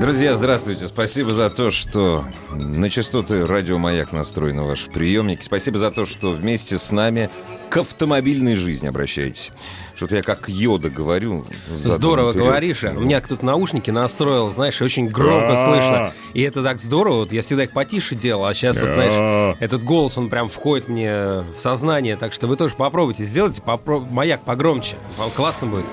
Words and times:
Друзья, 0.00 0.34
здравствуйте. 0.34 0.88
Спасибо 0.88 1.32
за 1.32 1.50
то, 1.50 1.70
что 1.70 2.24
на 2.50 2.90
частоты 2.90 3.46
радио 3.46 3.78
«Маяк» 3.78 4.12
настроены 4.12 4.62
ваши 4.62 4.90
приемники. 4.90 5.42
Спасибо 5.42 5.78
за 5.78 5.92
то, 5.92 6.04
что 6.04 6.32
вместе 6.32 6.78
с 6.78 6.90
нами 6.90 7.30
к 7.70 7.76
автомобильной 7.76 8.56
жизни 8.56 8.88
обращаетесь. 8.88 9.52
Что-то 9.94 10.16
я 10.16 10.22
как 10.22 10.48
йода 10.48 10.90
говорю. 10.90 11.44
Здорово 11.68 12.32
вперед. 12.32 12.46
говоришь. 12.46 12.82
У 12.82 13.00
меня 13.00 13.20
тут 13.20 13.42
наушники 13.44 13.90
настроил, 13.90 14.50
знаешь, 14.50 14.82
очень 14.82 15.06
громко 15.06 15.56
слышно. 15.56 16.12
И 16.34 16.42
это 16.42 16.62
так 16.64 16.80
здорово. 16.80 17.20
Вот 17.20 17.32
я 17.32 17.42
всегда 17.42 17.62
их 17.64 17.70
потише 17.70 18.16
делал, 18.16 18.46
а 18.46 18.52
сейчас, 18.52 18.80
вот, 18.80 18.90
знаешь, 18.90 19.56
этот 19.60 19.84
голос, 19.84 20.18
он 20.18 20.28
прям 20.28 20.48
входит 20.48 20.88
мне 20.88 21.14
в 21.14 21.56
сознание. 21.56 22.16
Так 22.16 22.32
что 22.32 22.48
вы 22.48 22.56
тоже 22.56 22.74
попробуйте, 22.74 23.24
сделайте 23.24 23.62
попро... 23.62 24.00
маяк 24.00 24.44
погромче. 24.44 24.96
Классно 25.36 25.68
будет. 25.68 25.86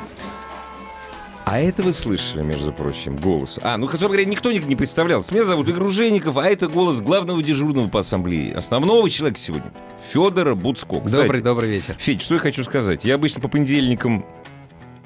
А 1.46 1.60
это 1.60 1.84
вы 1.84 1.92
слышали, 1.92 2.44
между 2.44 2.72
прочим, 2.72 3.18
голос. 3.18 3.60
А, 3.62 3.78
ну, 3.78 3.88
собственно 3.88 4.10
говоря, 4.10 4.26
никто 4.26 4.52
не 4.52 4.76
представлял. 4.76 5.24
Меня 5.32 5.44
зовут 5.44 5.68
Игорь 5.68 5.90
Жеников, 5.90 6.38
а 6.38 6.46
это 6.46 6.68
голос 6.68 7.02
главного 7.02 7.42
дежурного 7.42 7.88
по 7.88 8.00
ассамблее. 8.00 8.56
Основного 8.56 9.10
человека 9.10 9.40
сегодня. 9.40 9.72
Федора 10.12 10.56
Буцко. 10.56 11.02
Кстати, 11.02 11.22
добрый, 11.24 11.42
добрый 11.42 11.70
вечер. 11.70 11.96
Федь, 11.98 12.22
что 12.22 12.36
я 12.36 12.40
хочу 12.40 12.64
сказать. 12.64 13.06
Я 13.06 13.16
обычно 13.16 13.42
по 13.42 13.48
понедельникам 13.48 14.26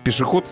пешеход, 0.04 0.46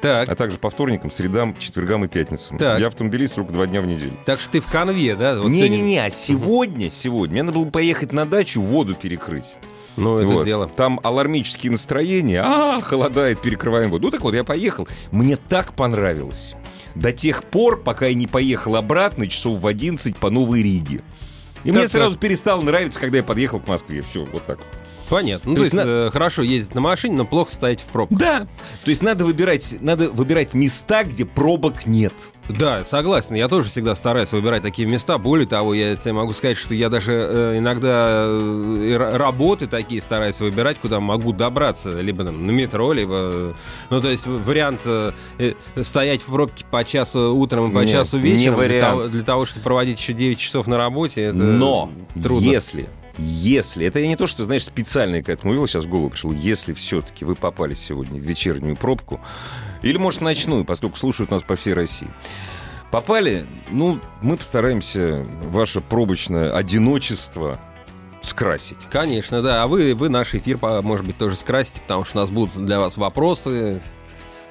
так. 0.00 0.28
а 0.28 0.34
также 0.34 0.58
по 0.58 0.70
вторникам, 0.70 1.10
средам, 1.10 1.54
четвергам 1.56 2.04
и 2.04 2.08
пятницам. 2.08 2.58
Так. 2.58 2.80
Я 2.80 2.88
автомобилист 2.88 3.34
только 3.34 3.52
два 3.52 3.66
дня 3.66 3.80
в 3.80 3.86
неделю. 3.86 4.12
Так 4.24 4.40
что 4.40 4.52
ты 4.52 4.60
в 4.60 4.66
конве, 4.66 5.16
да? 5.16 5.36
Не-не-не, 5.36 6.00
вот 6.00 6.06
а 6.06 6.10
сегодня, 6.10 6.90
сегодня, 6.90 7.34
мне 7.34 7.42
надо 7.44 7.58
было 7.58 7.70
поехать 7.70 8.12
на 8.12 8.24
дачу, 8.24 8.60
воду 8.60 8.94
перекрыть. 8.94 9.56
Ну, 9.96 10.14
это 10.14 10.26
вот. 10.26 10.44
дело. 10.44 10.68
Там 10.68 11.00
алармические 11.02 11.72
настроения. 11.72 12.42
А, 12.44 12.80
холодает, 12.80 13.40
перекрываем 13.40 13.90
воду. 13.90 14.06
Ну, 14.06 14.10
так 14.10 14.22
вот, 14.22 14.34
я 14.34 14.44
поехал. 14.44 14.88
Мне 15.10 15.36
так 15.36 15.72
понравилось. 15.74 16.54
До 16.94 17.12
тех 17.12 17.44
пор, 17.44 17.82
пока 17.82 18.06
я 18.06 18.14
не 18.14 18.26
поехал 18.26 18.76
обратно 18.76 19.26
часов 19.26 19.58
в 19.58 19.66
11 19.66 20.16
по 20.16 20.30
Новой 20.30 20.62
Риге. 20.62 21.02
И 21.64 21.68
так, 21.68 21.78
мне 21.78 21.88
сразу 21.88 22.12
так. 22.12 22.20
перестало 22.20 22.62
нравиться, 22.62 23.00
когда 23.00 23.18
я 23.18 23.24
подъехал 23.24 23.60
к 23.60 23.66
Москве. 23.66 24.02
Все, 24.02 24.24
вот 24.24 24.44
так. 24.44 24.58
Понятно. 25.08 25.50
Ну, 25.50 25.54
то, 25.54 25.60
то 25.60 25.64
есть, 25.64 25.74
есть 25.74 25.84
на... 25.84 25.90
Э, 26.06 26.10
хорошо 26.10 26.42
ездить 26.42 26.74
на 26.74 26.80
машине, 26.80 27.16
но 27.16 27.24
плохо 27.24 27.52
стоять 27.52 27.80
в 27.80 27.86
пробках. 27.86 28.18
Да. 28.18 28.46
То 28.84 28.90
есть 28.90 29.02
надо 29.02 29.24
выбирать, 29.24 29.76
надо 29.80 30.10
выбирать 30.10 30.54
места, 30.54 31.04
где 31.04 31.24
пробок 31.24 31.86
нет. 31.86 32.14
Да, 32.48 32.84
согласен. 32.84 33.34
Я 33.34 33.48
тоже 33.48 33.68
всегда 33.68 33.94
стараюсь 33.96 34.32
выбирать 34.32 34.62
такие 34.62 34.86
места. 34.88 35.18
Более 35.18 35.46
того, 35.46 35.74
я 35.74 35.96
тебе 35.96 36.12
могу 36.12 36.32
сказать, 36.32 36.56
что 36.56 36.74
я 36.74 36.88
даже 36.88 37.12
э, 37.12 37.58
иногда 37.58 38.24
э, 38.26 38.96
работы 39.16 39.66
такие 39.66 40.00
стараюсь 40.00 40.40
выбирать, 40.40 40.78
куда 40.78 41.00
могу 41.00 41.32
добраться. 41.32 42.00
Либо 42.00 42.24
там, 42.24 42.46
на 42.46 42.50
метро, 42.50 42.92
либо... 42.92 43.54
Ну, 43.90 44.00
то 44.00 44.10
есть 44.10 44.26
вариант 44.26 44.80
э, 44.84 45.12
э 45.38 45.54
стоять 45.82 46.22
в 46.22 46.26
пробке 46.26 46.64
по 46.70 46.84
часу 46.84 47.34
утром 47.34 47.70
и 47.70 47.74
по 47.74 47.80
Нет, 47.80 47.90
часу 47.90 48.18
вечером 48.18 48.60
для 48.60 48.80
того, 48.80 49.06
для 49.06 49.22
того, 49.22 49.46
чтобы 49.46 49.64
проводить 49.64 49.98
еще 49.98 50.12
9 50.12 50.38
часов 50.38 50.66
на 50.66 50.76
работе, 50.76 51.22
это 51.22 51.36
Но 51.36 51.90
трудно. 52.22 52.46
если 52.46 52.88
если, 53.18 53.86
это 53.86 53.98
я 53.98 54.08
не 54.08 54.16
то, 54.16 54.26
что, 54.26 54.44
знаешь, 54.44 54.64
специально 54.64 55.22
к 55.22 55.28
этому 55.28 55.54
вел, 55.54 55.66
сейчас 55.66 55.84
в 55.84 55.88
голову 55.88 56.10
пришло, 56.10 56.32
если 56.32 56.74
все-таки 56.74 57.24
вы 57.24 57.34
попали 57.34 57.74
сегодня 57.74 58.20
в 58.20 58.22
вечернюю 58.22 58.76
пробку, 58.76 59.20
или, 59.82 59.96
может, 59.98 60.20
ночную, 60.20 60.64
поскольку 60.64 60.96
слушают 60.96 61.30
нас 61.30 61.42
по 61.42 61.56
всей 61.56 61.74
России, 61.74 62.08
попали, 62.90 63.46
ну, 63.70 63.98
мы 64.22 64.36
постараемся 64.36 65.24
ваше 65.44 65.80
пробочное 65.80 66.52
одиночество 66.52 67.60
скрасить. 68.22 68.78
Конечно, 68.90 69.42
да. 69.42 69.62
А 69.62 69.66
вы, 69.66 69.94
вы 69.94 70.08
наш 70.08 70.34
эфир, 70.34 70.58
может 70.82 71.06
быть, 71.06 71.16
тоже 71.16 71.36
скрасите, 71.36 71.80
потому 71.80 72.04
что 72.04 72.18
у 72.18 72.20
нас 72.20 72.30
будут 72.30 72.64
для 72.64 72.80
вас 72.80 72.96
вопросы, 72.96 73.80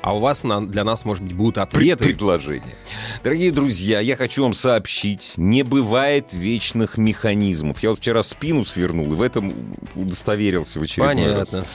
а 0.02 0.16
у 0.16 0.19
вас 0.19 0.44
на, 0.44 0.66
для 0.66 0.84
нас, 0.84 1.03
может 1.03 1.24
быть, 1.24 1.34
будут 1.34 1.57
ответы. 1.57 2.06
Предложения. 2.06 2.75
Дорогие 3.24 3.52
друзья, 3.52 4.00
я 4.00 4.16
хочу 4.16 4.44
вам 4.44 4.53
сообщить, 4.53 5.34
не 5.36 5.63
бывает 5.63 6.31
вечных 6.31 6.97
механизмов. 6.97 7.81
Я 7.81 7.90
вот 7.90 8.00
вчера 8.00 8.22
спину 8.22 8.63
свернул, 8.66 9.12
и 9.13 9.16
в 9.16 9.22
этом 9.22 9.52
удостоверился 9.96 10.80
в 10.80 10.84
очередной 10.84 11.16
Понятно. 11.16 11.59
раз. 11.59 11.68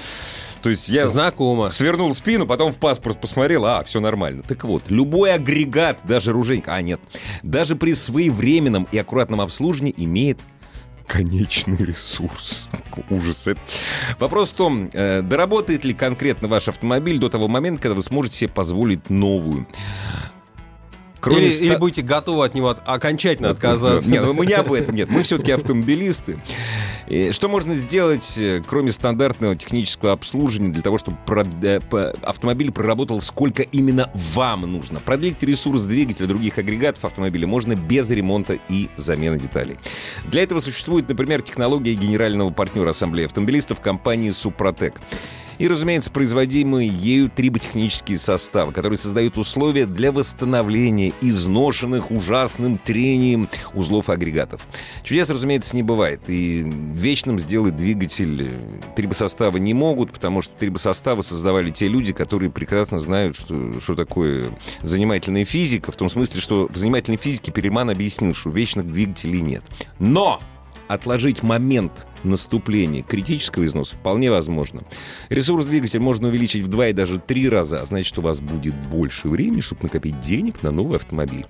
То 0.62 0.70
есть 0.70 0.88
я 0.88 1.08
Знакомо. 1.08 1.70
свернул 1.70 2.14
спину, 2.14 2.46
потом 2.46 2.72
в 2.72 2.76
паспорт 2.76 3.20
посмотрел, 3.20 3.64
а, 3.66 3.82
все 3.84 4.00
нормально. 4.00 4.42
Так 4.46 4.64
вот, 4.64 4.84
любой 4.88 5.32
агрегат, 5.32 6.00
даже 6.04 6.32
ружейник, 6.32 6.68
а, 6.68 6.80
нет, 6.82 7.00
даже 7.42 7.76
при 7.76 7.94
своевременном 7.94 8.86
и 8.92 8.98
аккуратном 8.98 9.40
обслуживании 9.40 9.94
имеет 9.96 10.38
конечный 11.06 11.76
ресурс. 11.78 12.68
Ужас. 13.10 13.46
Это... 13.46 13.60
Вопрос 14.18 14.50
в 14.50 14.54
том, 14.54 14.88
э, 14.92 15.22
доработает 15.22 15.84
ли 15.84 15.92
конкретно 15.92 16.46
ваш 16.46 16.68
автомобиль 16.68 17.18
до 17.18 17.28
того 17.28 17.48
момента, 17.48 17.82
когда 17.82 17.94
вы 17.96 18.02
сможете 18.02 18.36
себе 18.36 18.50
позволить 18.50 19.10
новую. 19.10 19.66
Кроме 21.20 21.42
или, 21.42 21.50
ста... 21.50 21.64
или 21.64 21.76
будете 21.76 22.02
готовы 22.02 22.44
от 22.44 22.54
него 22.54 22.74
окончательно 22.84 23.50
отказаться. 23.50 24.10
Нет, 24.10 24.24
ну, 24.24 24.32
мы 24.32 24.46
не 24.46 24.54
об 24.54 24.72
этом, 24.72 24.94
нет. 24.94 25.10
Мы 25.10 25.22
все-таки 25.22 25.52
автомобилисты. 25.52 26.38
И 27.08 27.32
что 27.32 27.48
можно 27.48 27.74
сделать, 27.74 28.38
э, 28.38 28.62
кроме 28.66 28.92
стандартного 28.92 29.56
технического 29.56 30.12
обслуживания, 30.12 30.72
для 30.72 30.82
того, 30.82 30.96
чтобы 30.96 31.18
э, 31.26 32.12
автомобиль 32.22 32.70
проработал 32.70 33.20
сколько 33.20 33.62
именно 33.62 34.10
вам 34.14 34.62
нужно? 34.62 35.00
Продлить 35.00 35.42
ресурс 35.42 35.82
двигателя 35.82 36.26
других 36.26 36.58
агрегатов 36.58 37.04
автомобиля 37.04 37.46
можно 37.46 37.74
без 37.74 38.08
ремонта 38.10 38.58
и 38.68 38.88
замены 38.96 39.38
деталей. 39.40 39.76
Для 40.26 40.42
этого 40.42 40.60
существует, 40.60 41.08
например, 41.08 41.42
технология 41.42 41.94
генерального 41.94 42.50
партнера 42.50 42.90
Ассамблеи 42.90 43.26
автомобилистов 43.26 43.80
компании 43.80 44.30
«Супротек». 44.30 45.00
И, 45.60 45.68
разумеется, 45.68 46.10
производимые 46.10 46.88
ею 46.88 47.28
триботехнические 47.28 48.16
составы, 48.16 48.72
которые 48.72 48.96
создают 48.96 49.36
условия 49.36 49.84
для 49.84 50.10
восстановления 50.10 51.12
изношенных 51.20 52.10
ужасным 52.10 52.78
трением 52.78 53.46
узлов 53.74 54.08
агрегатов. 54.08 54.66
Чудес, 55.02 55.28
разумеется, 55.28 55.76
не 55.76 55.82
бывает. 55.82 56.22
И 56.28 56.62
вечным 56.64 57.38
сделать 57.38 57.76
двигатель 57.76 58.54
трибосоставы 58.96 59.60
не 59.60 59.74
могут, 59.74 60.12
потому 60.12 60.40
что 60.40 60.54
трибосоставы 60.54 61.22
создавали 61.22 61.68
те 61.68 61.88
люди, 61.88 62.14
которые 62.14 62.50
прекрасно 62.50 62.98
знают, 62.98 63.36
что, 63.36 63.78
что 63.82 63.94
такое 63.94 64.48
занимательная 64.80 65.44
физика, 65.44 65.92
в 65.92 65.96
том 65.96 66.08
смысле, 66.08 66.40
что 66.40 66.68
в 66.72 66.76
занимательной 66.78 67.18
физике 67.18 67.52
Перельман 67.52 67.90
объяснил, 67.90 68.34
что 68.34 68.48
вечных 68.48 68.90
двигателей 68.90 69.42
нет. 69.42 69.64
Но 69.98 70.40
отложить 70.88 71.42
момент 71.42 72.06
наступления 72.24 73.02
критического 73.02 73.64
износа 73.64 73.96
вполне 73.96 74.30
возможно. 74.30 74.82
Ресурс 75.28 75.66
двигателя 75.66 76.00
можно 76.00 76.28
увеличить 76.28 76.64
в 76.64 76.68
два 76.68 76.88
и 76.88 76.92
даже 76.92 77.18
три 77.18 77.48
раза, 77.48 77.80
а 77.80 77.86
значит, 77.86 78.18
у 78.18 78.22
вас 78.22 78.40
будет 78.40 78.74
больше 78.74 79.28
времени, 79.28 79.60
чтобы 79.60 79.84
накопить 79.84 80.20
денег 80.20 80.62
на 80.62 80.70
новый 80.70 80.96
автомобиль. 80.96 81.46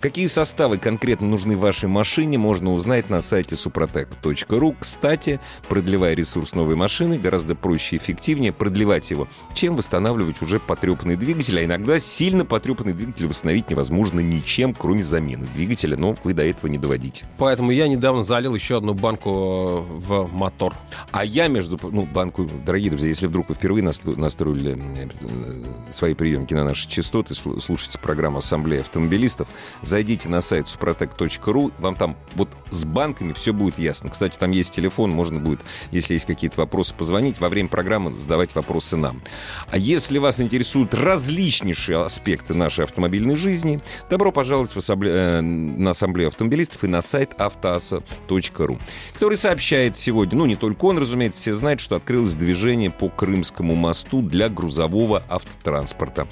Какие 0.00 0.26
составы 0.26 0.78
конкретно 0.78 1.26
нужны 1.26 1.56
вашей 1.56 1.88
машине, 1.88 2.38
можно 2.38 2.72
узнать 2.72 3.10
на 3.10 3.20
сайте 3.20 3.54
suprotec.ru. 3.54 4.76
Кстати, 4.78 5.40
продлевая 5.68 6.14
ресурс 6.14 6.54
новой 6.54 6.74
машины, 6.74 7.18
гораздо 7.18 7.54
проще 7.54 7.96
и 7.96 7.98
эффективнее 7.98 8.52
продлевать 8.52 9.10
его, 9.10 9.28
чем 9.54 9.76
восстанавливать 9.76 10.42
уже 10.42 10.60
потрепанный 10.60 11.16
двигатель, 11.16 11.58
а 11.58 11.64
иногда 11.64 11.98
сильно 11.98 12.44
потрепанный 12.44 12.92
двигатель 12.92 13.26
восстановить 13.26 13.70
невозможно 13.70 14.20
ничем, 14.20 14.74
кроме 14.74 15.02
замены 15.02 15.46
двигателя, 15.54 15.96
но 15.96 16.16
вы 16.24 16.34
до 16.34 16.44
этого 16.44 16.70
не 16.70 16.78
доводите. 16.78 17.26
Поэтому 17.38 17.70
я 17.70 17.88
недавно 17.88 18.22
залил 18.22 18.54
еще 18.54 18.78
одну 18.78 18.94
банку 18.94 19.84
в 19.88 20.13
мотор. 20.22 20.74
А 21.10 21.24
я, 21.24 21.48
между 21.48 21.78
ну, 21.82 22.06
банку, 22.06 22.48
дорогие 22.64 22.90
друзья, 22.90 23.08
если 23.08 23.26
вдруг 23.26 23.48
вы 23.48 23.54
впервые 23.54 23.82
настроили 23.84 24.76
э, 24.78 25.90
свои 25.90 26.14
приемки 26.14 26.54
на 26.54 26.64
наши 26.64 26.88
частоты, 26.88 27.34
слушайте 27.34 27.98
программу 27.98 28.38
Ассамблея 28.38 28.82
автомобилистов, 28.82 29.48
зайдите 29.82 30.28
на 30.28 30.40
сайт 30.40 30.66
suprotec.ru, 30.66 31.72
вам 31.78 31.96
там 31.96 32.16
вот 32.34 32.48
с 32.70 32.84
банками 32.84 33.32
все 33.32 33.52
будет 33.52 33.78
ясно. 33.78 34.10
Кстати, 34.10 34.38
там 34.38 34.50
есть 34.50 34.72
телефон, 34.74 35.10
можно 35.10 35.40
будет, 35.40 35.60
если 35.90 36.14
есть 36.14 36.26
какие-то 36.26 36.60
вопросы, 36.60 36.94
позвонить, 36.94 37.40
во 37.40 37.48
время 37.48 37.68
программы 37.68 38.16
задавать 38.16 38.54
вопросы 38.54 38.96
нам. 38.96 39.22
А 39.70 39.78
если 39.78 40.18
вас 40.18 40.40
интересуют 40.40 40.94
различнейшие 40.94 42.04
аспекты 42.04 42.54
нашей 42.54 42.84
автомобильной 42.84 43.36
жизни, 43.36 43.80
добро 44.08 44.32
пожаловать 44.32 44.72
в 44.72 44.76
ассамбле... 44.76 45.10
Э, 45.12 45.40
на 45.40 45.90
Ассамблею 45.90 46.28
автомобилистов 46.28 46.84
и 46.84 46.86
на 46.86 47.02
сайт 47.02 47.32
автоаса.ру, 47.38 48.78
который 49.14 49.36
сообщает 49.36 49.96
сегодня, 50.04 50.38
ну 50.38 50.46
не 50.46 50.56
только 50.56 50.84
он, 50.84 50.98
разумеется, 50.98 51.40
все 51.40 51.54
знают, 51.54 51.80
что 51.80 51.96
открылось 51.96 52.34
движение 52.34 52.90
по 52.90 53.08
Крымскому 53.08 53.74
мосту 53.74 54.20
для 54.20 54.48
грузового 54.48 55.22
автотранспорта. 55.28 56.26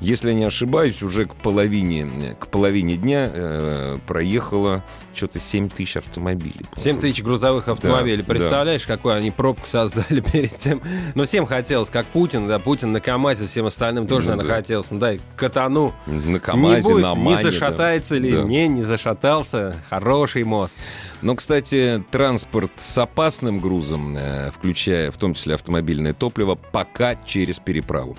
Если 0.00 0.28
я 0.28 0.34
не 0.34 0.44
ошибаюсь, 0.44 1.02
уже 1.02 1.26
к 1.26 1.34
половине, 1.34 2.36
к 2.38 2.46
половине 2.48 2.96
дня 2.96 3.30
э, 3.32 3.98
проехало 4.06 4.84
что-то 5.16 5.40
7 5.40 5.70
тысяч 5.70 5.96
автомобилей. 5.96 6.66
7 6.76 7.00
тысяч 7.00 7.22
грузовых 7.22 7.68
автомобилей. 7.68 8.22
Да, 8.22 8.28
Представляешь, 8.28 8.84
да. 8.86 8.96
какую 8.96 9.14
они 9.14 9.30
пробку 9.30 9.66
создали 9.66 10.20
перед 10.32 10.54
тем? 10.54 10.82
Но 11.14 11.24
всем 11.24 11.46
хотелось, 11.46 11.90
как 11.90 12.06
Путин, 12.06 12.46
да, 12.46 12.58
Путин 12.58 12.92
на 12.92 13.00
КАМАЗе, 13.00 13.46
всем 13.46 13.66
остальным 13.66 14.06
тоже, 14.06 14.30
ну, 14.30 14.36
наверное, 14.36 14.56
да. 14.56 14.62
хотелось. 14.62 14.90
Ну, 14.90 14.98
дай 14.98 15.20
катану. 15.36 15.94
На 16.06 16.38
КАМАЗе, 16.38 16.76
не 16.76 16.82
будет, 16.82 17.02
на 17.02 17.14
Мане. 17.14 17.38
Не 17.38 17.42
зашатается 17.50 18.14
да. 18.14 18.20
ли? 18.20 18.32
Да. 18.32 18.42
Не, 18.42 18.68
не 18.68 18.82
зашатался. 18.82 19.74
Хороший 19.88 20.44
мост. 20.44 20.80
Но, 21.22 21.34
кстати, 21.34 22.04
транспорт 22.10 22.70
с 22.76 22.98
опасным 23.16 23.60
грузом, 23.60 24.14
э, 24.14 24.50
включая 24.50 25.10
в 25.10 25.16
том 25.16 25.32
числе 25.32 25.54
автомобильное 25.54 26.12
топливо, 26.12 26.54
пока 26.54 27.14
через 27.14 27.58
переправу. 27.58 28.14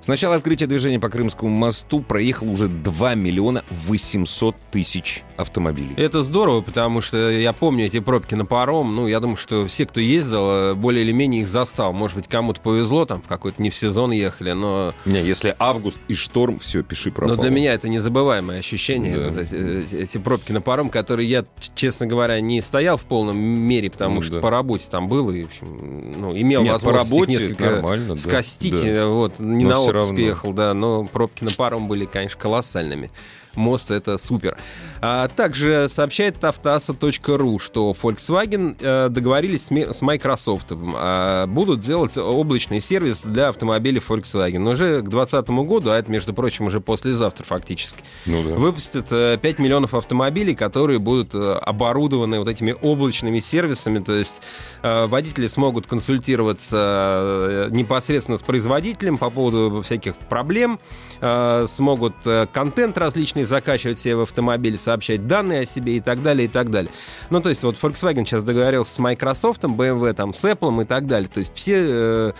С 0.00 0.06
начала 0.06 0.36
открытия 0.36 0.68
движения 0.68 1.00
по 1.00 1.08
Крымскому 1.08 1.50
мосту 1.50 2.00
проехало 2.00 2.50
уже 2.50 2.68
2 2.68 3.16
миллиона 3.16 3.64
800 3.70 4.54
тысяч 4.70 5.24
автомобилей. 5.36 5.94
Это 5.96 6.22
здорово, 6.22 6.60
потому 6.60 7.00
что 7.00 7.30
я 7.30 7.52
помню 7.52 7.86
эти 7.86 8.00
пробки 8.00 8.34
на 8.34 8.44
паром. 8.46 8.94
Ну, 8.94 9.06
я 9.06 9.20
думаю, 9.20 9.36
что 9.36 9.66
все, 9.66 9.86
кто 9.86 10.00
ездил, 10.00 10.50
э, 10.50 10.74
более 10.74 11.04
или 11.04 11.12
менее 11.12 11.42
их 11.42 11.48
застал. 11.48 11.92
Может 11.92 12.16
быть, 12.16 12.28
кому-то 12.28 12.60
повезло, 12.60 13.04
там 13.04 13.22
в 13.22 13.26
какой-то 13.26 13.60
не 13.62 13.70
в 13.70 13.74
сезон 13.74 14.10
ехали, 14.12 14.52
но... 14.52 14.92
Не, 15.04 15.20
если 15.22 15.54
август 15.58 15.98
и 16.08 16.14
шторм, 16.14 16.58
все, 16.58 16.82
пиши 16.82 17.10
пропало. 17.10 17.36
Но 17.36 17.42
для 17.42 17.50
меня 17.50 17.74
это 17.74 17.88
незабываемое 17.88 18.58
ощущение. 18.58 19.16
Да. 19.16 19.28
Вот 19.30 19.38
эти, 19.38 19.54
эти, 19.54 19.94
эти 19.94 20.18
пробки 20.18 20.52
на 20.52 20.60
паром, 20.60 20.90
которые 20.90 21.28
я, 21.28 21.44
честно 21.74 22.06
говоря, 22.06 22.40
не 22.40 22.60
стоял 22.62 22.96
в 22.96 23.04
полном 23.04 23.36
мере, 23.38 23.90
потому 23.90 24.16
Ну, 24.16 24.22
что 24.22 24.34
да. 24.34 24.40
по 24.40 24.50
работе 24.50 24.86
там 24.90 25.08
был 25.08 25.30
и, 25.30 25.42
в 25.42 25.46
общем, 25.46 26.14
ну, 26.18 26.36
имел 26.36 26.62
Нет, 26.62 26.80
по 26.82 26.90
возможность 26.92 27.44
их 27.44 27.60
работе 27.60 27.98
несколько 28.00 28.16
скостить. 28.16 28.74
да. 28.80 28.86
э, 28.86 29.06
Вот, 29.06 29.38
не 29.38 29.64
Но 29.64 29.70
на 29.70 29.80
отпуск 29.80 29.94
равно. 29.94 30.18
ехал, 30.20 30.52
да, 30.52 30.74
но 30.74 31.04
пробки 31.04 31.44
на 31.44 31.50
паром 31.52 31.88
были, 31.88 32.04
конечно, 32.06 32.40
колоссальными. 32.40 33.10
Мост 33.56 33.90
это 33.90 34.18
супер. 34.18 34.56
А 35.00 35.28
также 35.28 35.88
сообщает 35.90 36.42
автоаса.ру, 36.44 37.58
что 37.58 37.94
Volkswagen 38.00 38.76
э, 38.80 39.08
договорились 39.08 39.66
с, 39.66 39.70
Ми- 39.70 39.92
с 39.92 40.02
Microsoft. 40.02 40.66
э, 40.72 41.46
будут 41.46 41.80
делать 41.80 42.16
облачный 42.18 42.80
сервис 42.80 43.22
для 43.24 43.48
автомобилей 43.48 44.00
Volkswagen. 44.06 44.58
Но 44.60 44.72
уже 44.72 45.00
к 45.02 45.08
2020 45.08 45.48
году, 45.66 45.90
а 45.90 45.96
это, 45.98 46.10
между 46.10 46.32
прочим, 46.34 46.66
уже 46.66 46.80
послезавтра 46.80 47.44
фактически, 47.44 48.02
Ну 48.26 48.42
да. 48.42 48.54
выпустят 48.54 49.06
э, 49.10 49.38
5 49.40 49.58
миллионов 49.58 49.94
автомобилей, 49.94 50.54
которые 50.54 50.98
будут 50.98 51.34
э, 51.34 51.52
оборудованы 51.62 52.38
вот 52.38 52.48
этими 52.48 52.74
облачными 52.80 53.40
сервисами. 53.40 53.98
То 53.98 54.14
есть 54.14 54.42
э, 54.82 55.06
водители 55.06 55.46
смогут 55.46 55.86
консультироваться 55.86 56.76
э, 56.76 57.68
непосредственно 57.70 58.36
с 58.38 58.42
производителем 58.42 59.18
по 59.18 59.30
поводу 59.30 59.82
всяких 59.82 60.14
проблем, 60.16 60.78
э, 61.20 61.66
смогут 61.68 62.14
э, 62.24 62.46
контент 62.52 62.98
различный 62.98 63.44
закачивать 63.46 63.98
себе 63.98 64.16
в 64.16 64.20
автомобиль, 64.22 64.78
сообщать 64.78 65.26
данные 65.26 65.62
о 65.62 65.64
себе 65.64 65.96
и 65.96 66.00
так 66.00 66.22
далее, 66.22 66.46
и 66.46 66.48
так 66.48 66.70
далее. 66.70 66.90
Ну, 67.30 67.40
то 67.40 67.48
есть 67.48 67.62
вот 67.62 67.76
Volkswagen 67.80 68.24
сейчас 68.24 68.44
договорился 68.44 68.92
с 68.92 68.98
Microsoft, 68.98 69.64
BMW, 69.64 70.12
там, 70.12 70.32
с 70.32 70.44
Apple 70.44 70.82
и 70.82 70.84
так 70.84 71.06
далее. 71.06 71.28
То 71.32 71.40
есть 71.40 71.54
все 71.54 71.74
э, 71.78 72.32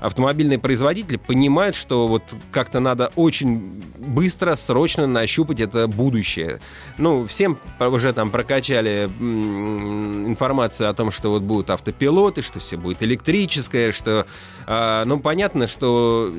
автомобильные 0.00 0.58
производители 0.58 1.16
понимают, 1.16 1.76
что 1.76 2.08
вот 2.08 2.22
как-то 2.50 2.80
надо 2.80 3.10
очень 3.16 3.82
быстро, 3.98 4.54
срочно 4.56 5.06
нащупать 5.06 5.60
это 5.60 5.88
будущее. 5.88 6.60
Ну, 6.96 7.26
всем 7.26 7.58
уже 7.80 8.12
там 8.12 8.30
прокачали 8.30 9.10
информацию 10.28 10.88
о 10.88 10.94
том, 10.94 11.10
что 11.10 11.30
вот 11.30 11.42
будут 11.42 11.70
автопилоты, 11.70 12.42
что 12.42 12.60
все 12.60 12.76
будет 12.76 13.02
электрическое, 13.02 13.92
что... 13.92 14.26
а, 14.66 15.04
ну, 15.04 15.20
понятно, 15.20 15.66
что 15.66 16.32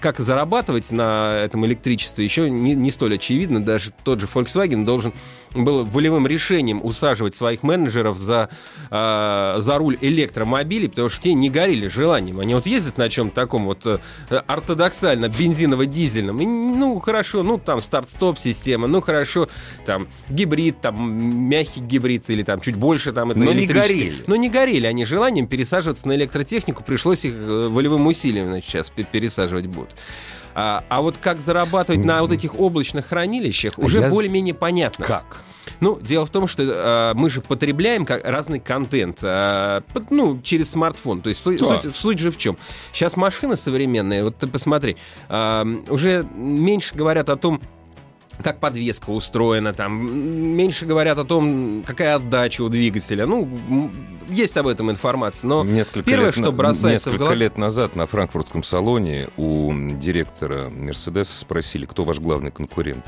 как 0.00 0.18
зарабатывать 0.18 0.90
на 0.92 1.38
этом 1.42 1.64
электричестве 1.66 2.24
еще 2.24 2.50
не, 2.50 2.74
не 2.74 2.90
столь 2.90 3.14
очевидно. 3.14 3.64
Даже 3.64 3.92
тот 4.04 4.20
же 4.20 4.28
Volkswagen 4.32 4.84
должен 4.84 5.12
был 5.54 5.84
волевым 5.84 6.26
решением 6.26 6.84
усаживать 6.84 7.34
своих 7.34 7.62
менеджеров 7.62 8.18
за, 8.18 8.50
а, 8.90 9.56
за 9.58 9.78
руль 9.78 9.98
электромобилей, 10.00 10.88
потому 10.88 11.08
что 11.08 11.22
те 11.22 11.34
не 11.34 11.50
горели 11.50 11.88
желанием. 11.88 12.40
Они 12.40 12.54
вот 12.54 12.66
ездят 12.66 12.97
на 12.98 13.08
чем-то 13.08 13.34
таком 13.34 13.64
вот 13.64 13.86
э, 13.86 13.98
ортодоксально 14.46 15.28
бензиново-дизельном. 15.28 16.40
И, 16.42 16.46
ну, 16.46 16.98
хорошо, 16.98 17.42
ну, 17.42 17.58
там 17.58 17.80
старт-стоп 17.80 18.38
система, 18.38 18.86
ну, 18.86 19.00
хорошо, 19.00 19.48
там 19.86 20.08
гибрид, 20.28 20.80
там 20.80 21.10
мягкий 21.48 21.80
гибрид 21.80 22.28
или 22.28 22.42
там 22.42 22.60
чуть 22.60 22.76
больше 22.76 23.12
там 23.12 23.30
это 23.30 23.40
Но 23.40 23.52
не 23.52 23.66
горели. 23.66 24.14
Но 24.26 24.36
не 24.36 24.48
горели 24.48 24.86
они 24.86 25.04
желанием 25.04 25.46
пересаживаться 25.46 26.06
на 26.08 26.14
электротехнику. 26.14 26.82
Пришлось 26.82 27.24
их 27.24 27.34
э, 27.34 27.68
волевым 27.68 28.06
усилием 28.06 28.48
значит, 28.48 28.68
сейчас 28.68 28.90
пе- 28.90 29.04
пересаживать 29.04 29.66
будут. 29.66 29.90
А, 30.54 30.84
а 30.88 31.02
вот 31.02 31.16
как 31.20 31.40
зарабатывать 31.40 32.04
на 32.04 32.20
вот 32.22 32.32
этих 32.32 32.58
облачных 32.58 33.06
хранилищах, 33.06 33.78
уже 33.78 33.98
Я- 34.00 34.10
более-менее 34.10 34.54
понятно. 34.54 35.04
Как? 35.04 35.42
Ну, 35.80 35.98
дело 36.00 36.26
в 36.26 36.30
том, 36.30 36.46
что 36.46 36.62
э, 36.62 37.12
мы 37.14 37.30
же 37.30 37.40
потребляем 37.40 38.04
как 38.04 38.24
разный 38.24 38.60
контент, 38.60 39.18
э, 39.22 39.80
под- 39.92 40.10
ну, 40.10 40.40
через 40.42 40.70
смартфон. 40.70 41.20
То 41.20 41.28
есть 41.28 41.40
су- 41.40 41.56
Так. 41.56 41.82
суть, 41.82 41.96
суть 41.96 42.18
же 42.18 42.30
в 42.30 42.38
чем? 42.38 42.56
Сейчас 42.92 43.16
машины 43.16 43.56
современные, 43.56 44.24
вот 44.24 44.36
ты 44.36 44.46
посмотри, 44.46 44.96
э, 45.28 45.64
уже 45.88 46.26
меньше 46.34 46.94
говорят 46.94 47.28
о 47.28 47.36
том, 47.36 47.60
как 48.42 48.60
подвеска 48.60 49.10
устроена, 49.10 49.72
там 49.72 50.12
меньше 50.56 50.86
говорят 50.86 51.18
о 51.18 51.24
том, 51.24 51.82
какая 51.84 52.14
отдача 52.14 52.62
у 52.62 52.68
двигателя. 52.68 53.26
Ну, 53.26 53.48
есть 54.28 54.56
об 54.56 54.68
этом 54.68 54.92
информация, 54.92 55.48
но 55.48 55.64
Несколько 55.64 56.08
первое, 56.08 56.26
лет 56.26 56.34
что 56.34 56.42
на- 56.44 56.52
бросается 56.52 57.10
в 57.10 57.12
несколько 57.14 57.24
глаза... 57.24 57.34
лет 57.34 57.58
назад 57.58 57.96
на 57.96 58.06
франкфуртском 58.06 58.62
салоне 58.62 59.28
у 59.36 59.72
директора 59.96 60.68
Мерседеса 60.70 61.36
спросили, 61.36 61.84
кто 61.84 62.04
ваш 62.04 62.20
главный 62.20 62.52
конкурент. 62.52 63.04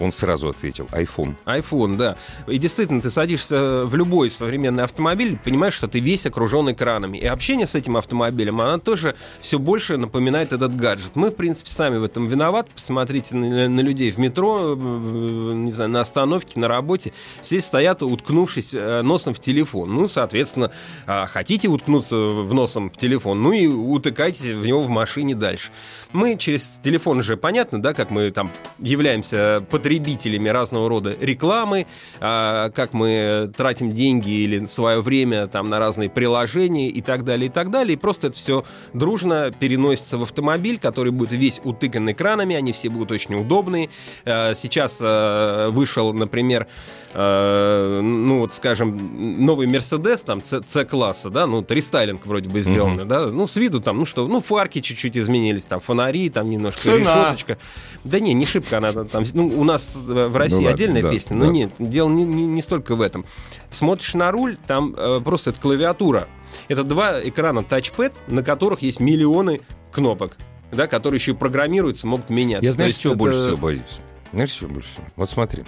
Он 0.00 0.12
сразу 0.12 0.48
ответил, 0.48 0.88
iPhone. 0.92 1.34
iPhone, 1.44 1.96
да. 1.96 2.16
И 2.48 2.58
действительно, 2.58 3.00
ты 3.00 3.10
садишься 3.10 3.84
в 3.84 3.94
любой 3.94 4.30
современный 4.30 4.82
автомобиль, 4.84 5.38
понимаешь, 5.44 5.74
что 5.74 5.86
ты 5.88 6.00
весь 6.00 6.24
окружен 6.26 6.70
экранами. 6.72 7.18
И 7.18 7.26
общение 7.26 7.66
с 7.66 7.74
этим 7.74 7.96
автомобилем, 7.96 8.60
она 8.60 8.78
тоже 8.78 9.14
все 9.40 9.58
больше 9.58 9.98
напоминает 9.98 10.52
этот 10.52 10.74
гаджет. 10.74 11.12
Мы, 11.16 11.28
в 11.30 11.36
принципе, 11.36 11.70
сами 11.70 11.98
в 11.98 12.04
этом 12.04 12.26
виноваты. 12.28 12.70
Посмотрите 12.74 13.36
на, 13.36 13.68
на 13.68 13.80
людей 13.80 14.10
в 14.10 14.16
метро, 14.18 14.74
в- 14.74 15.54
не 15.54 15.70
знаю, 15.70 15.90
на 15.90 16.00
остановке, 16.00 16.58
на 16.58 16.66
работе. 16.66 17.12
Все 17.42 17.60
стоят, 17.60 18.02
уткнувшись 18.02 18.72
э, 18.72 19.02
носом 19.02 19.34
в 19.34 19.38
телефон. 19.38 19.94
Ну, 19.94 20.08
соответственно, 20.08 20.70
а, 21.06 21.26
хотите 21.26 21.68
уткнуться 21.68 22.16
в 22.16 22.54
носом 22.54 22.88
в 22.90 22.96
телефон, 22.96 23.42
ну 23.42 23.52
и 23.52 23.66
утыкайтесь 23.66 24.46
в 24.46 24.64
него 24.64 24.82
в 24.82 24.88
машине 24.88 25.34
дальше. 25.34 25.70
Мы 26.12 26.36
через 26.38 26.80
телефон 26.82 27.22
же 27.22 27.36
понятно, 27.36 27.82
да, 27.82 27.92
как 27.92 28.10
мы 28.10 28.30
там 28.30 28.50
являемся 28.78 29.62
потребителями 29.70 29.89
разного 29.98 30.88
рода 30.88 31.16
рекламы, 31.20 31.86
а, 32.20 32.70
как 32.70 32.92
мы 32.92 33.50
тратим 33.56 33.92
деньги 33.92 34.30
или 34.30 34.64
свое 34.66 35.00
время 35.00 35.46
там 35.46 35.68
на 35.68 35.78
разные 35.78 36.08
приложения 36.08 36.88
и 36.88 37.00
так 37.00 37.24
далее, 37.24 37.46
и 37.46 37.50
так 37.50 37.70
далее. 37.70 37.94
И 37.94 37.96
просто 37.96 38.28
это 38.28 38.36
все 38.36 38.64
дружно 38.92 39.52
переносится 39.58 40.18
в 40.18 40.22
автомобиль, 40.22 40.78
который 40.78 41.12
будет 41.12 41.32
весь 41.32 41.60
утыкан 41.64 42.10
экранами, 42.10 42.56
они 42.56 42.72
все 42.72 42.88
будут 42.88 43.10
очень 43.10 43.34
удобные. 43.34 43.90
А, 44.24 44.54
Сейчас 44.54 44.98
а, 45.00 45.70
вышел, 45.70 46.12
например, 46.12 46.66
ну 47.12 48.38
вот, 48.38 48.54
скажем, 48.54 49.44
новый 49.44 49.66
Мерседес, 49.66 50.22
там, 50.22 50.40
С-класса, 50.42 51.28
да, 51.28 51.46
ну, 51.46 51.64
рестайлинг 51.68 52.24
вроде 52.24 52.48
бы 52.48 52.60
сделано, 52.60 53.04
да, 53.04 53.26
ну, 53.26 53.48
с 53.48 53.56
виду 53.56 53.80
там, 53.80 53.98
ну 53.98 54.04
что, 54.04 54.28
ну, 54.28 54.40
фарки 54.40 54.80
чуть-чуть 54.80 55.16
изменились, 55.16 55.66
там, 55.66 55.80
фонари, 55.80 56.30
там, 56.30 56.48
немножко 56.48 56.80
Цена. 56.80 56.98
решеточка. 56.98 57.58
Да 58.04 58.20
не, 58.20 58.32
не 58.32 58.46
шибко 58.46 58.78
она 58.78 58.92
там, 58.92 59.24
ну, 59.34 59.48
у 59.48 59.64
нас 59.64 59.79
в 59.96 60.36
России 60.36 60.56
ладно, 60.56 60.70
отдельная 60.70 61.02
да, 61.02 61.10
песня, 61.10 61.36
но 61.36 61.46
да. 61.46 61.52
нет, 61.52 61.70
дело 61.78 62.08
не, 62.08 62.24
не- 62.24 62.46
не 62.46 62.62
столько 62.62 62.94
в 62.94 63.00
этом. 63.02 63.24
Смотришь 63.70 64.14
на 64.14 64.30
руль, 64.30 64.58
там 64.66 64.94
э, 64.96 65.20
просто 65.24 65.50
это 65.50 65.60
клавиатура. 65.60 66.28
Это 66.68 66.82
два 66.84 67.20
экрана 67.22 67.62
тачпэд, 67.62 68.12
на 68.26 68.42
которых 68.42 68.82
есть 68.82 69.00
миллионы 69.00 69.60
кнопок, 69.92 70.36
да, 70.72 70.86
которые 70.86 71.18
еще 71.18 71.32
и 71.32 71.34
программируются, 71.34 72.06
могут 72.06 72.30
меняться. 72.30 72.74
Я 72.78 72.86
есть 72.86 73.00
чего 73.00 73.12
это- 73.12 73.18
больше 73.18 73.38
всего 73.42 73.56
боюсь? 73.56 74.00
Знаешь, 74.32 74.50
чего 74.50 74.70
больше 74.70 74.88
всего? 74.90 75.04
Вот 75.16 75.30
смотри. 75.30 75.64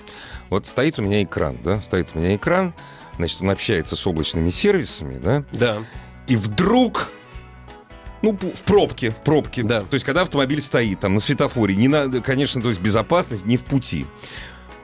Вот 0.49 0.67
стоит 0.67 0.99
у 0.99 1.03
меня 1.03 1.23
экран, 1.23 1.57
да? 1.65 1.81
Стоит 1.81 2.09
у 2.15 2.19
меня 2.19 2.37
экран, 2.37 2.75
значит, 3.17 3.41
он 3.41 3.51
общается 3.51 3.97
с 3.97 4.07
облачными 4.07 4.51
сервисами, 4.51 5.19
да? 5.19 5.45
Да. 5.53 5.83
И 6.29 6.37
вдруг 6.37 7.09
ну, 8.23 8.33
в 8.33 8.63
пробке, 8.63 9.11
в 9.11 9.17
пробке. 9.17 9.63
Да. 9.63 9.81
То 9.81 9.95
есть, 9.95 10.07
когда 10.07 10.23
автомобиль 10.23 10.61
стоит 10.61 11.01
там 11.01 11.15
на 11.15 11.21
светофоре, 11.21 11.75
не 11.75 11.89
надо, 11.89 12.21
конечно, 12.21 12.63
то 12.63 12.69
есть 12.69 12.81
безопасность 12.81 13.45
не 13.45 13.57
в 13.57 13.65
пути. 13.65 14.07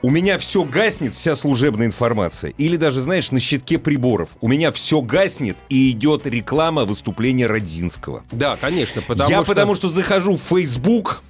У 0.00 0.11
меня 0.11 0.38
все 0.38 0.62
гаснет, 0.62 1.14
вся 1.14 1.35
служебная 1.35 1.87
информация. 1.87 2.52
Или 2.57 2.76
даже, 2.76 3.00
знаешь, 3.00 3.33
на 3.33 3.40
щитке 3.40 3.78
приборов. 3.78 4.28
У 4.40 4.47
меня 4.47 4.71
все 4.71 5.00
гаснет 5.00 5.57
и 5.68 5.90
идет 5.90 6.25
реклама 6.26 6.85
выступления 6.85 7.47
Родинского. 7.47 8.23
Да, 8.30 8.57
конечно, 8.57 9.02
потому 9.02 9.28
Я 9.28 9.38
что... 9.38 9.47
потому 9.47 9.75
что 9.75 9.88
захожу 9.88 10.37
в 10.37 10.42
Facebook, 10.42 11.23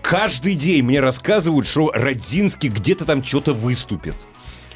каждый 0.00 0.54
день 0.54 0.84
мне 0.84 1.00
рассказывают, 1.00 1.66
что 1.66 1.90
Родинский 1.92 2.70
где-то 2.70 3.04
там 3.04 3.22
что-то 3.22 3.52
выступит. 3.52 4.14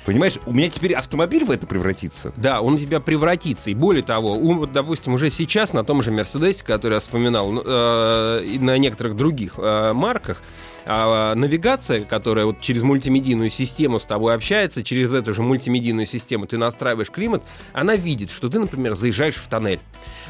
Понимаешь, 0.04 0.38
у 0.46 0.52
меня 0.52 0.68
теперь 0.68 0.94
автомобиль 0.94 1.44
в 1.44 1.50
это 1.50 1.66
превратится. 1.66 2.32
Да, 2.36 2.60
он 2.60 2.74
у 2.74 2.78
тебя 2.78 2.98
превратится. 2.98 3.70
И 3.70 3.74
более 3.74 4.02
того, 4.02 4.32
у, 4.32 4.54
вот, 4.54 4.72
допустим, 4.72 5.14
уже 5.14 5.30
сейчас 5.30 5.72
на 5.72 5.84
том 5.84 6.02
же 6.02 6.10
Мерседесе, 6.10 6.64
который 6.64 6.94
я 6.94 7.00
вспоминал, 7.00 7.50
ну, 7.50 7.62
э, 7.64 8.44
и 8.44 8.58
на 8.58 8.78
некоторых 8.78 9.16
других 9.16 9.54
э, 9.58 9.92
марках, 9.92 10.42
а 10.84 11.34
навигация, 11.34 12.00
которая 12.00 12.46
вот 12.46 12.60
через 12.60 12.82
мультимедийную 12.82 13.50
систему 13.50 13.98
с 13.98 14.06
тобой 14.06 14.34
общается, 14.34 14.82
через 14.82 15.14
эту 15.14 15.32
же 15.32 15.42
мультимедийную 15.42 16.06
систему 16.06 16.46
ты 16.46 16.58
настраиваешь 16.58 17.10
климат, 17.10 17.42
она 17.72 17.96
видит, 17.96 18.30
что 18.30 18.48
ты, 18.48 18.58
например, 18.58 18.94
заезжаешь 18.94 19.36
в 19.36 19.46
тоннель. 19.46 19.80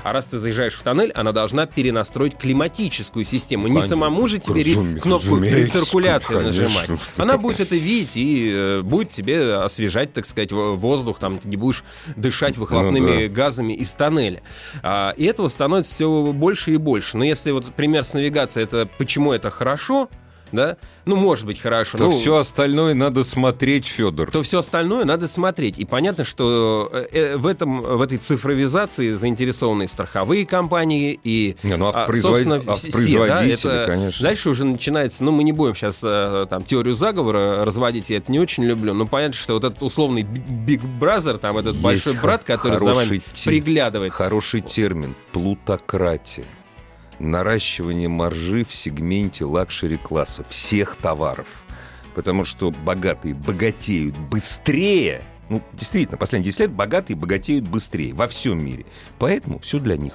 А 0.03 0.13
раз 0.13 0.27
ты 0.27 0.39
заезжаешь 0.39 0.75
в 0.75 0.83
тоннель, 0.83 1.13
она 1.13 1.33
должна 1.33 1.67
перенастроить 1.67 2.37
климатическую 2.37 3.25
систему. 3.25 3.69
Не 3.69 3.83
самому 3.83 4.27
же 4.29 4.39
тебе 4.39 4.65
кнопку 5.01 5.39
рециркуляции 5.39 6.35
нажимать. 6.35 6.91
Она 7.17 7.39
будет 7.39 7.61
это 7.61 7.77
видеть 7.77 8.17
и 8.17 8.53
э, 8.55 8.83
будет 8.83 9.11
тебе 9.11 9.62
освежать, 9.65 10.13
так 10.13 10.27
сказать, 10.27 10.53
воздух, 10.53 11.19
там 11.19 11.39
ты 11.39 11.49
не 11.49 11.57
будешь 11.57 11.85
дышать 12.17 12.57
выхлопными 12.57 13.27
газами 13.27 13.73
из 13.73 13.95
тоннеля. 13.95 14.43
А, 14.83 15.15
и 15.17 15.25
этого 15.25 15.49
становится 15.49 15.95
все 15.95 16.33
больше 16.33 16.75
и 16.75 16.77
больше. 16.77 17.17
Но 17.17 17.25
если 17.25 17.51
вот 17.51 17.67
пример 17.75 18.05
с 18.05 18.15
навигацией, 18.15 18.65
это 18.65 18.89
почему 18.99 19.33
это 19.33 19.51
хорошо, 19.51 20.09
да? 20.53 20.77
Ну, 21.05 21.17
может 21.17 21.47
быть, 21.47 21.61
хорошо. 21.61 21.99
То 21.99 22.05
ну, 22.05 22.11
все 22.19 22.37
остальное 22.37 22.95
надо 22.95 23.25
смотреть, 23.25 23.87
Федор. 23.87 24.31
то 24.31 24.43
все 24.43 24.59
остальное 24.61 25.05
надо 25.05 25.27
смотреть. 25.29 25.79
И 25.79 25.85
понятно, 25.85 26.25
что 26.25 26.89
э, 26.93 27.07
э, 27.13 27.37
в, 27.37 27.47
этом, 27.47 27.81
в 27.83 28.01
этой 28.01 28.19
цифровизации 28.19 29.15
заинтересованы 29.15 29.89
страховые 29.89 30.47
компании, 30.47 31.19
и 31.25 31.57
Не, 31.63 31.77
ну, 31.77 31.87
а, 31.87 31.91
автопроизвод- 31.91 32.23
собственно, 32.23 32.61
все, 32.61 32.71
автопроизводители, 32.71 33.69
да, 33.69 33.83
это- 33.83 33.87
конечно. 33.91 34.23
Дальше 34.27 34.51
уже 34.51 34.65
начинается, 34.65 35.25
ну, 35.25 35.33
мы 35.33 35.43
не 35.45 35.53
будем 35.53 35.75
сейчас 35.75 36.01
там 36.01 36.63
теорию 36.65 36.95
заговора 36.95 37.65
разводить, 37.65 38.11
я 38.11 38.19
это 38.19 38.31
не 38.31 38.39
очень 38.39 38.65
люблю, 38.65 38.95
но 38.95 39.07
понятно, 39.07 39.35
что 39.35 39.55
вот 39.55 39.65
этот 39.65 39.83
условный 39.83 40.23
Big 40.23 40.81
Brother, 41.01 41.39
там 41.39 41.59
этот 41.59 41.73
Есть 41.73 41.83
большой 41.83 42.15
брат, 42.15 42.45
который 42.45 42.79
за 42.79 42.93
вами 42.95 43.21
ти- 43.33 43.47
приглядывает. 43.49 44.13
Хороший 44.13 44.61
термин– 44.61 45.15
плутократия. 45.33 46.45
Наращивание 47.23 48.09
маржи 48.09 48.65
в 48.65 48.75
сегменте 48.75 49.45
luxury-класса 49.45 50.45
всех 50.49 50.97
товаров. 50.97 51.47
Потому 52.17 52.45
что 52.45 52.73
богатые 52.73 53.33
богатеют 53.33 54.19
быстрее. 54.19 55.23
Ну, 55.49 55.63
действительно, 55.73 56.19
последние 56.19 56.51
10 56.51 56.61
лет 56.61 56.73
богатые 56.73 57.17
богатеют 57.17 57.69
быстрее 57.69 58.13
во 58.13 58.27
всем 58.27 58.65
мире. 58.65 58.87
Поэтому 59.21 59.61
все 59.61 59.79
для 59.79 59.97
них. 59.97 60.15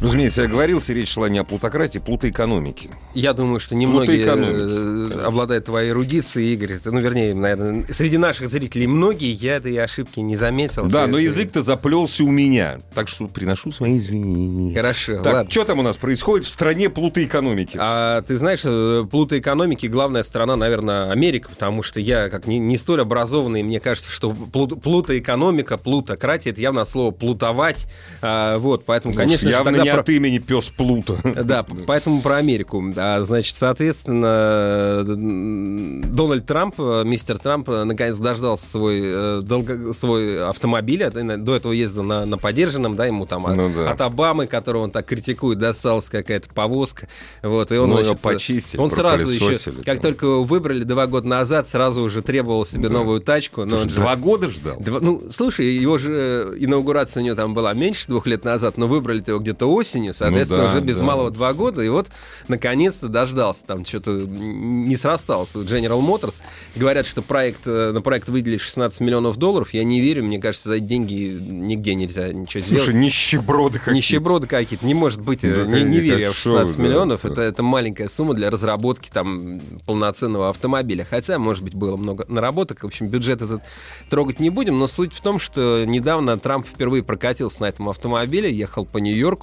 Ну, 0.00 0.08
разумеется, 0.08 0.42
я 0.42 0.48
говорил, 0.48 0.80
речь 0.88 1.08
шла 1.12 1.28
не 1.30 1.38
о 1.38 1.44
плутократии, 1.44 1.98
плутоэкономике. 1.98 2.90
Я 3.14 3.32
думаю, 3.32 3.60
что 3.60 3.74
немногие 3.74 4.26
э, 4.26 5.20
обладают 5.24 5.64
твоей 5.64 5.90
эрудицией, 5.90 6.52
Игорь. 6.52 6.78
Ну, 6.84 6.98
вернее, 7.00 7.34
наверное, 7.34 7.84
среди 7.90 8.18
наших 8.18 8.50
зрителей 8.50 8.86
многие, 8.86 9.32
я 9.32 9.56
этой 9.56 9.74
ошибки 9.78 10.20
не 10.20 10.36
заметил. 10.36 10.84
Да, 10.86 11.06
но 11.06 11.16
ты- 11.16 11.22
язык-то 11.22 11.62
заплелся 11.62 12.24
у 12.24 12.30
меня. 12.30 12.78
Так 12.94 13.08
что 13.08 13.26
приношу 13.26 13.72
свои 13.72 13.98
извинения. 13.98 14.74
Хорошо, 14.74 15.22
Так, 15.22 15.32
ладно. 15.34 15.50
что 15.50 15.64
там 15.64 15.78
у 15.78 15.82
нас 15.82 15.96
происходит 15.96 16.44
в 16.46 16.50
стране 16.50 16.90
плутоэкономики? 16.90 17.78
А 17.80 18.20
ты 18.20 18.36
знаешь, 18.36 18.60
э, 18.64 19.04
плутоэкономики 19.10 19.86
главная 19.86 20.24
страна, 20.24 20.56
наверное, 20.56 21.10
Америка, 21.10 21.48
потому 21.48 21.82
что 21.82 22.00
я, 22.00 22.28
как 22.28 22.46
не, 22.46 22.58
не 22.58 22.76
столь 22.76 23.00
образованный, 23.00 23.62
мне 23.62 23.80
кажется, 23.80 24.10
что 24.10 24.30
плут- 24.30 24.82
плутоэкономика, 24.82 25.78
плутократия, 25.78 26.50
это 26.50 26.60
явно 26.60 26.84
слово 26.84 27.12
плутовать. 27.12 27.86
А, 28.20 28.58
вот, 28.58 28.84
поэтому, 28.84 29.14
Ну, 29.14 29.18
конечно 29.18 29.48
же, 29.58 29.64
тогда 29.64 29.82
не 29.84 29.90
про- 29.92 30.00
от 30.00 30.08
имени 30.08 30.38
пес 30.38 30.70
Плута. 30.70 31.14
Да, 31.44 31.64
поэтому 31.86 32.20
про 32.22 32.36
Америку. 32.36 32.82
А, 32.96 33.22
значит, 33.24 33.56
соответственно, 33.56 35.04
Дональд 35.04 36.46
Трамп, 36.46 36.74
э, 36.78 37.02
мистер 37.04 37.38
Трамп, 37.38 37.68
э, 37.68 37.84
наконец 37.84 38.18
дождался 38.18 38.66
свой, 38.68 39.00
э, 39.02 39.40
долго- 39.42 39.92
свой 39.92 40.44
автомобиль. 40.48 41.04
До 41.10 41.56
этого 41.56 41.72
ездил 41.72 42.02
на, 42.02 42.24
на 42.26 42.38
подержанном, 42.38 42.96
да, 42.96 43.06
ему 43.06 43.26
там 43.26 43.46
от- 43.46 43.56
Ну 43.56 43.70
да. 43.74 43.90
от 43.90 44.00
Обамы, 44.00 44.46
которого 44.46 44.82
он 44.84 44.90
так 44.90 45.06
критикует, 45.06 45.58
досталась 45.58 46.08
какая-то 46.08 46.48
повозка. 46.50 47.08
Вот, 47.42 47.72
и 47.72 47.76
он, 47.76 47.90
Ну, 47.90 48.02
значит, 48.02 48.20
почистили, 48.20 48.80
он 48.80 48.90
сразу 48.90 49.28
еще, 49.28 49.58
как 49.84 50.00
только 50.00 50.26
его 50.26 50.44
выбрали 50.44 50.84
два 50.84 51.06
года 51.06 51.26
назад, 51.28 51.66
сразу 51.68 52.02
уже 52.02 52.22
требовал 52.22 52.64
себе 52.64 52.88
новую 52.88 53.20
тачку. 53.20 53.64
Но 53.64 53.76
он 53.76 53.88
же- 53.90 53.96
Два 53.96 54.16
года 54.16 54.50
ждал. 54.50 54.76
Два- 54.78 55.00
ну, 55.00 55.22
слушай, 55.30 55.66
его 55.66 55.98
же 55.98 56.54
инаугурация 56.58 57.22
у 57.22 57.26
него 57.26 57.34
там 57.36 57.54
была 57.54 57.72
меньше 57.74 58.06
двух 58.08 58.26
лет 58.26 58.44
назад, 58.44 58.76
но 58.78 58.86
выбрали 58.86 59.22
его 59.26 59.38
где-то 59.46 59.66
осенью, 59.72 60.12
соответственно, 60.12 60.62
Ну 60.64 60.68
да, 60.68 60.74
уже 60.76 60.84
без 60.84 60.98
да. 60.98 61.04
малого 61.04 61.30
два 61.30 61.52
года, 61.54 61.82
и 61.82 61.88
вот 61.88 62.08
наконец-то 62.48 63.06
дождался. 63.08 63.64
Там 63.64 63.84
что-то 63.84 64.10
не 64.10 64.96
срасталось. 64.96 65.54
У 65.54 65.62
General 65.62 66.00
Motors 66.04 66.42
говорят, 66.74 67.06
что 67.06 67.22
проект, 67.22 67.60
э, 67.66 67.92
на 67.92 68.00
проект 68.02 68.28
выделили 68.28 68.56
16 68.58 69.00
миллионов 69.00 69.36
долларов. 69.36 69.72
Я 69.72 69.84
не 69.84 70.00
верю, 70.00 70.24
мне 70.24 70.40
кажется, 70.40 70.70
за 70.70 70.74
эти 70.76 70.84
деньги 70.84 71.38
нигде 71.40 71.94
нельзя 71.94 72.32
ничего 72.32 72.60
Слушай, 72.62 72.82
сделать. 72.82 72.94
нищеброды 72.96 73.78
какие 73.78 73.94
Нищеброды 73.94 74.46
какие-то. 74.48 74.84
Не 74.84 74.94
может 74.94 75.20
быть. 75.20 75.44
э, 75.44 75.54
Да, 75.54 75.62
не, 75.64 75.68
не 75.68 75.78
конечно, 75.78 76.00
верю 76.00 76.18
я 76.18 76.32
в 76.32 76.36
что 76.36 76.50
вы, 76.50 76.56
16 76.58 76.76
да, 76.76 76.82
миллионов. 76.82 77.20
да. 77.22 77.28
Это, 77.28 77.42
это 77.42 77.62
маленькая 77.62 78.08
сумма 78.08 78.34
для 78.34 78.50
разработки 78.50 79.10
там 79.12 79.60
полноценного 79.86 80.50
автомобиля. 80.50 81.06
Хотя, 81.08 81.38
может 81.38 81.62
быть, 81.62 81.74
было 81.74 81.96
много 81.96 82.24
наработок. 82.28 82.82
В 82.82 82.86
общем, 82.86 83.06
бюджет 83.08 83.42
этот 83.42 83.62
трогать 84.10 84.40
не 84.40 84.50
будем. 84.50 84.76
Но 84.78 84.88
суть 84.88 85.12
в 85.14 85.20
том, 85.20 85.38
что 85.38 85.84
недавно 85.86 86.36
Трамп 86.36 86.66
впервые 86.66 87.04
прокатился 87.04 87.60
на 87.62 87.66
этом 87.66 87.88
автомобиле, 87.88 88.52
ехал 88.52 88.84
по 88.84 88.98
Нью-Йорку. 88.98 89.35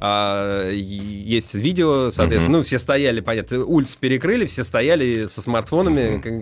А, 0.00 0.70
и 0.70 0.78
есть 0.80 1.54
видео, 1.54 2.10
соответственно. 2.10 2.58
Ну, 2.58 2.64
все 2.64 2.78
стояли, 2.78 3.20
понятно, 3.20 3.64
улицу 3.64 3.96
перекрыли, 3.98 4.46
все 4.46 4.64
стояли 4.64 5.26
со 5.26 5.40
смартфонами 5.40 6.18
как- 6.18 6.32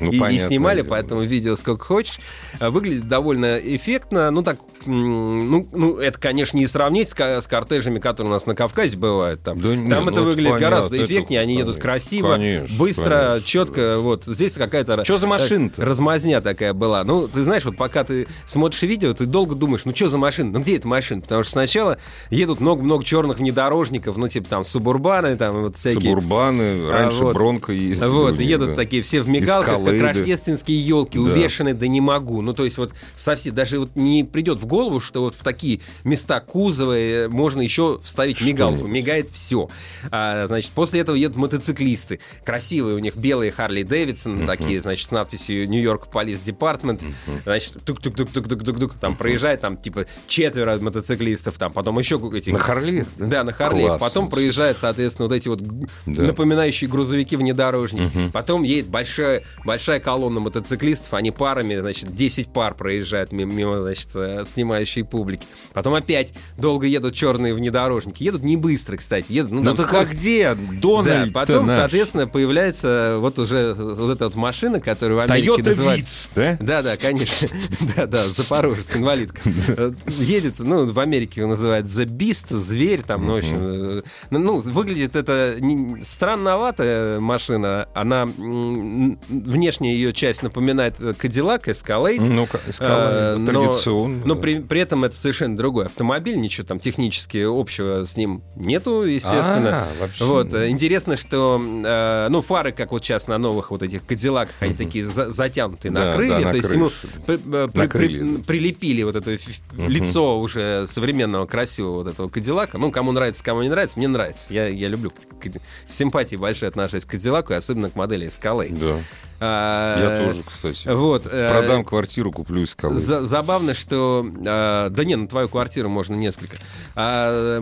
Ну, 0.00 0.10
и- 0.12 0.34
и, 0.34 0.38
снимали, 0.38 0.78
дело, 0.82 0.88
поэтому 0.90 1.22
видео 1.22 1.56
сколько 1.56 1.84
хочешь. 1.84 2.18
А, 2.58 2.70
Выглядит 2.70 3.08
довольно 3.08 3.58
эффектно. 3.58 4.30
Ну, 4.30 4.42
так, 4.42 4.58
ну, 4.86 5.66
ну 5.72 5.96
это, 5.98 6.18
конечно, 6.18 6.56
не 6.56 6.66
сравнить 6.66 7.08
с, 7.08 7.14
с 7.18 7.46
кортежами, 7.46 7.98
которые 7.98 8.30
у 8.30 8.34
нас 8.34 8.46
на 8.46 8.54
Кавказе 8.54 8.96
бывают. 8.96 9.42
Там, 9.42 9.58
Да 9.58 9.74
не, 9.74 9.90
там 9.90 10.04
ну, 10.04 10.10
это 10.10 10.20
это 10.20 10.28
выглядит 10.28 10.52
понятно, 10.52 10.76
гораздо 10.76 10.96
это 10.96 11.04
эффектнее, 11.06 11.40
они 11.40 11.56
едут 11.56 11.78
красиво, 11.78 12.32
конечно, 12.34 12.78
быстро, 12.78 13.04
конечно, 13.28 13.46
четко. 13.46 13.96
Вот 13.98 14.24
здесь 14.26 14.54
какая-то 14.54 15.02
Чё 15.04 15.18
за 15.18 15.26
э, 15.26 15.30
машина-то? 15.30 15.84
размазня 15.84 16.40
такая 16.40 16.72
была. 16.74 17.04
Ну, 17.04 17.28
ты 17.28 17.42
знаешь, 17.42 17.64
вот 17.64 17.76
пока 17.76 18.04
ты 18.04 18.26
смотришь 18.46 18.82
видео, 18.82 19.12
ты 19.14 19.26
долго 19.26 19.54
думаешь, 19.54 19.84
ну 19.84 19.94
что 19.94 20.08
за 20.08 20.18
машина? 20.18 20.50
Ну 20.52 20.60
где 20.60 20.76
эта 20.76 20.88
машина? 20.88 21.20
Потому 21.20 21.42
что 21.42 21.52
сначала 21.52 21.98
едут 22.30 22.60
много-много 22.60 23.04
черных 23.04 23.38
внедорожников, 23.38 24.16
ну 24.16 24.28
типа 24.28 24.48
там 24.48 24.64
субурбаны, 24.64 25.36
там 25.36 25.62
вот 25.62 25.76
всякие. 25.76 26.00
Субурбаны, 26.12 26.88
раньше 26.88 27.24
вот. 27.24 27.34
Бронко 27.34 27.72
ездили. 27.72 28.08
Вот, 28.08 28.38
них, 28.38 28.48
едут 28.48 28.70
да. 28.70 28.74
такие 28.74 29.02
все 29.02 29.22
в 29.22 29.28
мигалках, 29.28 29.72
как 29.74 29.80
Эскалейды. 29.80 30.04
рождественские 30.04 30.84
елки, 30.84 31.18
Да. 31.18 31.24
увешаны, 31.24 31.74
да 31.74 31.86
не 31.86 32.00
могу. 32.00 32.42
Ну, 32.42 32.52
то 32.52 32.64
есть 32.64 32.78
вот 32.78 32.92
совсем, 33.14 33.54
даже 33.54 33.78
вот 33.78 33.96
не 33.96 34.24
придет 34.24 34.58
в 34.58 34.66
голову, 34.66 35.00
что 35.00 35.22
вот 35.22 35.34
в 35.34 35.42
такие 35.42 35.80
места 36.04 36.40
кузова 36.40 36.96
э, 36.96 37.28
можно 37.28 37.60
еще 37.60 38.00
вставить 38.04 38.40
мигалку. 38.40 38.76
Что-нибудь. 38.76 38.94
Мигает 38.94 39.28
все. 39.32 39.68
А, 40.10 40.46
значит, 40.46 40.70
после 40.72 41.00
этого 41.00 41.16
едут 41.16 41.36
мотоциклисты. 41.36 42.20
Красивые 42.44 42.96
у 42.96 42.98
них 42.98 43.16
белые 43.16 43.52
Харли 43.52 43.82
Дэвидсон, 43.82 44.46
такие, 44.46 44.80
значит, 44.80 45.08
с 45.08 45.10
надписью 45.10 45.68
Нью-Йорк 45.68 46.08
Police 46.12 46.44
Department. 46.44 47.00
Значит, 47.44 47.76
тук-тук-тук-тук-тук-тук, 47.84 48.94
там 48.94 49.16
проезжает, 49.16 49.60
там 49.60 49.76
типа 49.76 50.06
четверо 50.26 50.78
мотоциклистов, 50.78 51.58
там 51.58 51.72
потом 51.72 51.98
еще 51.98 52.09
эти... 52.34 52.50
На 52.50 52.58
Харле? 52.58 53.06
Да, 53.18 53.44
на 53.44 53.52
Харли. 53.52 53.82
Классно. 53.82 53.98
Потом 54.06 54.28
проезжают, 54.30 54.78
соответственно, 54.78 55.28
вот 55.28 55.34
эти 55.34 55.48
вот 55.48 55.60
Да. 56.06 56.22
напоминающие 56.22 56.88
грузовики 56.90 57.36
внедорожники. 57.36 58.30
Потом 58.32 58.62
едет 58.62 58.88
большая, 58.88 59.42
большая 59.64 60.00
колонна 60.00 60.40
мотоциклистов, 60.40 61.14
они 61.14 61.30
парами, 61.30 61.76
значит, 61.78 62.12
10 62.14 62.52
пар 62.52 62.74
проезжают 62.74 63.32
мимо, 63.32 63.80
значит, 63.82 64.08
э, 64.14 64.44
снимающей 64.46 65.04
публики. 65.04 65.46
Потом 65.72 65.94
опять 65.94 66.34
долго 66.58 66.86
едут 66.86 67.14
черные 67.14 67.54
внедорожники. 67.54 68.22
Едут 68.22 68.42
не 68.42 68.56
быстро, 68.56 68.96
кстати. 68.96 69.26
Едут, 69.32 69.52
ну, 69.52 69.62
Ну 69.62 69.74
так 69.74 69.86
а 69.86 69.88
скорость- 70.04 70.12
где 70.12 70.54
Дональд 70.54 71.32
да, 71.32 71.40
потом, 71.40 71.68
соответственно, 71.68 72.26
появляется 72.26 73.16
вот 73.18 73.38
уже 73.38 73.74
вот 73.74 74.10
эта 74.10 74.24
вот 74.24 74.34
машина, 74.34 74.80
которую 74.80 75.18
в 75.18 75.20
Америке 75.22 75.46
Тойота 75.48 75.70
называют... 75.70 76.00
Виц, 76.00 76.30
да? 76.34 76.56
Да, 76.60 76.82
да, 76.82 76.96
конечно. 76.96 77.48
Да, 77.96 78.06
да, 78.06 78.26
Запорожец, 78.28 78.96
инвалидка. 78.96 79.40
Э, 79.76 79.92
Едет, 80.08 80.58
ну, 80.58 80.86
в 80.90 80.98
Америке 80.98 81.40
его 81.40 81.50
называют 81.50 81.86
The 82.00 82.06
Beast, 82.06 82.56
зверь 82.56 83.02
там, 83.02 83.26
ну, 83.26 83.34
в 83.34 83.38
общем. 83.38 83.56
э, 83.60 84.02
Ну, 84.30 84.38
ну, 84.38 84.60
выглядит 84.60 85.16
это 85.16 85.56
не- 85.60 86.02
странноватая 86.04 87.20
машина. 87.20 87.88
Она, 87.94 88.22
м, 88.38 89.18
внешне 89.28 89.94
ее 89.94 90.12
часть 90.12 90.42
напоминает 90.42 90.94
э, 91.00 91.12
Cadillac 91.12 91.64
Escalade. 91.64 92.20
Э, 92.20 92.70
Escalade, 92.70 93.36
но- 93.36 93.46
традиционно. 93.46 94.22
Но 94.24 94.34
да. 94.34 94.40
при, 94.40 94.60
при 94.60 94.80
этом 94.80 95.04
это 95.04 95.16
совершенно 95.16 95.56
другой 95.56 95.86
автомобиль, 95.86 96.36
ничего 96.40 96.66
там 96.66 96.78
технически 96.80 97.44
общего 97.46 98.04
с 98.04 98.16
ним 98.16 98.42
нету, 98.56 99.02
естественно. 99.04 99.84
А, 99.84 99.88
вообще. 100.00 100.24
Вот, 100.24 100.52
э, 100.54 100.68
интересно, 100.70 101.16
что, 101.16 101.60
э, 101.62 102.28
ну, 102.30 102.42
фары, 102.42 102.72
как 102.72 102.92
вот 102.92 103.04
сейчас 103.04 103.28
на 103.28 103.38
новых 103.38 103.70
вот 103.70 103.82
этих 103.82 104.04
Кадиллаках, 104.06 104.54
они 104.60 104.74
такие 104.74 105.04
за- 105.04 105.30
затянутые 105.32 105.92
Да, 105.92 106.06
на 106.06 106.12
крылья, 106.12 106.38
да, 106.38 106.44
на 106.46 106.50
то 106.50 106.56
есть 106.56 106.70
ему 106.70 106.90
да. 106.90 107.08
при- 107.26 107.40
э, 107.64 107.68
при- 107.68 107.86
при- 107.86 108.18
да. 108.20 108.42
прилепили 108.46 109.02
вот 109.02 109.16
это 109.16 109.36
лицо 109.76 110.40
уже 110.40 110.84
современного, 110.86 111.46
красивого 111.46 111.89
вот 111.92 112.06
этого 112.06 112.28
Кадиллака. 112.28 112.78
Ну, 112.78 112.90
кому 112.90 113.12
нравится, 113.12 113.42
кому 113.44 113.62
не 113.62 113.68
нравится, 113.68 113.98
мне 113.98 114.08
нравится. 114.08 114.52
Я, 114.52 114.68
я 114.68 114.88
люблю, 114.88 115.10
к- 115.10 115.14
к- 115.42 115.60
с 115.88 115.94
симпатией 115.94 116.38
большой 116.40 116.68
отношусь 116.68 117.04
к 117.04 117.10
Кадиллаку, 117.10 117.52
и 117.52 117.56
особенно 117.56 117.90
к 117.90 117.96
модели 117.96 118.26
Escalade. 118.26 118.78
Да. 118.78 118.98
А, 119.40 119.98
Я 119.98 120.26
тоже, 120.26 120.42
кстати. 120.46 120.88
Вот. 120.88 121.26
э, 121.26 121.48
Продам 121.48 121.84
квартиру, 121.84 122.30
куплю 122.30 122.66
скалы. 122.66 122.98
За- 122.98 123.24
забавно, 123.24 123.74
что... 123.74 124.26
а, 124.46 124.90
да 124.90 125.04
не, 125.04 125.16
на 125.16 125.26
твою 125.28 125.48
квартиру 125.48 125.88
можно 125.88 126.14
несколько. 126.14 126.58
А, 126.94 127.58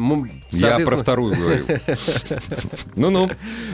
Я 0.50 0.78
про 0.80 0.96
вторую 0.96 1.36
говорю. 1.36 1.64
Ну-ну. 2.96 3.30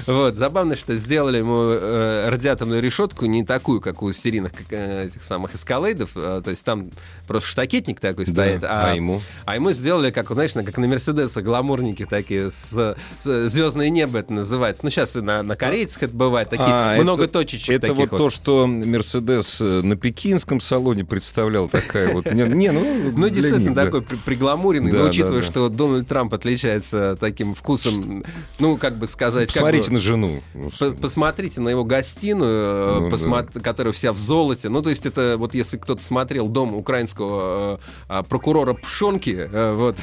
Вот, 0.06 0.34
забавно, 0.34 0.76
что 0.76 0.94
сделали 0.96 1.42
э, 1.44 2.28
радиаторную 2.28 2.82
решетку 2.82 3.26
не 3.26 3.44
такую, 3.44 3.80
как 3.80 4.02
у 4.02 4.12
серийных 4.12 4.52
э, 4.70 5.06
этих 5.06 5.24
самых 5.24 5.54
эскалейдов. 5.54 6.10
э, 6.14 6.42
то 6.44 6.50
есть 6.50 6.64
там 6.64 6.90
просто 7.26 7.48
штакетник 7.48 8.00
такой 8.00 8.26
стоит. 8.26 8.62
а 8.64 8.94
ему? 8.94 9.20
А 9.46 9.54
ему 9.54 9.72
сделали, 9.72 10.10
как, 10.10 10.30
знаешь, 10.30 10.54
на- 10.54 10.64
как 10.64 10.76
на 10.78 10.86
Мерседесах, 10.86 11.42
гламурники 11.42 12.04
такие, 12.04 12.50
с, 12.50 12.96
звездное 13.22 13.88
небо 13.88 14.18
это 14.18 14.32
называется. 14.32 14.84
Ну, 14.84 14.90
сейчас 14.90 15.16
и 15.16 15.20
на, 15.20 15.42
корейцах 15.56 16.02
это 16.04 16.14
бывает, 16.14 16.50
такие 16.50 16.66
А, 16.68 17.00
много 17.00 17.26
точечек 17.28 17.68
Это 17.94 18.02
вот 18.02 18.10
вот. 18.12 18.18
то, 18.18 18.30
что 18.30 18.66
Мерседес 18.66 19.60
э, 19.60 19.80
на 19.82 19.96
пекинском 19.96 20.60
салоне 20.60 21.04
представлял, 21.04 21.68
такая 21.68 22.12
вот. 22.12 22.26
Не, 22.32 22.42
не, 22.44 22.70
ну, 22.72 23.12
Ну, 23.16 23.28
действительно, 23.28 23.74
такой 23.74 24.02
при- 24.02 24.16
пригламуренный, 24.16 24.92
но 24.92 25.04
учитывая, 25.04 25.42
что 25.42 25.68
Дональд 25.68 26.08
Трамп 26.08 26.34
отличается 26.34 27.16
таким 27.18 27.54
вкусом, 27.54 28.24
ну, 28.58 28.76
как 28.76 28.98
бы 28.98 29.06
сказать... 29.06 29.48
Посмотрите 29.48 29.92
на 29.92 29.98
жену. 29.98 30.42
Ну, 30.54 30.70
Посмотрите 30.94 31.60
на 31.60 31.68
его 31.68 31.84
гостиную, 31.84 33.00
Ну, 33.00 33.08
э, 33.08 33.10
посмо- 33.10 33.60
которая 33.60 33.92
вся 33.92 34.12
в 34.12 34.18
золоте. 34.18 34.68
Ну, 34.68 34.82
то 34.82 34.90
есть 34.90 35.06
это 35.06 35.36
вот 35.38 35.54
если 35.54 35.76
кто-то 35.76 36.02
смотрел 36.02 36.48
дом 36.48 36.74
украинского 36.74 37.80
э, 38.08 38.22
прокурора 38.28 38.74
Пшонки, 38.74 39.48
вот, 39.74 39.96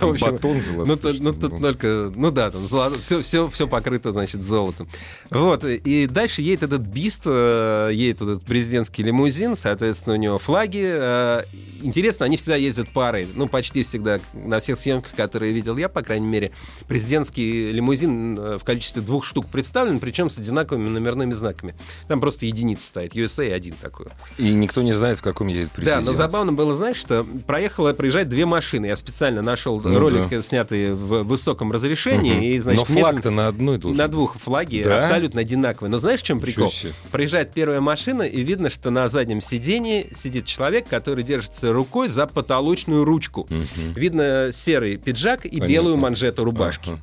Батон 0.20 0.60
золотой, 0.60 0.86
ну, 0.86 0.96
тут, 0.96 1.20
ну, 1.20 1.32
тут 1.32 1.60
только, 1.60 2.12
ну 2.14 2.30
да, 2.30 2.50
там 2.50 2.66
все, 3.00 3.22
все, 3.22 3.48
все 3.48 3.66
покрыто, 3.66 4.12
значит, 4.12 4.42
золотом. 4.42 4.88
Вот, 5.30 5.64
и 5.64 6.06
дальше 6.06 6.42
едет 6.42 6.64
этот 6.64 6.82
бист, 7.00 7.22
э, 7.24 7.90
едет 7.92 8.20
этот 8.22 8.42
президентский 8.42 9.02
лимузин, 9.02 9.56
соответственно, 9.56 10.14
у 10.14 10.18
него 10.18 10.38
флаги. 10.38 10.84
э, 10.84 11.42
Интересно, 11.82 12.26
они 12.26 12.36
всегда 12.36 12.56
ездят 12.56 12.92
парой, 12.92 13.26
ну, 13.34 13.48
почти 13.48 13.82
всегда, 13.82 14.20
на 14.34 14.60
всех 14.60 14.78
съемках, 14.78 15.12
которые 15.12 15.54
видел 15.54 15.78
я, 15.78 15.88
по 15.88 16.02
крайней 16.02 16.26
мере, 16.26 16.50
президентский 16.86 17.72
лимузин 17.72 18.38
э, 18.38 18.58
в 18.58 18.64
количестве 18.64 19.00
двух 19.00 19.24
штук 19.24 19.46
представлен, 19.46 19.98
причем 19.98 20.28
с 20.28 20.38
одинаковыми 20.38 20.88
номерными 20.88 21.32
знаками. 21.32 21.74
Там 22.06 22.20
просто 22.20 22.44
единица 22.44 22.86
стоит, 22.86 23.14
USA 23.14 23.50
один 23.54 23.72
такой. 23.80 24.08
И 24.36 24.50
никто 24.52 24.82
не 24.82 24.92
знает, 24.92 25.18
в 25.20 25.22
каком 25.22 25.46
едет 25.46 25.70
президент. 25.70 26.04
Да, 26.04 26.10
но 26.10 26.14
забавно 26.14 26.52
было, 26.52 26.76
знаешь, 26.76 26.98
что 26.98 27.24
проехала, 27.46 27.94
проезжать 27.94 28.28
две 28.28 28.44
машины. 28.44 28.84
Я 28.84 28.96
специально 28.96 29.40
нашел 29.40 29.80
Ну 29.80 29.98
ролик, 29.98 30.28
да. 30.28 30.42
снятый 30.42 30.92
в 30.92 31.22
высоком 31.22 31.72
разрешении. 31.72 32.34
Мгм. 32.34 32.42
И, 32.42 32.58
значит, 32.58 32.88
Но 32.90 32.94
флаг-то 33.00 33.30
на 33.30 33.48
одной 33.48 33.78
должен. 33.78 33.96
на 33.96 34.08
двух 34.08 34.36
флаги 34.38 34.82
Да? 34.84 35.00
абсолютно 35.04 35.40
одинаковые. 35.40 35.90
Но 35.90 35.98
знаешь, 35.98 36.20
в 36.20 36.24
чем 36.24 36.40
прикол? 36.40 36.68
себе. 36.70 36.89
Проезжает 37.10 37.52
первая 37.52 37.80
машина, 37.80 38.22
и 38.22 38.42
видно, 38.42 38.70
что 38.70 38.90
на 38.90 39.08
заднем 39.08 39.40
сидении 39.40 40.08
сидит 40.12 40.46
человек, 40.46 40.88
который 40.88 41.24
держится 41.24 41.72
рукой 41.72 42.08
за 42.08 42.26
потолочную 42.26 43.04
ручку. 43.04 43.46
Мгм. 43.50 43.94
Видно 43.94 44.50
серый 44.52 44.96
пиджак 44.96 45.44
и 45.46 45.50
Понятно. 45.50 45.68
белую 45.68 45.96
манжету 45.96 46.44
рубашки. 46.44 46.90
Ага. 46.90 47.00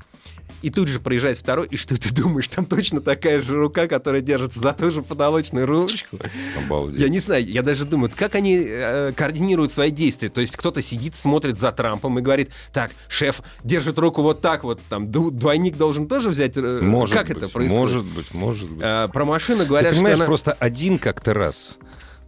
И 0.61 0.69
тут 0.69 0.87
же 0.87 0.99
проезжает 0.99 1.37
второй, 1.37 1.67
и 1.67 1.77
что 1.77 1.95
ты 1.99 2.11
думаешь, 2.13 2.47
там 2.47 2.65
точно 2.65 3.01
такая 3.01 3.41
же 3.41 3.55
рука, 3.57 3.87
которая 3.87 4.21
держится 4.21 4.59
за 4.59 4.73
ту 4.73 4.91
же 4.91 5.01
потолочную 5.03 5.65
ручку. 5.67 6.17
Обалдеть. 6.65 6.99
Я 6.99 7.09
не 7.09 7.19
знаю, 7.19 7.45
я 7.47 7.61
даже 7.61 7.85
думаю, 7.85 8.11
как 8.15 8.35
они 8.35 8.59
э, 8.65 9.11
координируют 9.15 9.71
свои 9.71 9.91
действия. 9.91 10.29
То 10.29 10.41
есть 10.41 10.55
кто-то 10.55 10.81
сидит, 10.81 11.15
смотрит 11.15 11.57
за 11.57 11.71
Трампом 11.71 12.17
и 12.19 12.21
говорит, 12.21 12.49
так, 12.73 12.91
шеф 13.07 13.41
держит 13.63 13.99
руку 13.99 14.21
вот 14.21 14.41
так 14.41 14.63
вот, 14.63 14.81
там 14.89 15.11
двойник 15.11 15.77
должен 15.77 16.07
тоже 16.07 16.29
взять. 16.29 16.57
э, 16.57 16.79
Может 16.81 17.15
как 17.15 17.27
быть, 17.27 17.37
это 17.37 17.47
происходит? 17.49 17.79
Может 17.79 18.05
быть, 18.05 18.33
может 18.33 18.69
быть. 18.69 18.83
Э, 18.85 19.07
про 19.13 19.25
машину 19.25 19.59
Ты 19.59 19.65
говорят, 19.69 19.93
понимаешь, 19.93 20.15
что 20.15 20.23
она... 20.23 20.27
просто 20.27 20.51
один 20.53 20.97
как-то 20.97 21.33
раз 21.33 21.77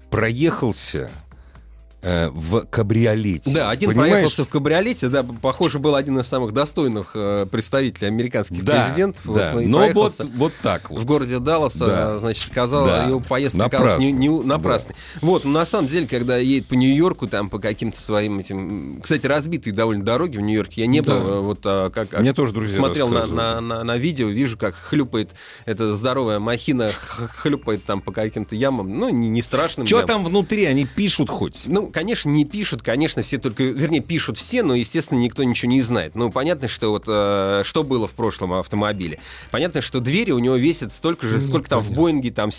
проехался 0.10 1.10
э, 2.02 2.30
в 2.30 2.66
кабриолете. 2.66 3.52
Да, 3.52 3.70
один 3.70 3.90
Понимаешь? 3.90 4.12
проехался 4.12 4.46
в 4.46 4.50
кабриолете, 4.50 5.10
да, 5.10 5.24
похоже, 5.24 5.80
был 5.80 5.96
один 5.96 6.20
из 6.20 6.28
самых 6.28 6.54
достойных 6.54 7.12
э, 7.16 7.46
представителей 7.52 8.08
американских 8.08 8.64
Да, 8.64 8.84
президентов. 8.86 9.26
Вот, 9.26 9.38
да. 9.38 9.52
ну, 9.54 9.60
и 9.62 9.66
Но 9.66 9.90
вот, 9.90 10.20
вот 10.36 10.54
так 10.62 10.90
вот. 10.90 11.00
в 11.02 11.06
городе 11.06 11.40
Далласа, 11.40 11.86
Да. 11.88 12.18
значит, 12.20 12.54
казалось, 12.54 12.90
Да. 12.90 13.04
его 13.06 13.20
поездка 13.20 13.66
оказалась 13.66 13.94
Напрасно. 13.94 14.18
не, 14.18 14.28
не- 14.28 14.44
напрасной. 14.44 14.96
Вот, 15.22 15.46
но 15.46 15.52
на 15.52 15.66
самом 15.66 15.88
деле, 15.88 16.08
когда 16.08 16.38
едет 16.38 16.68
по 16.68 16.74
Нью-Йорку, 16.76 17.28
там 17.28 17.50
по 17.50 17.60
каким-то 17.60 18.00
своим 18.00 18.40
этим... 18.40 19.00
Кстати, 19.02 19.26
разбитые 19.28 19.74
довольно 19.74 20.04
дороги 20.04 20.38
в 20.38 20.42
Нью-Йорке. 20.42 20.82
Я 20.82 20.88
не 20.88 21.02
Да. 21.02 21.12
был, 21.20 21.28
э, 21.30 21.40
вот 21.42 21.60
а, 21.66 21.90
как... 21.90 22.20
Мне 22.20 22.34
тоже 22.34 22.54
друзья 22.54 22.78
Смотрел 22.80 23.10
на, 23.10 23.26
на, 23.26 23.62
на, 23.62 23.84
на 23.84 23.98
видео, 23.98 24.28
вижу, 24.30 24.58
как 24.58 24.76
хлюпает 24.76 25.32
эта 25.66 25.94
здоровая 25.96 26.40
махина, 26.40 26.92
хлюпает 26.94 27.84
там 27.84 28.02
по 28.02 28.12
каким-то 28.12 28.56
ямам. 28.56 28.98
Ну, 28.98 29.10
не, 29.10 29.30
не 29.30 29.42
страшным 29.42 29.86
Что 29.86 30.04
там 30.04 30.24
внутри? 30.24 30.66
Они 30.66 30.86
пишут 30.86 31.30
хоть? 31.30 31.64
Ну, 31.66 31.88
конечно, 31.90 32.30
не 32.30 32.46
пишут, 32.46 32.82
конечно, 32.82 33.22
все 33.22 33.38
только, 33.38 33.64
вернее, 33.64 34.02
пишут 34.02 34.38
все, 34.38 34.64
но, 34.64 34.76
естественно, 34.76 35.20
никто 35.20 35.44
ничего 35.44 35.72
не 35.72 35.82
знает. 35.82 36.16
Ну, 36.16 36.32
понятно, 36.32 36.68
что 36.68 36.90
вот 36.92 37.04
э, 37.08 37.62
что 37.66 37.84
было 37.84 38.08
в 38.08 38.12
прошлом 38.12 38.54
автомобиле. 38.54 39.20
Понятно, 39.52 39.82
что 39.82 40.00
двери 40.00 40.32
у 40.32 40.40
него 40.40 40.56
весят 40.56 40.92
столько 40.92 41.28
же, 41.28 41.42
сколько 41.42 41.70
там 41.70 41.82
в 41.82 41.92
Боинге, 41.92 42.32
там 42.32 42.52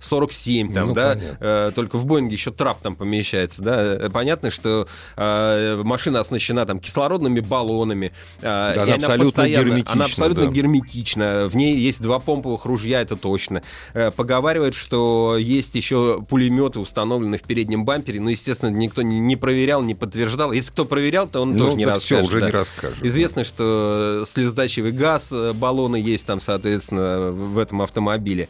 747, 0.00 0.72
там, 0.72 0.88
Ну, 0.88 0.94
да, 0.94 1.14
понятно. 1.14 1.36
Э, 1.40 1.72
только 1.74 1.96
в 1.98 2.04
Боинге 2.06 2.34
еще 2.34 2.50
трап 2.50 2.80
там 2.82 2.94
помещается, 2.96 3.62
да. 3.62 3.82
Э, 3.82 4.10
Понятно, 4.10 4.50
что 4.50 4.86
э, 5.16 5.80
машина 5.84 6.20
оснащена 6.20 6.66
там 6.66 6.78
кислородными 6.80 7.40
баллонами. 7.40 8.12
э, 8.40 8.42
Да, 8.42 8.72
и 8.74 8.78
она 8.90 8.94
абсолютно 8.96 9.24
постоянно- 9.26 9.64
герметична, 9.64 9.92
Она 9.92 10.04
абсолютно 10.04 10.46
да. 10.46 10.50
герметична. 10.52 11.48
В 11.48 11.56
ней 11.56 11.76
есть 11.76 12.00
два 12.02 12.18
помповых 12.18 12.64
ружья, 12.64 13.00
это 13.00 13.16
точно. 13.16 13.62
Э, 13.94 14.10
Поговаривают, 14.10 14.74
что 14.74 15.36
есть 15.38 15.74
еще 15.74 16.22
пулеметы, 16.28 16.78
установленные 16.78 17.38
в 17.38 17.42
переднем 17.42 17.84
бампере. 17.84 18.20
Но, 18.20 18.30
естественно, 18.30 18.61
никто 18.68 19.02
не, 19.02 19.18
не 19.20 19.36
проверял, 19.36 19.82
не 19.82 19.94
подтверждал. 19.94 20.52
Если 20.52 20.70
кто 20.70 20.84
проверял, 20.84 21.26
то 21.28 21.40
он 21.40 21.52
Ну, 21.52 21.58
тоже 21.58 21.76
не 21.76 21.86
расскажет. 21.86 22.26
уже 22.26 22.40
да. 22.40 22.46
не 22.46 22.52
расскажет. 22.52 22.96
Известно, 23.02 23.44
что 23.44 24.24
слезоточивый 24.26 24.92
газ, 24.92 25.30
э, 25.32 25.52
баллоны 25.52 25.96
есть 25.96 26.26
там, 26.26 26.40
соответственно, 26.40 27.30
в 27.30 27.58
этом 27.58 27.82
автомобиле. 27.82 28.48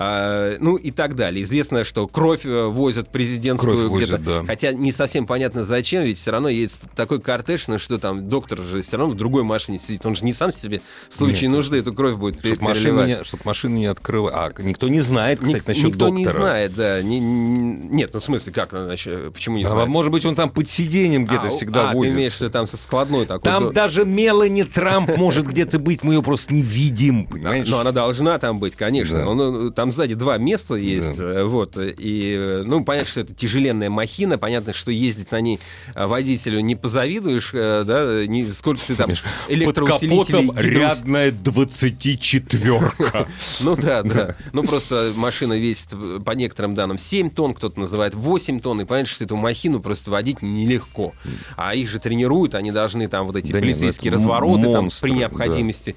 А, 0.00 0.56
ну 0.60 0.76
и 0.76 0.90
так 0.92 1.16
далее. 1.16 1.42
Известно, 1.42 1.82
что 1.84 2.06
кровь 2.06 2.44
э, 2.44 2.66
возят 2.66 3.08
президентскую 3.10 3.88
Кровь 3.88 4.02
где-то. 4.04 4.18
да. 4.18 4.44
Хотя 4.46 4.72
не 4.72 4.92
совсем 4.92 5.26
понятно 5.26 5.64
зачем, 5.64 6.02
ведь 6.04 6.18
все 6.18 6.30
равно 6.30 6.48
едет 6.48 6.80
такой 6.94 7.20
кортеж, 7.20 7.66
ну 7.68 7.78
что 7.78 7.98
там, 7.98 8.28
доктор 8.28 8.60
же 8.62 8.82
все 8.82 8.96
равно 8.96 9.12
в 9.14 9.16
другой 9.16 9.42
машине 9.42 9.78
сидит. 9.78 10.06
Он 10.06 10.14
же 10.14 10.24
не 10.24 10.32
сам 10.32 10.52
себе 10.52 10.80
в 11.10 11.16
случае 11.16 11.48
Нет. 11.48 11.56
нужды 11.56 11.78
эту 11.78 11.92
кровь 11.92 12.14
будет 12.14 12.36
пер- 12.36 12.54
Чтобы 12.54 12.64
машину, 12.64 12.98
переливать. 13.00 13.18
не, 13.18 13.24
чтоб 13.24 13.44
машину 13.44 13.76
не 13.76 13.86
открывать. 13.86 14.34
А, 14.36 14.52
никто 14.62 14.88
не 14.88 15.00
знает, 15.00 15.40
кстати, 15.40 15.56
Ник- 15.56 15.66
насчет 15.66 15.84
Никто 15.86 15.98
доктора. 16.10 16.18
не 16.18 16.26
знает, 16.26 16.74
да. 16.74 17.02
Не- 17.02 17.18
не- 17.18 17.88
нет, 17.88 18.10
ну 18.12 18.20
в 18.20 18.24
смысле, 18.24 18.52
как, 18.52 18.70
значит, 18.70 19.32
почему 19.54 19.76
не 19.76 19.82
А, 19.82 19.86
может 19.86 20.12
быть, 20.12 20.24
он 20.26 20.34
там 20.34 20.50
под 20.50 20.68
сиденьем 20.68 21.24
где-то 21.26 21.48
А, 21.48 21.50
всегда 21.50 21.90
а, 21.90 21.94
возится. 21.94 22.14
ты 22.16 22.20
имеешь 22.20 22.40
виду 22.40 22.50
там 22.50 22.66
со 22.66 22.76
складной 22.76 23.26
такой. 23.26 23.42
Там 23.42 23.64
до- 23.64 23.72
даже 23.72 24.04
Мелани 24.04 24.62
Трамп 24.64 25.16
может 25.16 25.46
где-то 25.46 25.78
быть, 25.78 26.02
мы 26.04 26.14
ее 26.14 26.22
просто 26.22 26.52
не 26.54 26.62
видим, 26.62 27.26
понимаешь? 27.26 27.68
Но 27.68 27.78
она 27.80 27.92
должна 27.92 28.38
там 28.38 28.58
быть, 28.60 28.76
конечно. 28.76 29.18
Да. 29.18 29.28
Он, 29.28 29.68
э, 29.68 29.70
там 29.72 29.92
сзади 29.92 30.14
два 30.14 30.38
места 30.38 30.74
есть. 30.74 31.18
э, 31.18 31.44
Вот. 31.44 31.76
И, 31.78 32.62
ну, 32.64 32.84
понятно, 32.84 33.10
что 33.10 33.20
это 33.20 33.34
тяжеленная 33.34 33.90
махина. 33.90 34.38
Понятно, 34.38 34.72
что 34.72 34.90
ездить 34.90 35.30
на 35.32 35.40
ней 35.40 35.58
э, 35.94 36.06
водителю 36.06 36.60
не 36.60 36.74
позавидуешь, 36.76 37.50
э, 37.54 37.84
да, 37.86 38.26
не, 38.26 38.46
сколько 38.50 38.80
ты 38.86 38.94
там 38.94 39.08
Под 39.08 39.18
электроусилителей... 39.48 40.48
капотом 40.48 40.50
гидроус- 40.50 40.62
рядная 40.66 41.30
24-ка. 41.32 43.26
Ну 43.60 43.76
да, 43.76 44.02
да. 44.02 44.34
Ну 44.52 44.62
просто 44.62 45.12
машина 45.16 45.58
весит, 45.58 45.88
по 46.24 46.32
некоторым 46.32 46.74
данным, 46.74 46.98
7 46.98 47.30
тонн, 47.30 47.54
кто-то 47.54 47.78
называет 47.78 48.14
8 48.14 48.60
тонн, 48.60 48.80
и 48.82 48.84
понятно, 48.84 49.10
что 49.12 49.24
эту 49.24 49.36
махину 49.38 49.80
просто 49.80 50.10
водить 50.10 50.42
нелегко. 50.42 51.14
А 51.56 51.74
их 51.74 51.88
же 51.88 51.98
тренируют, 51.98 52.54
они 52.54 52.72
должны 52.72 53.08
там 53.08 53.26
вот 53.26 53.36
эти 53.36 53.52
Да 53.52 53.60
нет, 53.60 53.68
ну 53.68 53.72
полицейские 53.72 54.10
м- 54.12 54.14
развороты 54.16 54.62
там 54.72 54.82
монстры, 54.82 55.08
при 55.08 55.14
да. 55.14 55.18
необходимости. 55.20 55.94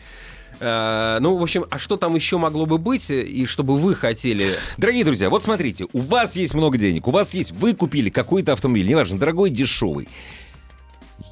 Э, 0.59 1.17
Ну, 1.21 1.37
в 1.37 1.43
общем, 1.43 1.65
а 1.71 1.79
что 1.79 1.97
там 1.97 2.13
еще 2.15 2.37
могло 2.37 2.65
бы 2.65 2.77
быть, 2.77 3.09
и 3.09 3.45
чтобы 3.47 3.77
вы 3.77 3.95
хотели... 3.95 4.57
Дорогие 4.77 5.03
друзья, 5.03 5.29
вот 5.29 5.43
смотрите, 5.43 5.87
у 5.91 5.99
вас 5.99 6.35
есть 6.35 6.53
много 6.53 6.77
денег, 6.77 7.07
у 7.07 7.11
вас 7.11 7.33
есть, 7.33 7.51
вы 7.51 7.73
купили 7.73 8.09
какой-то 8.09 8.53
автомобиль, 8.53 8.87
неважно, 8.87 9.17
дорогой, 9.17 9.49
дешевый. 9.49 10.07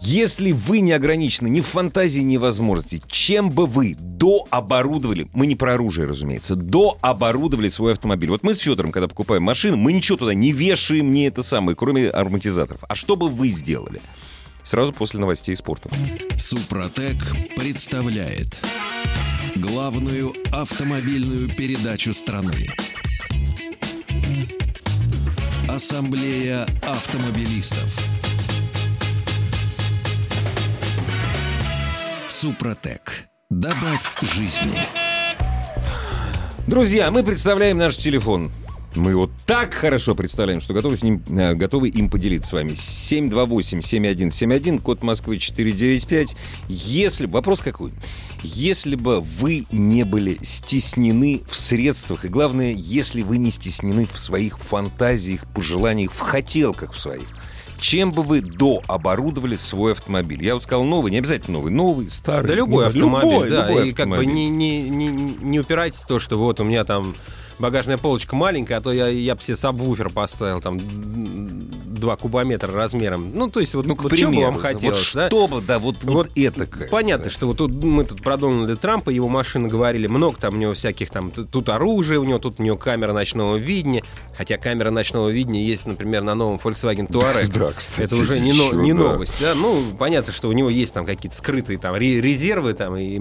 Если 0.01 0.53
вы 0.53 0.79
не 0.79 0.93
ограничены 0.93 1.49
ни 1.49 1.62
в 1.62 1.67
фантазии, 1.67 2.21
ни 2.21 2.38
в 2.38 2.41
возможности, 2.41 3.01
чем 3.07 3.51
бы 3.51 3.65
вы 3.65 3.95
дооборудовали, 3.99 5.27
мы 5.33 5.45
не 5.45 5.55
про 5.55 5.73
оружие, 5.73 6.07
разумеется, 6.07 6.55
дооборудовали 6.55 7.69
свой 7.69 7.91
автомобиль. 7.91 8.29
Вот 8.29 8.43
мы 8.43 8.53
с 8.53 8.59
Федором, 8.59 8.91
когда 8.91 9.07
покупаем 9.07 9.43
машину, 9.43 9.77
мы 9.77 9.91
ничего 9.91 10.17
туда 10.17 10.33
не 10.33 10.51
вешаем, 10.51 11.12
не 11.12 11.27
это 11.27 11.43
самое, 11.43 11.75
кроме 11.75 12.09
ароматизаторов. 12.09 12.83
А 12.88 12.95
что 12.95 13.17
бы 13.17 13.27
вы 13.27 13.49
сделали? 13.49 14.01
Сразу 14.63 14.93
после 14.93 15.19
новостей 15.19 15.55
спорта. 15.55 15.89
Супротек 16.38 17.17
представляет 17.57 18.59
главную 19.55 20.33
автомобильную 20.51 21.49
передачу 21.49 22.13
страны. 22.13 22.67
Ассамблея 25.67 26.65
автомобилистов. 26.81 28.28
Супротек. 32.41 33.25
Добавь 33.49 34.02
жизни. 34.21 34.80
Друзья, 36.67 37.12
мы 37.12 37.21
представляем 37.21 37.78
наш 37.78 37.97
телефон. 37.97 38.49
Мы 38.95 39.12
его 39.12 39.30
так 39.45 39.73
хорошо 39.73 40.15
представляем, 40.15 40.62
что 40.62 40.73
готовы, 40.73 40.95
с 40.95 41.04
ним, 41.04 41.21
э, 41.28 41.54
готовы 41.56 41.89
им 41.89 42.10
поделиться 42.10 42.52
с 42.52 42.54
вами. 42.54 42.71
728-7171, 42.71 44.80
код 44.80 45.04
Москвы 45.04 45.38
495. 45.38 46.38
Если... 46.69 47.25
Вопрос 47.25 47.60
какой? 47.60 47.91
Если 48.41 48.95
бы 48.95 49.19
вы 49.19 49.65
не 49.69 50.06
были 50.06 50.38
стеснены 50.41 51.41
в 51.45 51.58
средствах, 51.58 52.23
и 52.23 52.30
главное, 52.30 52.71
если 52.71 53.21
вы 53.21 53.38
не 53.38 53.52
стеснены 53.52 54.06
в 54.06 54.17
своих 54.17 54.60
фантазиях, 54.60 55.45
пожеланиях, 55.54 56.13
в 56.13 56.19
хотелках 56.19 56.93
в 56.93 56.99
своих, 56.99 57.28
чем 57.79 58.11
бы 58.11 58.23
вы 58.23 58.41
дооборудовали 58.41 59.55
свой 59.55 59.93
автомобиль? 59.93 60.43
Я 60.43 60.53
вот 60.53 60.63
сказал 60.63 60.83
новый, 60.83 61.11
не 61.11 61.17
обязательно 61.17 61.59
новый, 61.59 61.71
новый, 61.71 62.09
старый. 62.09 62.47
Да 62.47 62.53
любой 62.53 62.83
ну, 62.83 62.89
автомобиль, 62.89 63.31
любой, 63.31 63.49
да. 63.49 63.67
любой 63.67 63.89
и 63.89 63.91
как 63.91 64.09
бы 64.09 64.17
автомобиль. 64.17 64.33
не, 64.33 64.49
не, 64.49 64.89
не, 64.89 65.07
не 65.09 65.59
упирайтесь 65.59 65.99
в 65.99 66.07
то, 66.07 66.19
что 66.19 66.37
вот 66.37 66.59
у 66.59 66.63
меня 66.63 66.83
там 66.83 67.15
багажная 67.59 67.97
полочка 67.97 68.35
маленькая, 68.35 68.77
а 68.77 68.81
то 68.81 68.91
я, 68.91 69.07
я 69.07 69.35
бы 69.35 69.41
себе 69.41 69.55
сабвуфер 69.55 70.09
поставил, 70.09 70.61
там, 70.61 70.79
2 71.99 72.15
кубометра 72.15 72.71
размером. 72.73 73.31
Ну, 73.33 73.49
то 73.49 73.59
есть, 73.59 73.73
вот, 73.75 73.85
Ну, 73.85 73.95
к 73.95 74.03
вот 74.03 74.15
чего 74.15 74.29
бы 74.31 74.35
примеру, 74.38 74.51
вам 74.53 74.62
хотелось, 74.62 75.13
вот 75.13 75.21
да? 75.21 75.27
что 75.27 75.47
бы, 75.47 75.62
да, 75.62 75.79
вот, 75.79 75.97
вот, 76.03 76.13
Вот 76.29 76.31
это 76.35 76.67
Понятно, 76.89 77.29
что 77.29 77.47
вот 77.47 77.57
тут 77.57 77.71
мы 77.71 78.03
тут 78.05 78.21
про 78.21 78.38
Дональда 78.38 78.75
Трампа, 78.75 79.09
его 79.09 79.27
машины 79.29 79.67
говорили, 79.67 80.07
много 80.07 80.38
там 80.39 80.55
у 80.55 80.57
него 80.57 80.73
всяких 80.73 81.09
там, 81.09 81.31
тут 81.31 81.69
оружие 81.69 82.19
у 82.19 82.23
него, 82.23 82.39
тут 82.39 82.59
у 82.59 82.63
него 82.63 82.77
камера 82.77 83.13
ночного 83.13 83.57
видения, 83.57 84.03
хотя 84.38 84.57
камера 84.57 84.89
ночного 84.91 85.29
видения 85.29 85.63
есть, 85.65 85.85
например, 85.88 86.21
на 86.23 86.35
новом 86.35 86.55
Volkswagen 86.57 87.07
Touareg. 87.07 87.51
Да, 87.59 87.71
кстати, 87.75 88.05
Это 88.05 88.15
уже 88.15 88.39
не, 88.39 88.53
но- 88.53 88.67
еще, 88.67 88.75
не 88.77 88.93
да. 88.93 88.99
новость, 88.99 89.38
да? 89.41 89.53
Ну, 89.55 89.83
понятно, 89.97 90.31
что 90.31 90.47
у 90.49 90.51
него 90.53 90.69
есть 90.69 90.93
там 90.93 91.05
какие-то 91.05 91.35
скрытые 91.35 91.77
там 91.77 91.95
ре- 91.95 92.21
резервы 92.21 92.73
там 92.73 92.95
и 92.95 93.19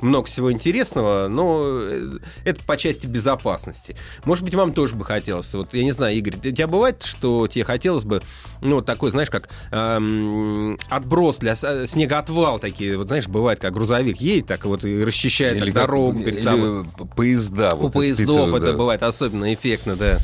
много 0.00 0.26
всего 0.26 0.50
интересного, 0.52 1.28
но 1.28 1.62
э, 1.66 2.18
это 2.44 2.62
по 2.64 2.76
части 2.76 3.06
безопасности. 3.06 3.96
Может 4.24 4.44
быть, 4.44 4.54
вам 4.54 4.72
тоже 4.72 4.96
бы 4.96 5.04
хотелось, 5.04 5.52
вот 5.54 5.74
я 5.74 5.84
не 5.84 5.92
знаю, 5.92 6.16
Игорь, 6.16 6.36
у 6.36 6.40
тебя 6.40 6.66
бывает, 6.66 7.02
что 7.02 7.46
тебе 7.46 7.64
хотелось 7.64 8.04
бы, 8.04 8.13
ну, 8.60 8.76
вот 8.76 8.86
такой, 8.86 9.10
знаешь, 9.10 9.30
как 9.30 9.48
эм, 9.70 10.78
отброс 10.88 11.38
для 11.38 11.54
снегоотвал 11.56 12.58
такие, 12.58 12.96
вот 12.96 13.08
знаешь, 13.08 13.26
бывает, 13.26 13.60
как 13.60 13.72
грузовик 13.72 14.20
едет, 14.20 14.46
так 14.46 14.64
вот 14.64 14.84
и 14.84 15.04
расчищает 15.04 15.54
так 15.58 15.64
как- 15.64 15.74
дорогу 15.74 16.20
перед 16.20 16.38
или 16.38 16.44
собой. 16.44 16.84
поезда. 17.16 17.74
У 17.74 17.82
вот, 17.82 17.92
поездов 17.92 18.54
это 18.54 18.72
да. 18.72 18.72
бывает 18.72 19.02
особенно 19.02 19.52
эффектно, 19.52 19.96
да. 19.96 20.18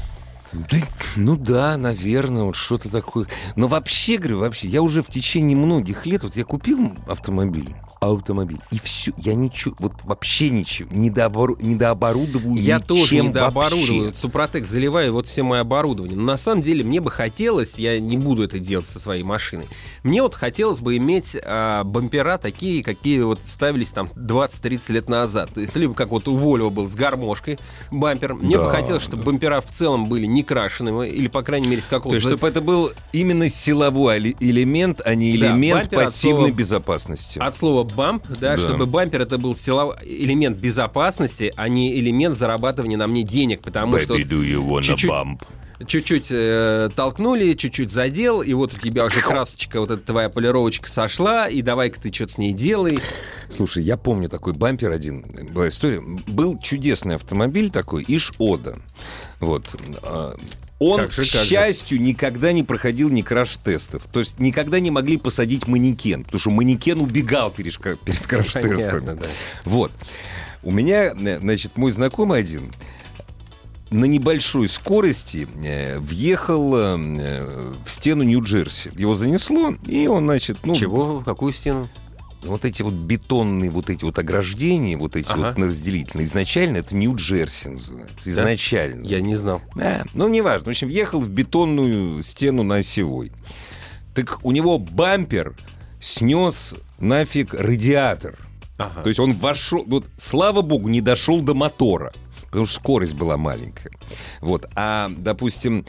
Да, 0.53 0.79
ну 1.17 1.37
да, 1.37 1.77
наверное, 1.77 2.43
вот 2.45 2.57
что-то 2.57 2.89
такое. 2.91 3.27
Но 3.57 3.69
вообще, 3.69 4.17
говорю, 4.17 4.41
вообще, 4.41 4.69
я 4.69 4.83
уже 4.83 5.03
в 5.03 5.09
течение 5.09 5.57
многих 5.57 6.07
лет, 6.07 6.25
вот 6.25 6.35
я 6.37 6.45
купил 6.45 6.93
автомобиль, 7.07 7.75
автомобиль, 8.01 8.59
и 8.73 8.79
все, 8.79 9.13
я 9.19 9.35
ничего, 9.35 9.77
вот 9.79 9.95
вообще 10.05 10.51
ничего, 10.51 10.89
не, 10.93 11.09
дообору, 11.11 11.57
не 11.61 11.77
дооборудоваю 11.77 12.57
Я 12.57 12.81
тоже 12.81 13.03
ничем 13.15 13.27
не 13.27 13.33
дооборудоваю. 13.33 14.05
вообще. 14.07 14.15
Супротек 14.15 14.67
заливаю 14.67 15.13
вот 15.13 15.27
все 15.27 15.43
мое 15.43 15.61
оборудование. 15.61 16.17
Но 16.17 16.25
на 16.25 16.39
самом 16.39 16.63
деле 16.63 16.83
мне 16.83 17.01
бы 17.01 17.11
хотелось, 17.11 17.79
я 17.79 18.01
не 18.01 18.17
буду 18.17 18.43
это 18.43 18.59
делать 18.59 18.87
со 18.87 18.99
своей 18.99 19.23
машиной, 19.23 19.69
мне 20.03 20.23
вот 20.23 20.35
хотелось 20.35 20.81
бы 20.81 20.97
иметь 20.97 21.37
а, 21.45 21.85
бампера 21.85 22.39
такие, 22.39 22.83
какие 22.83 23.21
вот 23.21 23.43
ставились 23.43 23.93
там 23.93 24.09
20-30 24.17 24.93
лет 24.93 25.09
назад. 25.09 25.51
То 25.55 25.61
есть 25.61 25.77
либо 25.77 25.95
как 25.95 26.09
вот 26.11 26.27
у 26.27 26.37
Volvo 26.37 26.71
был 26.71 26.89
с 26.89 26.95
гармошкой 26.97 27.59
бампер. 27.91 28.35
Мне 28.35 28.57
Да, 28.57 28.65
бы 28.65 28.71
хотелось, 28.71 29.03
чтобы 29.03 29.23
бампера 29.23 29.61
в 29.61 29.67
целом 29.67 30.09
были 30.09 30.27
не 30.27 30.40
крашеными, 30.43 31.09
или, 31.09 31.29
по 31.29 31.43
крайней 31.43 31.69
мере, 31.69 31.83
с 31.83 31.87
То 31.87 31.97
какого-то... 31.97 32.17
есть, 32.17 32.27
чтобы 32.29 32.49
это 32.49 32.61
был 32.61 32.93
именно 33.13 33.49
силовой 33.49 34.37
элемент, 34.41 35.01
а 35.05 35.15
не 35.15 35.37
Да, 35.39 35.49
элемент 35.49 35.85
от 35.85 35.91
пассивной 35.91 36.49
слова- 36.49 36.53
безопасности. 36.57 37.39
От 37.39 37.55
слова 37.57 37.85
бамп, 37.85 38.25
да, 38.29 38.53
Да. 38.53 38.59
чтобы 38.59 38.87
бампер 38.87 39.21
это 39.23 39.39
был 39.39 39.55
силов... 39.57 39.97
элемент 40.05 40.57
безопасности, 40.59 41.53
а 41.57 41.69
не 41.69 41.95
элемент 41.99 42.37
зарабатывания 42.37 42.97
на 42.97 43.07
мне 43.07 43.23
денег, 43.23 43.61
потому 43.63 43.99
что 43.99 44.15
вот 44.15 44.23
do 44.23 44.43
you 44.43 44.65
wanna 44.67 44.83
чуть-чуть- 44.83 45.11
bump? 45.11 45.41
Чуть-чуть 45.87 46.27
э, 46.31 46.91
толкнули, 46.95 47.55
чуть-чуть 47.55 47.91
задел, 47.91 48.43
и 48.43 48.53
вот 48.53 48.75
у 48.75 48.77
тебя 48.77 49.05
уже 49.07 49.21
красочка, 49.21 49.81
вот 49.81 49.91
эта 49.91 50.03
твоя 50.05 50.29
полировочка 50.29 50.89
сошла, 50.89 51.49
и 51.49 51.63
давай-ка 51.63 52.01
ты 52.01 52.13
что-то 52.13 52.33
с 52.33 52.39
ней 52.39 52.53
делай. 52.53 52.99
Слушай, 53.49 53.83
я 53.85 53.97
помню 53.97 54.29
такой 54.29 54.53
бампер 54.53 54.91
один, 54.91 55.23
была 55.53 55.69
история. 55.69 56.01
Был 56.01 56.59
чудесный 56.59 57.17
автомобиль 57.17 57.71
такой, 57.71 58.05
Иш-Ода. 58.07 58.79
Вот. 59.41 59.65
а, 60.03 60.37
Он, 60.79 61.01
Как 61.01 61.13
же, 61.13 61.23
к 61.23 61.33
как 61.33 61.43
же. 61.43 61.49
счастью, 61.49 62.01
никогда 62.01 62.53
не 62.53 62.63
проходил 62.63 63.09
ни 63.09 63.23
краш-тестов. 63.23 64.03
То 64.13 64.21
есть 64.21 64.39
никогда 64.39 64.81
не 64.81 64.91
могли 64.91 65.17
посадить 65.17 65.67
манекен, 65.67 66.25
потому 66.25 66.41
что 66.41 66.51
манекен 66.51 67.01
убегал 67.01 67.51
перед, 67.51 67.77
перед 67.79 68.21
краш-тестами. 68.27 68.77
Понятно, 68.77 69.17
да. 69.17 69.27
Вот. 69.65 69.93
У 70.63 70.71
меня, 70.71 71.15
э, 71.15 71.41
значит, 71.41 71.77
мой 71.77 71.91
знакомый 71.91 72.39
один 72.41 72.71
на 73.91 74.05
небольшой 74.05 74.69
скорости 74.69 75.49
э, 75.65 75.99
въехал 75.99 76.75
э, 76.77 76.97
в 77.85 77.91
стену 77.91 78.23
Нью-Джерси. 78.23 78.93
Его 78.97 79.15
занесло, 79.15 79.75
и 79.87 80.07
он, 80.07 80.25
значит, 80.25 80.59
ну, 80.65 80.75
Чего? 80.75 81.21
Какую 81.21 81.53
стену? 81.53 81.89
вот 82.43 82.65
эти 82.65 82.83
вот 82.83 82.95
бетонные 82.95 83.71
вот 83.71 83.91
эти 83.91 84.05
вот 84.05 84.19
ограждения, 84.19 84.97
вот 84.97 85.17
эти 85.17 85.31
Ага. 85.31 85.49
вот 85.49 85.59
на 85.59 85.67
разделительные, 85.67 86.27
изначально 86.27 86.79
это 86.79 86.95
Нью-Джерси 86.95 87.69
называется. 87.69 88.31
Изначально. 88.31 89.07
Я 89.07 89.21
не 89.21 89.37
знал. 89.37 89.61
Да, 89.75 90.05
ну, 90.15 90.29
неважно. 90.29 90.67
В 90.67 90.71
общем, 90.71 90.89
въехал 90.89 91.21
в 91.21 91.29
бетонную 91.29 92.23
стену 92.23 92.63
на 92.63 92.77
осевой. 92.77 93.33
Так 94.15 94.41
у 94.43 94.53
него 94.53 94.79
бампер 94.79 95.55
снес 96.01 96.75
нафиг 96.99 97.55
радиатор. 97.55 98.39
Ага. 98.79 99.03
То 99.03 99.09
есть 99.09 99.21
он 99.21 99.35
вошел, 99.35 99.85
вот, 99.87 100.07
слава 100.17 100.63
богу, 100.63 100.89
не 100.89 101.03
дошел 101.03 101.43
до 101.43 101.55
мотора, 101.55 102.13
потому 102.51 102.67
что 102.67 102.77
скорость 102.77 103.15
была 103.15 103.37
маленькая. 103.37 103.91
Вот, 104.41 104.67
а, 104.75 105.11
допустим, 105.17 105.85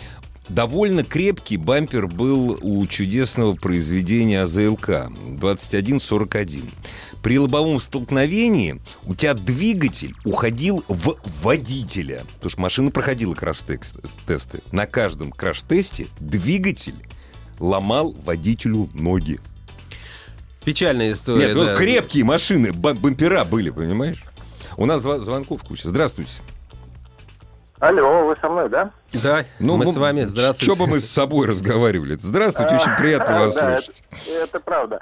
довольно 0.48 1.04
крепкий 1.04 1.58
бампер 1.58 2.08
был 2.08 2.58
у 2.62 2.86
чудесного 2.88 3.56
произведения 3.56 4.42
АЗЛК 4.42 5.12
2141. 5.38 6.70
При 7.24 7.38
лобовом 7.38 7.80
столкновении 7.80 8.82
у 9.06 9.14
тебя 9.14 9.34
двигатель 9.36 10.16
уходил 10.26 10.84
в 10.88 11.18
водителя. 11.44 12.24
Потому 12.36 12.50
что 12.50 12.62
машина 12.62 12.92
проходила 12.92 13.36
краш-тесты. 13.36 14.64
На 14.72 14.88
каждом 14.88 15.32
краш-тесте 15.32 16.08
двигатель 16.20 16.96
ломал 17.60 18.12
водителю 18.26 18.90
ноги. 18.94 19.40
Печальная 20.66 21.14
история. 21.14 21.48
Нет, 21.48 21.56
ну, 21.56 21.66
да. 21.66 21.76
крепкие 21.76 22.24
машины, 22.24 22.72
бам- 22.72 22.98
бампера 22.98 23.46
были, 23.46 23.70
понимаешь? 23.72 24.24
У 24.78 24.86
нас 24.86 25.02
звонков 25.02 25.64
куча. 25.64 25.88
Здравствуйте. 25.90 26.42
Алло, 27.80 28.26
вы 28.28 28.36
со 28.40 28.48
мной, 28.48 28.70
да? 28.70 28.92
Да, 29.12 29.44
мы 29.60 29.88
с 29.88 29.96
вами. 29.98 30.22
Здравствуйте. 30.24 30.72
Что 30.72 30.76
бы 30.86 30.90
мы 30.90 31.00
с 31.00 31.10
собой 31.10 31.48
разговаривали? 31.48 32.16
Здравствуйте, 32.20 32.76
очень 32.76 32.96
приятно 32.96 33.40
вас 33.40 33.56
Да, 33.56 33.80
слышать. 33.80 34.04
Это, 34.44 34.60
правда. 34.60 35.02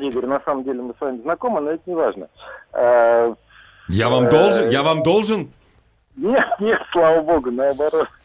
Игорь, 0.00 0.26
на 0.26 0.40
самом 0.44 0.64
деле 0.64 0.82
мы 0.82 0.92
с 0.98 1.00
вами 1.00 1.22
знакомы, 1.22 1.60
но 1.60 1.70
это 1.70 1.82
не 1.86 1.94
важно. 1.94 2.26
А, 2.72 3.32
Я 3.88 4.08
вам 4.08 4.28
должен? 4.28 4.68
Я 4.70 4.82
вам 4.82 5.04
должен? 5.04 5.52
Нет, 6.16 6.46
нет, 6.60 6.80
слава 6.92 7.20
богу, 7.22 7.50
наоборот. 7.50 8.08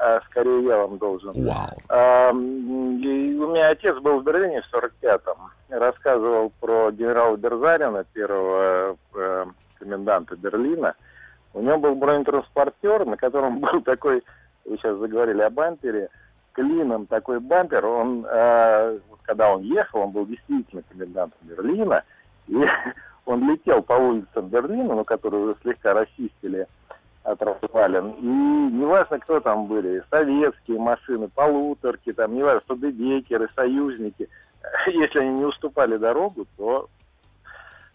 А, 0.00 0.20
Скорее 0.30 0.64
я 0.64 0.78
вам 0.78 0.98
должен. 0.98 1.32
Вау. 1.32 2.36
И 2.38 3.38
У 3.38 3.50
меня 3.50 3.68
отец 3.70 3.96
был 3.98 4.20
в 4.20 4.24
Берлине 4.24 4.62
в 4.62 4.72
45-м. 4.72 5.36
Рассказывал 5.70 6.52
про 6.60 6.90
генерала 6.92 7.36
Берзарина, 7.36 8.04
первого 8.12 8.96
э, 9.14 9.46
коменданта 9.78 10.36
Берлина. 10.36 10.94
У 11.52 11.62
него 11.62 11.78
был 11.78 11.94
бронетранспортер, 11.96 13.06
на 13.06 13.16
котором 13.16 13.58
был 13.60 13.80
такой, 13.82 14.22
вы 14.64 14.76
сейчас 14.76 14.98
заговорили 14.98 15.42
о 15.42 15.50
бампере, 15.50 16.10
клином 16.52 17.06
такой 17.06 17.40
бампер. 17.40 17.86
Он, 17.86 18.26
э, 18.28 18.98
когда 19.22 19.52
он 19.52 19.62
ехал, 19.62 20.00
он 20.00 20.10
был 20.10 20.26
действительно 20.26 20.82
комендантом 20.88 21.38
Берлина. 21.42 22.04
И 22.46 22.66
он 23.26 23.50
летел 23.50 23.82
по 23.82 23.94
улицам 23.94 24.48
Берлина, 24.48 24.94
ну, 24.94 25.04
которые 25.04 25.44
уже 25.44 25.56
слегка 25.62 25.94
расчистили 25.94 26.66
от. 27.32 27.42
И 28.20 28.26
неважно, 28.26 29.18
кто 29.18 29.40
там 29.40 29.66
были, 29.66 30.02
советские 30.10 30.78
машины, 30.78 31.28
полуторки, 31.28 32.12
там, 32.12 32.34
неважно, 32.34 32.60
студебекеры, 32.64 33.48
союзники. 33.54 34.28
Если 34.86 35.18
они 35.18 35.38
не 35.38 35.44
уступали 35.44 35.96
дорогу, 35.96 36.46
то 36.56 36.88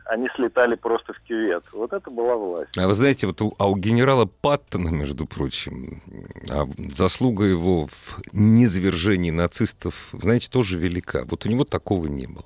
они 0.05 0.27
слетали 0.35 0.75
просто 0.75 1.13
в 1.13 1.19
кювет. 1.21 1.63
Вот 1.71 1.93
это 1.93 2.09
была 2.11 2.35
власть. 2.35 2.77
А 2.77 2.87
вы 2.87 2.93
знаете, 2.93 3.27
вот 3.27 3.41
у, 3.41 3.55
а 3.57 3.69
у 3.69 3.75
генерала 3.75 4.25
Паттона, 4.25 4.89
между 4.89 5.25
прочим, 5.25 6.01
а 6.49 6.65
заслуга 6.91 7.45
его 7.45 7.87
в 7.87 8.19
незвержении 8.33 9.31
нацистов, 9.31 10.09
знаете, 10.13 10.49
тоже 10.49 10.77
велика. 10.77 11.23
Вот 11.25 11.45
у 11.45 11.49
него 11.49 11.63
такого 11.63 12.07
не 12.07 12.27
было. 12.27 12.45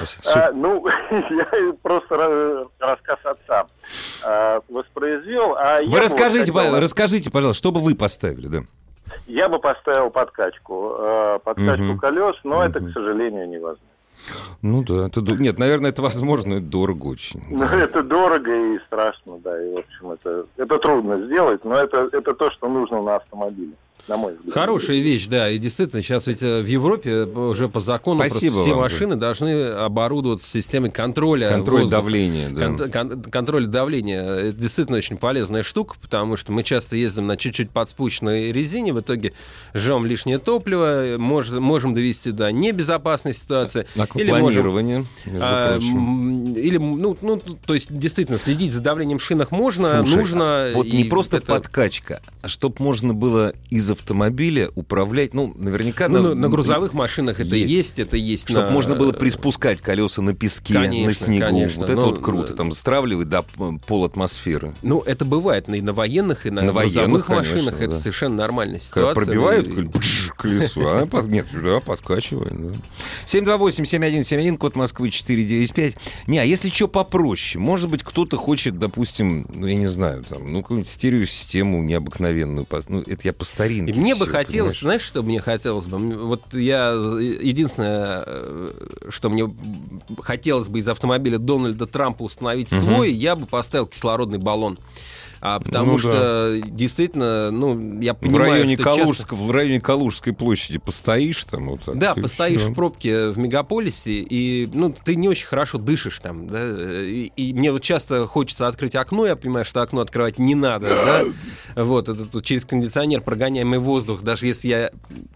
А 0.00 0.04
А, 0.48 0.52
ну, 0.52 0.86
я 1.10 1.72
просто 1.82 2.14
ра- 2.14 2.68
рассказ 2.78 3.18
отца 3.24 3.66
а, 4.24 4.60
воспроизвел. 4.68 5.54
А 5.56 5.80
Вы 5.82 5.90
бы 5.90 6.00
расскажите, 6.00 6.52
вот 6.52 6.62
хотел- 6.62 6.80
расскажите, 6.80 7.30
пожалуйста, 7.30 7.58
что 7.58 7.72
бы 7.72 7.80
вы 7.80 7.94
поставили, 7.94 8.46
да? 8.48 8.58
Я 9.26 9.48
бы 9.48 9.58
поставил 9.60 10.10
подкачку, 10.10 10.96
э, 10.98 11.38
подкачку 11.44 11.84
Мгм. 11.84 11.98
колес, 11.98 12.34
но 12.42 12.64
это, 12.64 12.80
Мгм. 12.80 12.90
к 12.90 12.94
сожалению, 12.94 13.48
невозможно. 13.48 13.84
Ну 14.62 14.82
да, 14.82 15.06
это, 15.08 15.20
нет, 15.20 15.58
наверное, 15.58 15.90
это 15.90 16.00
возможно, 16.02 16.52
но 16.52 16.56
это 16.56 16.66
дорого 16.66 17.06
очень. 17.06 17.42
Ну, 17.50 17.64
это 17.64 18.02
дорого 18.02 18.50
и 18.74 18.78
страшно, 18.86 19.38
да, 19.38 19.62
и, 19.62 19.74
в 19.74 19.78
общем, 19.78 20.10
это, 20.12 20.46
это 20.56 20.78
трудно 20.78 21.24
сделать, 21.26 21.64
но 21.64 21.76
это, 21.76 22.08
это 22.12 22.34
то, 22.34 22.50
что 22.50 22.68
нужно 22.68 23.02
на 23.02 23.16
автомобиле, 23.16 23.72
на 24.08 24.16
мой 24.16 24.34
взгляд. 24.34 24.54
Хорошая 24.54 24.98
вещь, 24.98 25.26
да. 25.26 25.48
И 25.50 25.58
действительно, 25.58 26.02
сейчас 26.02 26.26
ведь 26.26 26.42
э, 26.42 26.60
в 26.60 26.66
Европе 26.66 27.24
уже 27.24 27.68
по 27.68 27.80
закону 27.80 28.20
Спасибо 28.20 28.56
все 28.56 28.70
вам, 28.70 28.80
машины 28.80 29.16
должны 29.16 29.64
оборудоваться 29.70 30.46
системой 30.48 30.90
контроля 30.90 31.48
Контроль 31.48 31.82
воздуха. 31.82 32.02
давления, 32.02 32.48
да. 32.50 32.66
Кон- 32.66 32.90
кон- 32.90 33.22
контроль 33.22 33.66
давления. 33.66 34.22
Это 34.22 34.58
действительно 34.58 34.98
очень 34.98 35.16
полезная 35.16 35.62
штука, 35.62 35.96
потому 36.00 36.36
что 36.36 36.52
мы 36.52 36.62
часто 36.62 36.96
ездим 36.96 37.26
на 37.26 37.36
чуть-чуть 37.36 37.70
подспущенной 37.70 38.52
резине, 38.52 38.92
в 38.92 39.00
итоге 39.00 39.32
жжем 39.74 40.04
лишнее 40.06 40.38
топливо, 40.38 41.16
мож- 41.16 41.58
можем 41.58 41.94
довести 41.94 42.30
до 42.30 42.52
небезопасной 42.52 43.32
ситуации. 43.32 43.86
Или 44.14 44.32
можем 44.32 44.74
а, 45.40 45.78
или, 45.78 46.76
ну, 46.78 47.16
ну, 47.20 47.38
то 47.38 47.74
есть, 47.74 47.96
действительно, 47.96 48.38
следить 48.38 48.72
за 48.72 48.80
давлением 48.80 49.18
в 49.18 49.22
шинах 49.22 49.50
можно, 49.50 49.98
Слушай, 50.04 50.16
нужно. 50.16 50.70
Вот 50.74 50.86
не 50.86 51.04
просто 51.04 51.38
это- 51.38 51.46
подкачка, 51.46 52.20
а 52.42 52.48
чтобы 52.48 52.76
можно 52.78 53.14
было 53.14 53.54
из 53.70 53.90
автомобиля 53.94 54.68
управлять, 54.74 55.34
ну, 55.34 55.52
наверняка... 55.56 56.08
Ну, 56.08 56.22
на, 56.22 56.34
на 56.34 56.48
грузовых 56.48 56.92
машинах 56.92 57.40
это 57.40 57.56
есть. 57.56 57.72
есть, 57.72 57.98
это 57.98 58.16
есть. 58.16 58.48
Чтобы 58.48 58.66
на- 58.68 58.72
можно 58.72 58.94
было 58.94 59.12
приспускать 59.12 59.80
колеса 59.80 60.22
на 60.22 60.34
песке, 60.34 60.74
на 60.74 60.80
Конечно, 60.82 61.26
снегу. 61.26 61.46
конечно. 61.46 61.80
Вот 61.80 61.90
это 61.90 62.00
Ну, 62.00 62.06
вот 62.10 62.20
круто. 62.22 62.52
э, 62.52 62.56
Там 62.56 62.72
стравливать 62.72 63.28
до 63.28 63.42
п- 63.42 63.78
пол 63.86 64.04
атмосферы. 64.04 64.74
Ну, 64.82 65.00
это 65.00 65.24
бывает 65.24 65.68
и 65.68 65.80
на 65.80 65.92
военных, 65.92 66.46
и 66.46 66.50
на, 66.50 66.62
На 66.62 66.72
грузовых 66.72 66.94
военных, 66.96 67.26
конечно, 67.26 67.54
машинах. 67.56 67.74
Это 67.80 67.92
да. 67.92 67.96
совершенно 67.98 68.36
нормальная 68.36 68.78
Когда 68.78 69.12
ситуация. 69.12 69.24
пробивают 69.24 69.68
И- 69.68 69.72
коль- 69.72 69.88
бжж, 69.88 70.30
колесо, 70.36 70.80
а 70.98 71.06
под, 71.06 71.26
нет, 71.28 71.46
сюда 71.50 71.80
подкачивает. 71.80 72.52
Да. 72.54 72.78
728-7171, 73.26 74.56
код 74.58 74.76
Москвы 74.76 75.10
495. 75.10 75.96
Не, 76.26 76.38
а 76.38 76.44
если 76.44 76.68
что 76.68 76.88
попроще? 76.88 77.62
Может 77.62 77.90
быть, 77.90 78.02
кто-то 78.02 78.36
хочет, 78.36 78.78
допустим, 78.78 79.46
ну, 79.52 79.66
я 79.66 79.74
не 79.76 79.86
знаю, 79.86 80.24
там, 80.28 80.52
ну, 80.52 80.62
какую-нибудь 80.62 80.90
стереосистему 80.90 81.82
необыкновенную. 81.82 82.66
Ну, 82.88 83.00
это 83.02 83.20
я 83.24 83.32
по 83.32 83.44
старинке. 83.44 83.83
И 83.86 83.92
мне 83.92 84.14
бы 84.14 84.24
всё, 84.24 84.34
хотелось, 84.34 84.78
понимаешь? 84.78 84.80
знаешь, 84.80 85.02
что 85.02 85.22
мне 85.22 85.40
хотелось 85.40 85.86
бы? 85.86 85.98
Вот 85.98 86.42
я 86.52 86.90
единственное, 86.90 88.24
э, 88.26 88.72
что 89.08 89.30
мне 89.30 89.52
хотелось 90.20 90.68
бы 90.68 90.78
из 90.78 90.88
автомобиля 90.88 91.38
Дональда 91.38 91.86
Трампа 91.86 92.22
установить 92.22 92.70
свой, 92.70 93.12
я 93.12 93.36
бы 93.36 93.46
поставил 93.46 93.86
кислородный 93.86 94.38
баллон. 94.38 94.78
А, 95.46 95.60
потому 95.60 95.92
Ну 95.92 95.98
что 95.98 96.58
действительно, 96.66 97.50
ну, 97.50 98.00
я 98.00 98.14
В 98.14 98.16
понимаю, 98.16 98.52
районе, 98.52 98.76
что 98.78 98.84
часто- 98.84 99.02
Калужска- 99.02 99.34
в 99.34 99.50
районе 99.50 99.78
Калужской 99.78 100.32
площади 100.32 100.78
постоишь 100.78 101.44
там 101.44 101.68
вот 101.68 101.82
так. 101.84 101.98
Да, 101.98 102.14
постоишь 102.14 102.62
всё. 102.62 102.70
в 102.70 102.74
пробке 102.74 103.28
в 103.28 103.36
мегаполисе, 103.38 104.12
и 104.20 104.66
ну, 104.72 104.90
ты 105.04 105.16
не 105.16 105.28
очень 105.28 105.46
хорошо 105.46 105.76
дышишь 105.76 106.18
там. 106.20 106.46
Да? 106.46 106.60
И, 107.02 107.30
и 107.36 107.52
мне 107.52 107.72
вот 107.72 107.82
часто 107.82 108.26
хочется 108.26 108.68
открыть 108.68 108.94
окно, 108.94 109.26
я 109.26 109.36
понимаю, 109.36 109.66
что 109.66 109.82
окно 109.82 110.00
открывать 110.00 110.38
не 110.38 110.54
надо. 110.54 110.88
Да? 110.88 111.24
Вот, 111.84 112.08
это 112.08 112.24
тут 112.24 112.44
через 112.44 112.64
кондиционер 112.64 113.20
прогоняемый 113.20 113.80
воздух, 113.80 114.22
даже 114.22 114.46
если 114.46 114.68
я 114.68 114.90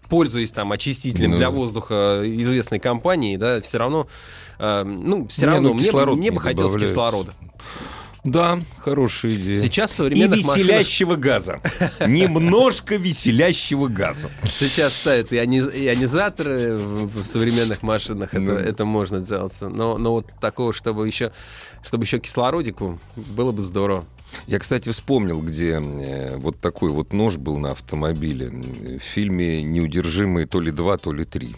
пользуюсь 0.07 0.51
там 0.53 0.71
очистителем 0.71 1.31
Ну 1.31 1.37
для 1.37 1.47
да. 1.47 1.51
воздуха 1.51 2.21
известной 2.23 2.79
компании, 2.79 3.35
да, 3.35 3.59
все 3.61 3.77
равно, 3.77 4.07
э, 4.57 4.83
ну, 4.83 5.27
все 5.27 5.41
Не, 5.41 5.47
равно, 5.47 5.69
ну, 5.69 5.75
мне, 5.75 5.91
мне 5.91 6.15
не 6.15 6.31
бы 6.31 6.39
хотелось 6.39 6.73
кислорода. 6.75 7.33
Да, 8.31 8.59
хорошая 8.77 9.31
идея. 9.33 9.57
Сейчас 9.57 9.91
в 9.91 9.93
И 9.93 9.97
современных 9.97 10.37
машинах... 10.45 10.57
веселящего 10.57 11.15
газа. 11.15 11.59
Немножко 12.05 12.95
веселящего 12.95 13.87
газа. 13.87 14.29
Сейчас 14.43 14.93
ставят 14.93 15.31
иони- 15.31 15.71
ионизаторы 15.71 16.77
в, 16.77 17.21
в 17.21 17.25
современных 17.25 17.81
машинах, 17.81 18.33
это, 18.33 18.41
Ну. 18.41 18.57
это 18.57 18.85
можно 18.85 19.19
делать. 19.19 19.57
Но, 19.61 19.97
но 19.97 20.11
вот 20.13 20.27
такого, 20.39 20.73
чтобы 20.73 21.07
еще, 21.07 21.31
чтобы 21.83 22.03
еще 22.03 22.19
кислородику, 22.19 22.99
было 23.15 23.51
бы 23.51 23.61
здорово. 23.61 24.05
Я, 24.47 24.59
кстати, 24.59 24.89
вспомнил, 24.89 25.41
где 25.41 25.79
э, 25.79 26.37
вот 26.37 26.59
такой 26.59 26.91
вот 26.91 27.13
нож 27.13 27.37
был 27.37 27.57
на 27.57 27.71
автомобиле. 27.71 28.49
В 28.49 28.99
фильме 28.99 29.61
«Неудержимые» 29.63 30.45
то 30.47 30.59
ли 30.61 30.71
два, 30.71 30.97
то 30.97 31.11
ли 31.13 31.25
три. 31.25 31.55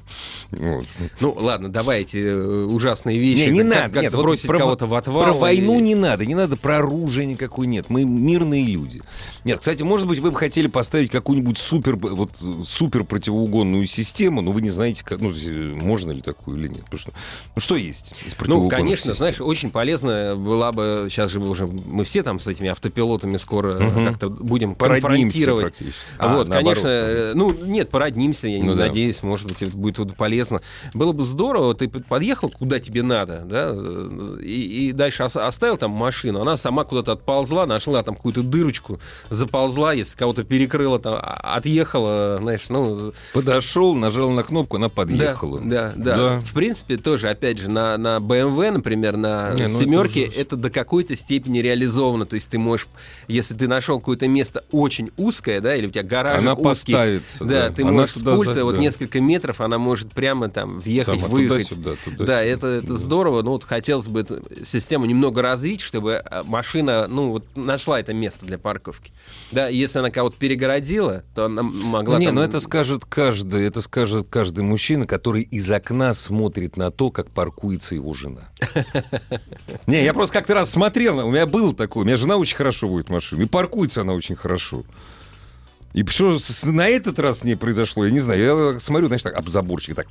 Вот. 0.51 0.85
Ну, 1.19 1.33
ладно, 1.37 1.69
давайте 1.69 2.21
э, 2.21 2.63
ужасные 2.65 3.17
вещи. 3.19 3.49
Не, 3.49 3.51
не 3.51 3.59
как, 3.59 3.69
надо. 3.69 3.93
Как 3.93 4.03
нет, 4.03 4.13
вот 4.13 4.21
сбросить 4.21 4.47
про, 4.47 4.57
кого-то 4.59 4.85
в 4.87 4.93
отвал. 4.93 5.23
Про 5.23 5.33
войну 5.33 5.79
и- 5.79 5.81
не 5.81 5.95
надо. 5.95 6.25
Не 6.25 6.35
надо 6.35 6.57
про 6.57 6.77
оружие 6.77 7.25
никакой 7.27 7.67
нет. 7.67 7.85
Мы 7.89 8.03
мирные 8.03 8.65
люди. 8.65 9.01
Нет, 9.43 9.59
кстати, 9.59 9.83
может 9.83 10.07
быть, 10.07 10.19
вы 10.19 10.31
бы 10.31 10.37
хотели 10.37 10.67
поставить 10.67 11.09
какую-нибудь 11.11 11.57
супер, 11.57 11.95
вот, 11.95 12.31
супер 12.65 13.03
противоугонную 13.03 13.85
систему, 13.85 14.41
но 14.41 14.51
вы 14.51 14.61
не 14.61 14.69
знаете, 14.69 15.03
как, 15.05 15.19
ну, 15.21 15.31
э, 15.31 15.73
можно 15.75 16.11
ли 16.11 16.21
такую 16.21 16.57
или 16.59 16.67
нет. 16.67 16.83
Потому 16.85 16.99
что, 16.99 17.13
ну, 17.55 17.61
что 17.61 17.75
есть 17.75 18.13
Ну, 18.45 18.69
конечно, 18.69 19.13
систем? 19.13 19.15
знаешь, 19.15 19.41
очень 19.41 19.71
полезно 19.71 20.35
была 20.35 20.71
бы, 20.71 21.07
сейчас 21.09 21.31
же 21.31 21.39
уже, 21.39 21.67
мы 21.67 22.03
все 22.03 22.23
там 22.23 22.39
с 22.39 22.47
этими 22.47 22.69
автопилотами 22.71 23.37
скоро 23.37 23.79
Мгм. 23.79 24.05
как-то 24.07 24.29
будем 24.29 24.75
конфронтировать. 24.75 25.73
А, 26.17 26.27
вот, 26.35 26.47
наоборот. 26.47 26.53
конечно, 26.53 26.87
э, 26.87 27.33
ну, 27.35 27.53
нет, 27.53 27.89
породнимся, 27.89 28.47
я 28.47 28.63
Ну 28.63 28.75
да. 28.75 28.87
надеюсь, 28.87 29.23
может 29.23 29.47
быть, 29.47 29.61
это 29.61 29.75
будет 29.75 30.15
полезно. 30.15 30.61
Было 30.93 31.11
бы 31.13 31.23
здорово, 31.23 31.73
ты 31.75 31.87
подъехал 31.89 32.49
куда 32.49 32.79
тебе 32.79 33.03
надо, 33.03 33.43
да, 33.45 33.69
э, 33.73 34.37
и, 34.43 34.89
и 34.89 34.91
дальше 34.91 35.23
ос- 35.23 35.35
оставил 35.37 35.77
там 35.77 35.91
машину, 35.91 36.41
она 36.41 36.57
сама 36.57 36.83
куда-то 36.83 37.13
отползла, 37.13 37.65
нашла 37.65 38.03
там 38.03 38.15
какую-то 38.15 38.43
дырочку, 38.43 38.99
заползла, 39.29 39.93
если 39.93 40.17
кого-то 40.17 40.43
перекрыла, 40.43 40.99
там, 40.99 41.15
а- 41.15 41.55
отъехала, 41.55 42.37
знаешь, 42.41 42.69
ну, 42.69 43.13
Подошел, 43.33 43.95
нажал 43.95 44.31
на 44.31 44.43
кнопку, 44.43 44.77
она 44.77 44.89
подъехала. 44.89 45.59
да, 45.63 45.93
да, 45.95 46.15
да. 46.15 46.39
В 46.39 46.53
принципе, 46.53 46.97
тоже, 46.97 47.29
опять 47.29 47.57
же, 47.57 47.69
на, 47.69 47.97
на 47.97 48.17
BMW, 48.17 48.71
например, 48.71 49.17
на 49.17 49.51
Не, 49.51 49.63
ну 49.63 49.63
это 49.65 49.69
семерке, 49.69 50.23
это, 50.23 50.55
до 50.55 50.69
какой-то 50.69 51.15
степени 51.15 51.59
реализовано. 51.59 52.25
То 52.25 52.35
есть 52.35 52.49
ты 52.51 52.59
можешь, 52.59 52.87
если 53.27 53.55
ты 53.55 53.67
нашел 53.67 53.97
какое-то 53.99 54.27
место 54.27 54.63
очень 54.71 55.09
узкое, 55.17 55.61
да, 55.61 55.75
или 55.75 55.87
у 55.87 55.89
тебя 55.89 56.03
гараж 56.03 56.41
Она 56.41 56.53
узкий, 56.53 56.63
поставится, 56.93 57.45
да, 57.45 57.69
да. 57.69 57.75
ты 57.75 57.81
Она 57.83 57.91
можешь 57.93 58.13
туда 58.13 58.33
с 58.33 58.35
пульта 58.35 58.53
за- 58.53 58.63
вот 58.65 58.75
да. 58.75 58.81
несколько 58.81 59.21
метров, 59.21 59.61
она 59.61 59.77
может 59.77 60.11
прямо 60.13 60.49
там 60.49 60.79
въехать, 60.81 61.15
Сама 61.19 61.27
выехать. 61.27 61.69
туда-сюда, 61.69 61.91
туда-сюда. 62.03 62.25
да, 62.25 62.43
это, 62.43 62.67
это 62.67 62.95
здорово. 62.97 63.41
Ну 63.41 63.51
вот 63.51 63.63
хотелось 63.63 64.07
бы 64.07 64.19
эту 64.21 64.43
систему 64.63 65.05
немного 65.05 65.41
развить, 65.41 65.81
чтобы 65.81 66.17
а, 66.17 66.43
машина, 66.43 67.07
ну 67.07 67.31
вот 67.31 67.45
нашла 67.55 67.99
это 67.99 68.13
место 68.13 68.45
для 68.45 68.57
парковки. 68.57 69.11
Да, 69.51 69.67
если 69.69 69.99
она 69.99 70.11
кого-то 70.11 70.35
перегородила, 70.37 71.23
то 71.33 71.45
она 71.45 71.63
могла 71.63 72.19
не, 72.19 72.25
там- 72.27 72.35
ну 72.35 72.41
это 72.41 72.59
скажет 72.59 73.05
каждый, 73.05 73.65
это 73.65 73.81
скажет 73.81 74.27
каждый 74.29 74.63
мужчина, 74.63 75.07
который 75.07 75.43
из 75.43 75.71
окна 75.71 76.13
смотрит 76.13 76.75
на 76.77 76.91
то, 76.91 77.09
как 77.11 77.29
паркуется 77.31 77.95
его 77.95 78.13
жена. 78.13 78.49
Не, 79.87 80.03
я 80.03 80.13
просто 80.13 80.33
как-то 80.33 80.53
раз 80.53 80.69
смотрел, 80.71 81.25
у 81.25 81.31
меня 81.31 81.45
был 81.45 81.73
такой, 81.73 82.03
у 82.03 82.05
меня 82.05 82.17
жена 82.17 82.37
очень 82.41 82.55
хорошо 82.57 82.87
водит 82.87 83.09
машину, 83.09 83.43
и 83.43 83.45
паркуется 83.45 84.01
она 84.01 84.13
очень 84.13 84.35
хорошо. 84.35 84.83
И 85.93 86.05
что 86.07 86.37
на 86.63 86.87
этот 86.87 87.19
раз 87.19 87.39
с 87.39 87.43
ней 87.43 87.55
произошло, 87.55 88.05
я 88.05 88.11
не 88.11 88.19
знаю. 88.19 88.73
Я 88.73 88.79
смотрю, 88.79 89.07
знаешь, 89.07 89.23
так, 89.23 89.35
об 89.35 89.49
заборчик, 89.49 89.95
так. 89.95 90.07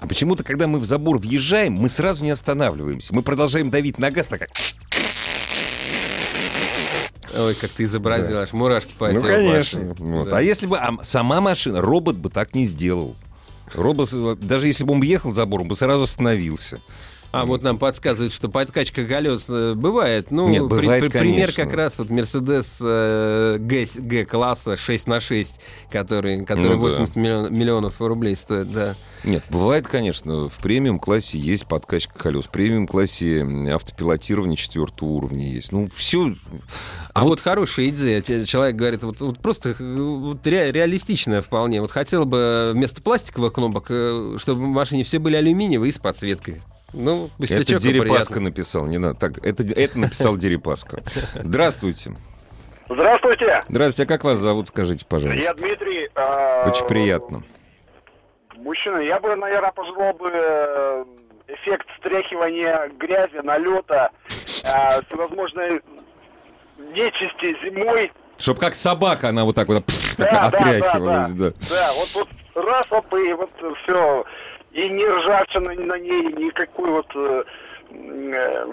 А 0.00 0.06
почему-то, 0.06 0.42
когда 0.42 0.66
мы 0.66 0.78
в 0.78 0.86
забор 0.86 1.18
въезжаем, 1.18 1.74
мы 1.74 1.88
сразу 1.88 2.24
не 2.24 2.30
останавливаемся. 2.30 3.14
Мы 3.14 3.22
продолжаем 3.22 3.70
давить 3.70 3.98
на 3.98 4.10
газ, 4.10 4.28
так 4.28 4.40
как... 4.40 4.50
Ой, 7.38 7.54
как 7.54 7.70
ты 7.70 7.84
изобразил, 7.84 8.38
аж 8.38 8.52
мурашки 8.52 8.92
по 8.98 9.10
Ну, 9.12 9.20
конечно. 9.22 9.94
Вот. 9.98 10.28
Да. 10.30 10.38
А 10.38 10.42
если 10.42 10.66
бы 10.66 10.78
а 10.78 10.96
сама 11.04 11.40
машина, 11.40 11.80
робот 11.80 12.16
бы 12.16 12.28
так 12.28 12.54
не 12.54 12.64
сделал. 12.64 13.14
Робот, 13.72 14.08
с- 14.08 14.36
даже 14.36 14.66
если 14.66 14.82
бы 14.82 14.94
он 14.94 15.02
ехал 15.02 15.32
забором, 15.32 15.68
бы 15.68 15.76
сразу 15.76 16.04
остановился. 16.04 16.80
А 17.32 17.44
вот 17.46 17.62
нам 17.62 17.78
подсказывают, 17.78 18.32
что 18.32 18.48
подкачка 18.48 19.04
колес 19.04 19.46
э, 19.48 19.74
бывает. 19.74 20.32
Ну, 20.32 20.48
Нет, 20.48 20.64
бывает, 20.66 21.12
пример 21.12 21.46
конечно. 21.52 21.64
как 21.64 21.74
раз 21.74 21.98
вот 21.98 22.08
Mercedes 22.08 22.78
э, 22.82 23.58
G-класса 23.60 24.76
6 24.76 25.06
на 25.06 25.20
6, 25.20 25.60
который, 25.92 26.44
который 26.44 26.62
Ну 26.76 26.82
да. 26.90 26.96
80 26.98 27.14
миллион- 27.16 27.52
миллионов 27.52 28.00
рублей 28.00 28.34
стоит, 28.34 28.72
да. 28.72 28.96
Нет, 29.22 29.44
бывает, 29.48 29.86
конечно, 29.86 30.48
в 30.48 30.56
премиум-классе 30.56 31.38
есть 31.38 31.66
подкачка 31.66 32.18
колес. 32.18 32.46
В 32.46 32.50
премиум-классе 32.50 33.46
автопилотирование 33.72 34.56
четвертого 34.56 35.10
уровня 35.10 35.52
есть. 35.52 35.70
Ну, 35.70 35.88
все... 35.94 36.34
А 37.14 37.22
вот, 37.24 37.38
хорошая 37.40 37.90
идея. 37.90 38.22
Че- 38.22 38.44
Человек 38.44 38.74
говорит, 38.74 39.04
вот, 39.04 39.20
вот 39.20 39.38
просто 39.40 39.76
э, 39.78 39.96
вот 40.00 40.44
ре- 40.48 40.72
реалистичная 40.72 41.42
вполне. 41.42 41.80
Вот 41.80 41.92
хотел 41.92 42.24
бы 42.24 42.72
вместо 42.74 43.00
пластиковых 43.02 43.52
кнопок, 43.52 43.86
чтобы 43.86 44.64
в 44.64 44.68
машине 44.68 45.04
все 45.04 45.20
были 45.20 45.36
алюминиевые 45.36 45.90
и 45.90 45.92
с 45.92 45.98
подсветкой. 45.98 46.60
Ну, 46.92 47.30
Это 47.38 47.54
а 47.76 47.78
Дерипаска 47.78 48.32
приятно. 48.34 48.40
написал, 48.40 48.86
не 48.86 48.98
надо. 48.98 49.14
Так, 49.18 49.44
это, 49.44 49.62
это 49.62 49.98
написал 49.98 50.36
Дерипаска. 50.36 51.02
Здравствуйте. 51.34 52.14
Здравствуйте. 52.88 53.60
Здравствуйте, 53.68 54.02
а 54.02 54.06
как 54.06 54.24
вас 54.24 54.38
зовут, 54.38 54.68
скажите, 54.68 55.04
Я 55.04 55.08
пожалуйста? 55.08 55.54
Дмитрий. 55.54 56.10
э, 56.14 56.68
Очень 56.68 56.86
приятно. 56.86 57.42
Мужчина, 58.56 58.98
я 58.98 59.20
бы, 59.20 59.36
наверное, 59.36 59.70
пожелал 59.70 60.12
бы 60.14 60.28
э, 60.32 61.04
эффект 61.48 61.86
стряхивания 61.98 62.90
грязи, 62.98 63.40
налета, 63.44 64.10
всевозможной 65.06 65.80
нечисти 66.92 67.56
зимой. 67.64 68.12
Чтоб 68.38 68.58
как 68.58 68.74
собака 68.74 69.28
она 69.28 69.44
вот 69.44 69.54
так 69.54 69.68
вот 69.68 69.84
пф, 69.84 70.16
так 70.16 70.30
Да, 70.32 70.50
да, 70.50 70.58
отряхивалась, 70.58 71.32
да. 71.32 71.50
Да, 71.70 71.90
вот, 71.94 72.08
вот 72.54 72.64
раз, 72.66 72.86
оп, 72.90 73.14
и 73.14 73.32
вот 73.34 73.50
все 73.84 74.24
И 74.72 74.88
ни 74.88 75.04
ржавчины 75.04 75.74
на 75.74 75.98
ней, 75.98 76.22
никакой 76.32 76.90
вот 76.90 77.06
э, 77.16 77.42
э, 77.90 78.66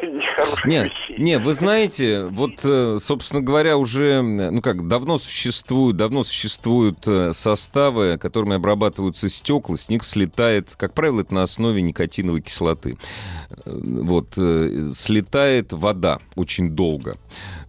нехороших 0.02 0.64
Не, 0.66 0.92
не, 1.16 1.38
вы 1.38 1.54
знаете, 1.54 2.24
вот, 2.24 2.60
э, 2.64 2.98
собственно 3.00 3.40
говоря, 3.40 3.78
уже, 3.78 4.20
ну 4.20 4.60
как, 4.60 4.86
давно 4.86 5.16
существуют, 5.16 5.96
давно 5.96 6.22
существуют 6.22 6.98
составы, 7.32 8.18
которыми 8.18 8.56
обрабатываются 8.56 9.30
стекла, 9.30 9.76
с 9.76 9.88
них 9.88 10.04
слетает, 10.04 10.74
как 10.76 10.92
правило, 10.92 11.22
это 11.22 11.34
на 11.34 11.44
основе 11.44 11.80
никотиновой 11.80 12.42
кислоты. 12.42 12.98
Вот, 13.64 14.34
слетает 14.34 15.72
вода 15.72 16.18
очень 16.36 16.70
долго. 16.70 17.16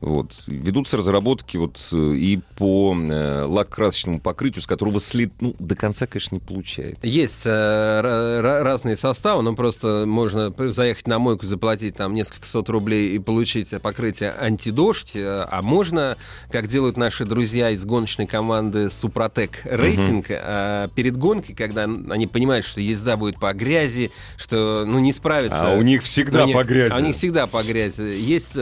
Вот. 0.02 0.44
Ведутся 0.48 0.96
разработки 0.98 1.58
вот 1.58 1.78
э, 1.92 2.14
и 2.16 2.40
по 2.58 2.96
э, 2.98 3.44
лак-красочному 3.44 4.20
покрытию, 4.22 4.62
с 4.62 4.68
которого 4.68 5.00
слит, 5.00 5.34
ну, 5.42 5.56
до 5.60 5.76
конца, 5.76 6.08
конечно, 6.08 6.36
не 6.36 6.40
получается. 6.42 7.00
Есть 7.04 7.46
э, 7.46 7.50
ра- 7.50 8.42
ра- 8.42 8.64
разные 8.64 8.96
составы, 8.96 9.44
но 9.44 9.56
просто 9.56 10.06
можно 10.08 10.54
заехать 10.72 11.08
на 11.08 11.20
мойку, 11.20 11.46
заплатить 11.46 11.96
там 11.98 12.16
несколько 12.16 12.46
сот 12.48 12.70
рублей 12.70 13.14
и 13.16 13.20
получить 13.20 13.74
покрытие 13.82 14.32
антидождь, 14.32 15.12
а 15.16 15.60
можно, 15.62 16.16
как 16.50 16.68
делают 16.68 16.96
наши 16.96 17.26
друзья 17.26 17.70
из 17.72 17.84
гоночной 17.84 18.26
команды 18.28 18.90
Супротек 18.90 19.60
Racing, 19.66 20.28
э, 20.30 20.88
перед 20.96 21.18
гонкой, 21.18 21.56
когда 21.56 21.84
они 21.84 22.26
понимают, 22.28 22.66
что 22.66 22.80
езда 22.80 23.18
будет 23.18 23.38
по 23.40 23.52
грязи, 23.54 24.12
что 24.38 24.86
ну 24.88 25.00
не 25.00 25.12
справится. 25.12 25.74
А 25.74 25.76
у 25.76 25.82
них 25.82 26.04
всегда 26.04 26.42
Ну, 26.42 26.48
не- 26.48 26.54
по 26.54 26.64
грязи. 26.64 26.94
а 26.96 27.00
у 27.00 27.02
них 27.02 27.16
всегда 27.16 27.48
по 27.48 27.62
грязи. 27.64 28.02
Есть 28.02 28.54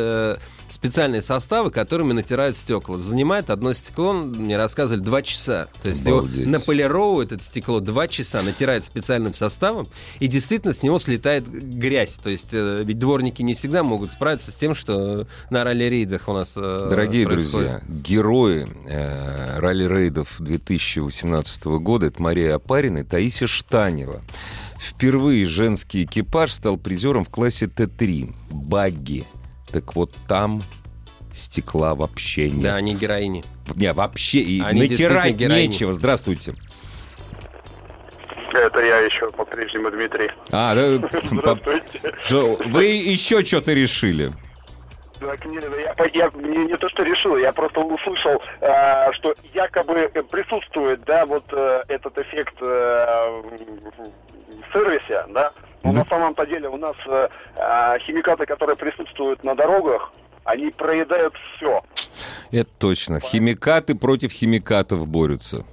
специальные 0.70 1.22
составы, 1.22 1.72
которыми 1.72 2.14
натирают 2.14 2.56
стекла. 2.56 2.98
Занимает 2.98 3.50
одно 3.50 3.74
стекло, 3.74 4.14
мне 4.14 4.58
рассказывали, 4.58 5.02
два 5.02 5.22
часа. 5.22 5.68
То 5.82 5.90
есть 5.90 6.06
его 6.06 6.20
Обалдеть. 6.20 6.48
наполировывают 6.48 7.32
это 7.32 7.44
стекло 7.44 7.80
два 7.80 8.08
часа, 8.08 8.42
натирает 8.42 8.84
специальным 8.84 9.34
составом, 9.34 9.88
и 10.20 10.28
действительно 10.28 10.74
с 10.74 10.84
него 10.84 11.00
слетает 11.00 11.48
грязь. 11.50 12.20
То 12.22 12.30
есть 12.30 12.54
э, 12.54 12.84
ведь 12.84 13.00
дворники 13.00 13.42
не 13.42 13.54
всегда 13.54 13.84
могут 13.84 14.12
справиться 14.12 14.52
с 14.52 14.56
тем, 14.56 14.76
что 14.76 15.28
на 15.50 15.64
ралли-рейдах 15.64 16.28
у 16.28 16.34
нас 16.34 16.54
э, 16.58 16.88
Дорогие 16.90 17.26
происходит. 17.26 17.84
друзья, 17.86 18.02
герои 18.04 18.68
э, 18.88 19.60
ралли-рейдов 19.60 20.36
2018 20.40 21.66
года 21.66 22.08
это 22.08 22.22
Мария 22.22 22.56
Апарина 22.56 23.00
и 23.00 23.04
Таисия 23.04 23.48
Штанева. 23.48 24.22
Впервые 24.80 25.48
женский 25.48 26.04
экипаж 26.04 26.52
стал 26.54 26.78
призером 26.78 27.26
в 27.26 27.30
классе 27.30 27.66
Т3 27.66 28.34
«Багги». 28.52 29.26
Так 29.72 29.96
вот 29.96 30.12
там 30.28 30.64
стекла 31.34 31.94
вообще 31.96 32.50
нет. 32.50 32.64
Да, 32.64 32.76
они 32.76 32.96
героини. 32.96 33.44
Не, 33.76 33.94
вообще, 33.94 34.40
и 34.40 34.62
Они 34.62 34.82
натирать 34.82 35.34
героини. 35.36 35.68
нечего. 35.68 35.94
Здравствуйте. 35.94 36.54
Это 38.54 38.80
я 38.80 39.00
еще 39.00 39.30
по-прежнему 39.32 39.92
Дмитрий. 39.92 40.32
А, 40.52 40.74
да, 40.74 41.08
по- 41.10 41.20
Здравствуйте. 41.28 42.14
что, 42.24 42.56
вы 42.66 42.86
еще 42.86 43.44
что-то 43.46 43.74
решили? 43.74 44.32
Так, 45.20 45.46
не, 45.46 45.58
я, 45.58 45.96
я 46.14 46.32
не, 46.36 46.66
не 46.68 46.78
то, 46.78 46.88
что 46.90 47.04
решил, 47.04 47.38
я 47.38 47.52
просто 47.52 47.80
услышал, 47.82 48.42
э, 48.62 49.12
что 49.14 49.36
якобы 49.54 50.12
присутствует, 50.30 51.04
да, 51.06 51.26
вот 51.26 51.44
э, 51.52 51.84
этот 51.88 52.18
эффект 52.20 52.54
э, 52.62 53.42
в 53.42 54.74
сервисе, 54.74 55.26
да. 55.30 55.52
Но 55.84 55.94
Да. 55.94 56.00
на 56.00 56.06
самом-то 56.06 56.46
деле 56.46 56.70
у 56.70 56.78
нас 56.78 56.96
э, 57.06 57.30
э, 57.56 58.00
химикаты, 58.06 58.46
которые 58.46 58.76
присутствуют 58.76 59.44
на 59.44 59.56
дорогах, 59.56 60.12
они 60.44 60.70
проедают 60.72 61.34
все. 61.56 61.82
Это 62.52 62.70
точно. 62.80 63.20
Химикаты 63.20 63.96
против 63.96 64.32
химикатов 64.32 65.08
борются. 65.08 65.66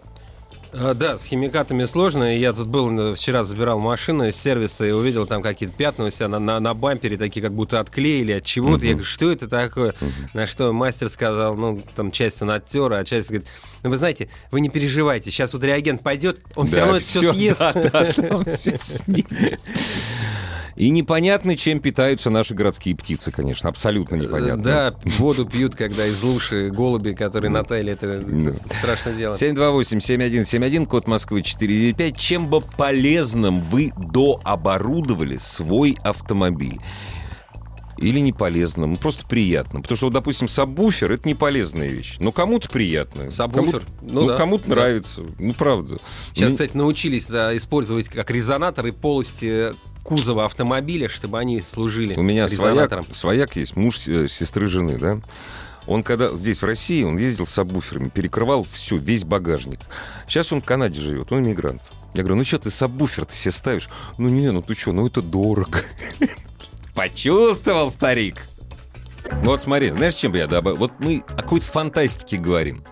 А, 0.76 0.94
Да, 0.94 1.18
с 1.18 1.24
химикатами 1.24 1.84
сложно. 1.84 2.36
Я 2.36 2.52
тут 2.52 2.68
был, 2.68 2.90
э, 3.12 3.14
вчера 3.14 3.44
забирал 3.44 3.78
машину 3.78 4.26
из 4.26 4.36
сервиса 4.36 4.84
и 4.84 4.90
увидел 4.90 5.26
там 5.26 5.42
какие-то 5.42 5.74
пятна 5.76 6.06
у 6.06 6.10
себя 6.10 6.28
на, 6.28 6.38
на, 6.38 6.58
на 6.60 6.74
бампере, 6.74 7.16
такие 7.16 7.42
как 7.42 7.52
будто 7.52 7.80
отклеили 7.80 8.32
от 8.32 8.44
чего-то. 8.44 8.84
Я 8.84 8.92
говорю, 8.92 9.04
что 9.04 9.30
это 9.30 9.48
такое? 9.48 9.94
На 10.32 10.46
что 10.46 10.72
мастер 10.72 11.08
сказал, 11.10 11.54
ну, 11.56 11.82
там 11.94 12.10
часть 12.10 12.42
он 12.42 12.50
оттер, 12.50 12.92
а 12.92 13.04
часть 13.04 13.28
говорит, 13.28 13.48
ну, 13.82 13.90
вы 13.90 13.96
знаете, 13.98 14.28
вы 14.50 14.60
не 14.60 14.68
переживайте, 14.68 15.30
сейчас 15.30 15.52
вот 15.52 15.62
реагент 15.64 16.02
пойдет, 16.02 16.40
он 16.56 16.66
все 16.66 16.76
Да, 16.76 16.80
равно 16.82 16.96
это 16.96 17.04
все 17.04 17.32
съест. 17.32 17.58
да, 17.58 17.72
да, 17.72 18.44
снимет. 18.50 19.26
И 20.76 20.90
непонятно, 20.90 21.56
чем 21.56 21.78
питаются 21.78 22.30
наши 22.30 22.54
городские 22.54 22.96
птицы, 22.96 23.30
конечно. 23.30 23.68
Абсолютно 23.68 24.16
непонятно. 24.16 24.62
Да, 24.62 24.94
воду 25.18 25.46
пьют, 25.46 25.76
когда 25.76 26.04
из 26.06 26.20
лужи 26.22 26.70
голуби, 26.70 27.12
которые 27.12 27.50
на 27.50 27.62
тайле, 27.62 27.92
это 27.92 28.20
Да. 28.20 28.54
страшное 28.54 29.14
дело. 29.14 29.34
728-7171, 29.34 30.86
код 30.86 31.06
Москвы 31.06 31.42
495. 31.42 32.16
Чем 32.18 32.48
бы 32.48 32.60
полезным 32.60 33.60
вы 33.60 33.92
дооборудовали 33.96 35.36
свой 35.36 35.96
автомобиль? 36.02 36.80
Или 37.98 38.18
не 38.18 38.32
полезным, 38.32 38.92
ну, 38.92 38.96
просто 38.98 39.24
приятным. 39.24 39.80
Потому 39.82 39.96
что, 39.96 40.06
вот, 40.06 40.12
допустим, 40.14 40.48
сабвуфер— 40.48 41.12
это 41.12 41.28
не 41.28 41.36
полезная 41.36 41.86
вещь. 41.88 42.16
Но 42.18 42.32
кому-то 42.32 42.68
приятно. 42.68 43.30
Сабвуфер? 43.30 43.80
Кому-то, 43.80 43.86
Ну 44.02 44.20
ну, 44.22 44.26
да, 44.26 44.36
кому-то 44.36 44.64
да. 44.68 44.74
нравится. 44.74 45.22
Ну, 45.38 45.54
правда. 45.54 45.98
Сейчас, 46.34 46.48
Ну, 46.50 46.54
кстати, 46.56 46.76
научились 46.76 47.30
использовать 47.30 48.08
как 48.08 48.32
резонаторы 48.32 48.92
полости 48.92 49.74
кузова 50.04 50.44
автомобиля, 50.44 51.08
чтобы 51.08 51.40
они 51.40 51.60
служили 51.62 52.14
У 52.14 52.22
меня 52.22 52.46
свояк, 52.46 52.92
свояк 53.12 53.56
есть, 53.56 53.74
муж 53.74 54.06
э, 54.06 54.28
сестры 54.28 54.68
жены, 54.68 54.98
да? 54.98 55.20
Он 55.86 56.02
когда 56.02 56.34
здесь, 56.34 56.62
в 56.62 56.64
России, 56.64 57.02
он 57.02 57.18
ездил 57.18 57.46
с 57.46 57.50
сабвуферами, 57.50 58.08
перекрывал 58.08 58.66
все, 58.70 58.96
весь 58.96 59.24
багажник. 59.24 59.80
Сейчас 60.28 60.52
он 60.52 60.62
в 60.62 60.64
Канаде 60.64 61.00
живет, 61.00 61.32
он 61.32 61.40
иммигрант. 61.40 61.82
Я 62.14 62.22
говорю, 62.22 62.36
ну 62.36 62.44
что 62.44 62.58
ты 62.58 62.70
сабвуфер-то 62.70 63.34
себе 63.34 63.52
ставишь? 63.52 63.88
Ну 64.16 64.28
не, 64.28 64.50
ну 64.50 64.62
ты 64.62 64.74
что, 64.74 64.92
ну 64.92 65.06
это 65.06 65.20
дорого. 65.20 65.80
Почувствовал, 66.94 67.90
старик. 67.90 68.46
Вот 69.42 69.62
смотри, 69.62 69.90
знаешь, 69.90 70.14
чем 70.14 70.32
бы 70.32 70.38
я 70.38 70.46
добавил? 70.46 70.76
Вот 70.76 70.92
мы 70.98 71.24
о 71.28 71.42
какой-то 71.42 71.66
фантастике 71.66 72.36
говорим. 72.36 72.84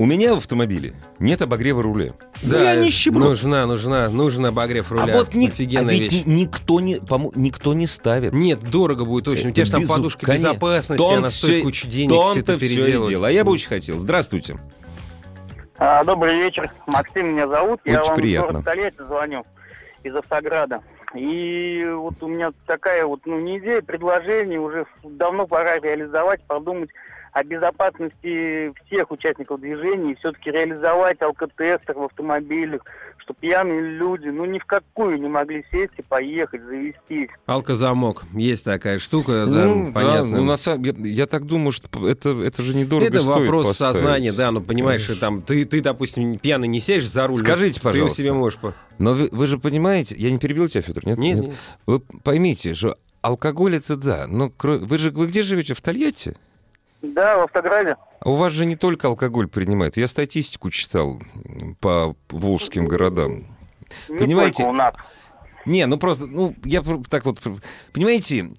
У 0.00 0.06
меня 0.06 0.34
в 0.34 0.38
автомобиле 0.38 0.94
нет 1.18 1.42
обогрева 1.42 1.82
руля. 1.82 2.12
Ну, 2.42 2.52
Да, 2.52 2.72
я 2.72 2.80
нищеброд. 2.82 3.22
нужна, 3.28 3.66
нужна, 3.66 4.08
нужен 4.08 4.46
обогрев 4.46 4.90
руля. 4.90 5.04
А 5.04 5.06
вот 5.08 5.34
ни- 5.34 5.44
а 5.44 5.50
Офигенная 5.50 5.92
ведь 5.94 6.10
вещь. 6.14 6.24
ни- 6.24 6.40
никто 6.40 6.80
не, 6.80 6.96
помо- 6.96 7.30
никто 7.34 7.74
не 7.74 7.86
ставит. 7.86 8.32
Нет, 8.32 8.60
дорого 8.62 9.04
будет 9.04 9.28
очень. 9.28 9.50
У 9.50 9.52
тебя 9.52 9.66
же 9.66 9.72
там 9.72 9.82
Безу- 9.82 9.94
подушка 9.94 10.24
конечно. 10.24 10.48
безопасности, 10.48 11.02
Том 11.04 11.18
она 11.18 11.28
стоит 11.28 11.54
всё- 11.56 11.62
кучу 11.64 11.86
денег, 11.86 12.10
том-то 12.12 12.56
все 12.56 12.80
это 12.80 12.88
и 13.04 13.08
дело. 13.10 13.28
А 13.28 13.30
я 13.30 13.44
бы 13.44 13.52
очень 13.52 13.68
хотел. 13.68 13.98
Здравствуйте. 13.98 14.56
А, 15.76 16.02
Добрый 16.04 16.34
вечер. 16.36 16.72
Максим 16.86 17.34
меня 17.34 17.46
зовут. 17.46 17.80
Я 17.84 18.00
Очень 18.00 18.08
вам 18.08 18.16
приятно. 18.16 18.46
из 18.46 18.52
города 18.52 18.64
Тольятти 18.64 19.02
звоню 19.06 19.44
из 20.02 20.16
Автограда. 20.16 20.80
И 21.14 21.84
вот 21.94 22.14
у 22.22 22.28
меня 22.28 22.52
такая 22.66 23.04
вот, 23.04 23.20
ну, 23.26 23.38
не 23.38 23.58
идея, 23.58 23.82
предложение 23.82 24.60
уже 24.60 24.86
давно 25.04 25.46
пора 25.46 25.78
реализовать, 25.78 26.40
подумать 26.46 26.88
о 27.32 27.44
безопасности 27.44 28.72
всех 28.86 29.10
участников 29.10 29.60
движения 29.60 30.12
и 30.12 30.14
все-таки 30.16 30.50
реализовать 30.50 31.20
алкотестер 31.22 31.94
в 31.96 32.02
автомобилях, 32.04 32.82
чтобы 33.18 33.38
пьяные 33.40 33.80
люди, 33.80 34.28
ну, 34.28 34.44
ни 34.44 34.58
в 34.58 34.64
какую 34.64 35.20
не 35.20 35.28
могли 35.28 35.64
сесть 35.70 35.92
и 35.98 36.02
поехать, 36.02 36.62
завестись. 36.62 37.28
Алкозамок. 37.46 38.24
Есть 38.32 38.64
такая 38.64 38.98
штука, 38.98 39.46
да, 39.46 39.66
ну, 39.66 39.92
понятно. 39.92 40.38
ну, 40.38 40.44
на 40.44 40.56
самом- 40.56 40.82
я, 40.84 40.92
я 40.96 41.26
так 41.26 41.46
думаю, 41.46 41.72
что 41.72 42.08
это, 42.08 42.30
это 42.42 42.62
же 42.62 42.74
недорого 42.74 43.06
это 43.08 43.20
стоит 43.20 43.36
вопрос 43.46 43.68
поставить. 43.68 43.96
сознания, 43.96 44.32
да, 44.32 44.50
ну 44.50 44.60
понимаешь, 44.60 45.06
Конечно. 45.06 45.20
там 45.26 45.42
ты, 45.42 45.64
ты, 45.64 45.80
допустим, 45.80 46.38
пьяный 46.38 46.68
не 46.68 46.80
сядешь 46.80 47.08
за 47.08 47.26
руль. 47.26 47.38
Скажите, 47.38 47.80
пожалуйста. 47.80 48.16
Ты 48.16 48.22
себе 48.22 48.32
можешь... 48.32 48.58
Но 48.98 49.14
вы, 49.14 49.28
вы 49.32 49.46
же 49.46 49.58
понимаете, 49.58 50.14
я 50.18 50.30
не 50.30 50.38
перебил 50.38 50.68
тебя, 50.68 50.82
Федор, 50.82 51.06
нет? 51.06 51.18
Нет, 51.18 51.38
нет. 51.38 51.56
Вы 51.86 52.00
поймите, 52.00 52.74
что 52.74 52.96
алкоголь 53.22 53.76
это 53.76 53.96
да, 53.96 54.26
но 54.26 54.46
кро- 54.48 54.78
вы 54.78 54.98
же 54.98 55.10
вы 55.10 55.26
где 55.26 55.42
живете? 55.42 55.74
В 55.74 55.80
Тольятти? 55.80 56.36
Да, 57.02 57.38
в 57.38 57.42
Автограде. 57.42 57.96
А 58.20 58.30
у 58.30 58.34
вас 58.34 58.52
же 58.52 58.66
не 58.66 58.76
только 58.76 59.08
алкоголь 59.08 59.48
принимают. 59.48 59.96
Я 59.96 60.06
статистику 60.06 60.70
читал 60.70 61.20
по 61.80 62.14
волжским 62.28 62.86
городам. 62.86 63.44
Не 64.08 64.18
Понимаете? 64.18 64.64
у 64.64 64.72
нас. 64.72 64.94
Не, 65.66 65.86
ну 65.86 65.98
просто, 65.98 66.26
ну, 66.26 66.54
я 66.64 66.82
так 67.08 67.24
вот, 67.24 67.38
понимаете, 67.92 68.50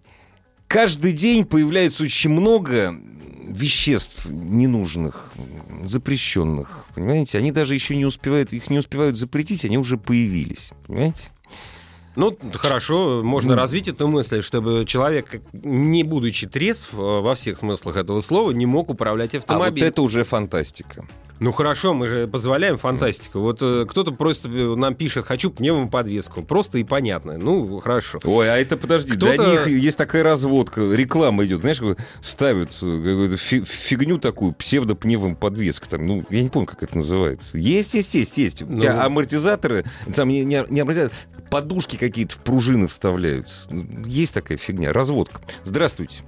каждый 0.68 1.14
день 1.14 1.46
появляется 1.46 2.04
очень 2.04 2.30
много 2.30 2.96
веществ 3.44 4.28
ненужных, 4.30 5.34
запрещенных, 5.84 6.86
понимаете? 6.96 7.38
Они 7.38 7.52
даже 7.52 7.74
еще 7.74 7.96
не 7.96 8.06
успевают, 8.06 8.54
их 8.54 8.70
не 8.70 8.78
успевают 8.78 9.18
запретить, 9.18 9.66
они 9.66 9.78
уже 9.78 9.98
появились, 9.98 10.72
понимаете? 10.88 11.32
Ну, 12.16 12.38
хорошо, 12.54 13.22
можно 13.24 13.52
Ну. 13.52 13.58
развить 13.58 13.88
эту 13.88 14.08
мысль, 14.08 14.42
чтобы 14.42 14.86
человек, 14.86 15.42
не 15.54 16.04
будучи 16.04 16.46
трезв 16.48 16.94
э, 16.94 16.98
во 16.98 17.36
всех 17.36 17.58
смыслах 17.58 17.96
этого 17.96 18.20
слова, 18.22 18.52
не 18.52 18.66
мог 18.66 18.90
управлять 18.90 19.34
А 19.34 19.38
вот 19.38 19.44
автомобилем. 19.50 19.88
это 19.88 20.02
уже 20.02 20.24
фантастика. 20.24 21.06
Ну 21.42 21.52
хорошо, 21.52 21.96
мы 21.96 22.06
же 22.06 22.28
позволяем 22.28 22.78
фантастику. 22.78 23.40
Вот 23.40 23.64
э, 23.64 23.88
кто-то 23.90 24.12
просто 24.12 24.48
э, 24.48 24.76
нам 24.76 24.94
пишет, 24.94 25.26
хочу 25.26 25.50
пневмоподвеску. 25.50 26.44
Просто 26.44 26.78
и 26.78 26.84
понятно. 26.84 27.40
Ну, 27.40 27.80
хорошо. 27.80 28.20
Ой, 28.24 28.48
а 28.48 28.58
это 28.58 28.78
подожди, 28.78 29.14
для 29.14 29.34
Кто-то- 29.34 29.50
них 29.52 29.68
есть 29.68 29.98
такая 29.98 30.22
разводка, 30.22 30.82
реклама 30.82 31.44
идет, 31.44 31.62
знаешь, 31.62 31.82
ставят 32.22 32.70
э, 32.84 32.86
какую-то 32.86 33.38
фи- 33.38 33.64
фигню 33.66 34.20
такую, 34.20 34.54
псевдопневым 34.54 35.36
подвеску, 35.36 35.88
там, 35.90 36.06
ну, 36.06 36.24
я 36.30 36.44
не 36.44 36.50
помню, 36.50 36.68
как 36.68 36.84
это 36.84 36.96
называется. 36.98 37.58
Есть, 37.58 37.96
есть, 37.96 38.14
есть, 38.14 38.38
есть. 38.38 38.62
Ну. 38.62 38.88
амортизаторы, 38.88 39.84
там 40.14 40.30
не, 40.30 40.46
не, 40.46 40.64
не 40.70 40.82
амортизаторы, 40.82 41.18
подушки 41.50 41.96
какие-то 41.98 42.36
в 42.36 42.38
пружины 42.38 42.88
вставляются. 42.88 43.68
Ну, 43.74 44.06
Есть 44.06 44.36
такая 44.36 44.60
фигня, 44.60 44.94
разводка. 44.94 45.42
Здравствуйте. 45.64 46.22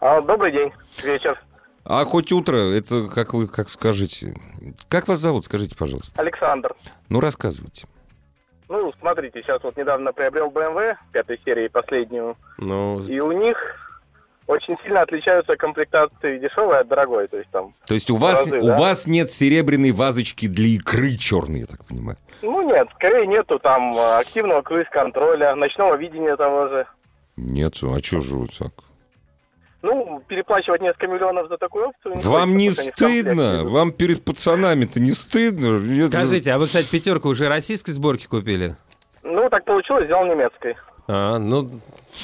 А, 0.00 0.20
добрый 0.20 0.52
день, 0.52 0.70
вечер. 1.02 1.42
А 1.84 2.04
хоть 2.04 2.30
утро, 2.32 2.56
это 2.56 3.08
как 3.08 3.34
вы, 3.34 3.48
как 3.48 3.68
скажете. 3.70 4.34
Как 4.88 5.08
вас 5.08 5.18
зовут, 5.18 5.44
скажите, 5.44 5.76
пожалуйста. 5.76 6.20
Александр. 6.20 6.74
Ну, 7.08 7.20
рассказывайте. 7.20 7.86
Ну, 8.68 8.92
смотрите, 9.00 9.42
сейчас 9.42 9.62
вот 9.62 9.76
недавно 9.76 10.12
приобрел 10.12 10.48
BMW 10.48 10.94
пятой 11.12 11.38
серии, 11.44 11.68
последнюю, 11.68 12.36
Ну, 12.56 13.00
и 13.04 13.20
у 13.20 13.32
них 13.32 13.56
очень 14.46 14.76
сильно 14.82 15.02
отличаются 15.02 15.56
комплектации 15.56 16.38
дешевой 16.38 16.78
от 16.80 16.88
дорогой, 16.88 17.28
то 17.28 17.36
есть 17.36 17.50
там, 17.50 17.74
То 17.86 17.94
есть 17.94 18.10
у 18.10 18.16
вас, 18.16 18.44
Разы, 18.44 18.60
у 18.60 18.66
да. 18.68 18.78
вас 18.78 19.06
нет 19.06 19.30
серебряной 19.30 19.90
вазочки 19.92 20.46
для 20.46 20.68
икры 20.68 21.16
черной, 21.16 21.60
я 21.60 21.66
так 21.66 21.84
понимаю. 21.84 22.16
ну 22.40 22.62
нет, 22.66 22.88
скорее 22.94 23.26
нету 23.26 23.58
там 23.58 23.94
э, 23.94 24.18
активного 24.20 24.62
круиз-контроля, 24.62 25.54
ночного 25.54 25.96
видения 25.96 26.36
того 26.36 26.68
же. 26.68 26.86
Нет, 27.36 27.74
а 27.82 27.98
что 28.02 28.20
же 28.20 28.36
вы 28.36 28.48
так? 28.48 28.72
Ну, 29.82 30.22
переплачивать 30.28 30.80
несколько 30.80 31.08
миллионов 31.08 31.48
за 31.48 31.58
такую 31.58 31.88
опцию... 31.88 32.14
Вам 32.20 32.56
не 32.56 32.70
стыдно? 32.70 33.64
Вам 33.64 33.92
перед 33.92 34.24
пацанами-то 34.24 35.00
не 35.00 35.10
стыдно? 35.10 35.80
Скажите, 36.06 36.52
а 36.52 36.58
вы, 36.58 36.66
кстати, 36.66 36.88
пятерку 36.88 37.28
уже 37.28 37.48
российской 37.48 37.90
сборки 37.90 38.26
купили? 38.26 38.76
Ну, 39.24 39.48
так 39.50 39.64
получилось, 39.64 40.04
взял 40.04 40.24
немецкой. 40.24 40.76
А, 41.08 41.38
ну, 41.38 41.68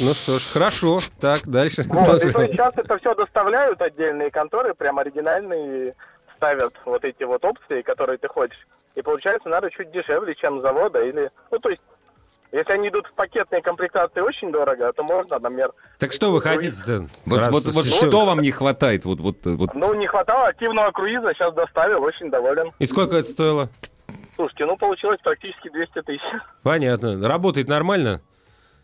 ну 0.00 0.14
что 0.14 0.38
ж, 0.38 0.42
хорошо. 0.52 1.00
Так, 1.20 1.48
дальше. 1.48 1.84
Вот, 1.88 2.20
и 2.22 2.26
то 2.26 2.30
Слушай. 2.30 2.42
есть 2.42 2.52
сейчас 2.52 2.72
это 2.76 2.96
все 2.98 3.14
доставляют 3.14 3.82
отдельные 3.82 4.30
конторы, 4.30 4.74
прям 4.74 5.00
оригинальные, 5.00 5.94
ставят 6.36 6.74
вот 6.84 7.04
эти 7.04 7.24
вот 7.24 7.44
опции, 7.44 7.82
которые 7.82 8.18
ты 8.18 8.28
хочешь. 8.28 8.66
И 8.94 9.02
получается, 9.02 9.48
надо 9.48 9.70
чуть 9.70 9.90
дешевле, 9.90 10.34
чем 10.36 10.60
завода. 10.60 11.04
Или, 11.04 11.30
ну, 11.50 11.58
то 11.58 11.70
есть, 11.70 11.82
если 12.52 12.72
они 12.72 12.88
идут 12.88 13.06
в 13.06 13.12
пакетные 13.12 13.62
комплектации 13.62 14.20
очень 14.20 14.50
дорого, 14.50 14.92
то 14.92 15.02
можно, 15.02 15.38
например, 15.38 15.72
Так 15.98 16.12
что 16.12 16.30
вы 16.30 16.40
хотите-то? 16.40 17.06
Вот, 17.26 17.46
вот, 17.48 17.64
вот 17.66 17.86
что 17.86 18.24
вам 18.24 18.40
не 18.40 18.50
хватает? 18.50 19.04
Вот, 19.04 19.20
вот, 19.20 19.36
вот. 19.44 19.74
ну, 19.74 19.94
не 19.94 20.06
хватало 20.06 20.48
активного 20.48 20.90
круиза, 20.90 21.34
сейчас 21.34 21.54
доставил, 21.54 22.02
очень 22.02 22.30
доволен. 22.30 22.72
И 22.78 22.86
сколько 22.86 23.16
это 23.16 23.28
стоило? 23.28 23.68
Слушайте, 24.36 24.66
ну, 24.66 24.76
получилось 24.76 25.18
практически 25.22 25.68
200 25.68 26.02
тысяч. 26.02 26.22
Понятно. 26.62 27.26
Работает 27.26 27.68
нормально? 27.68 28.22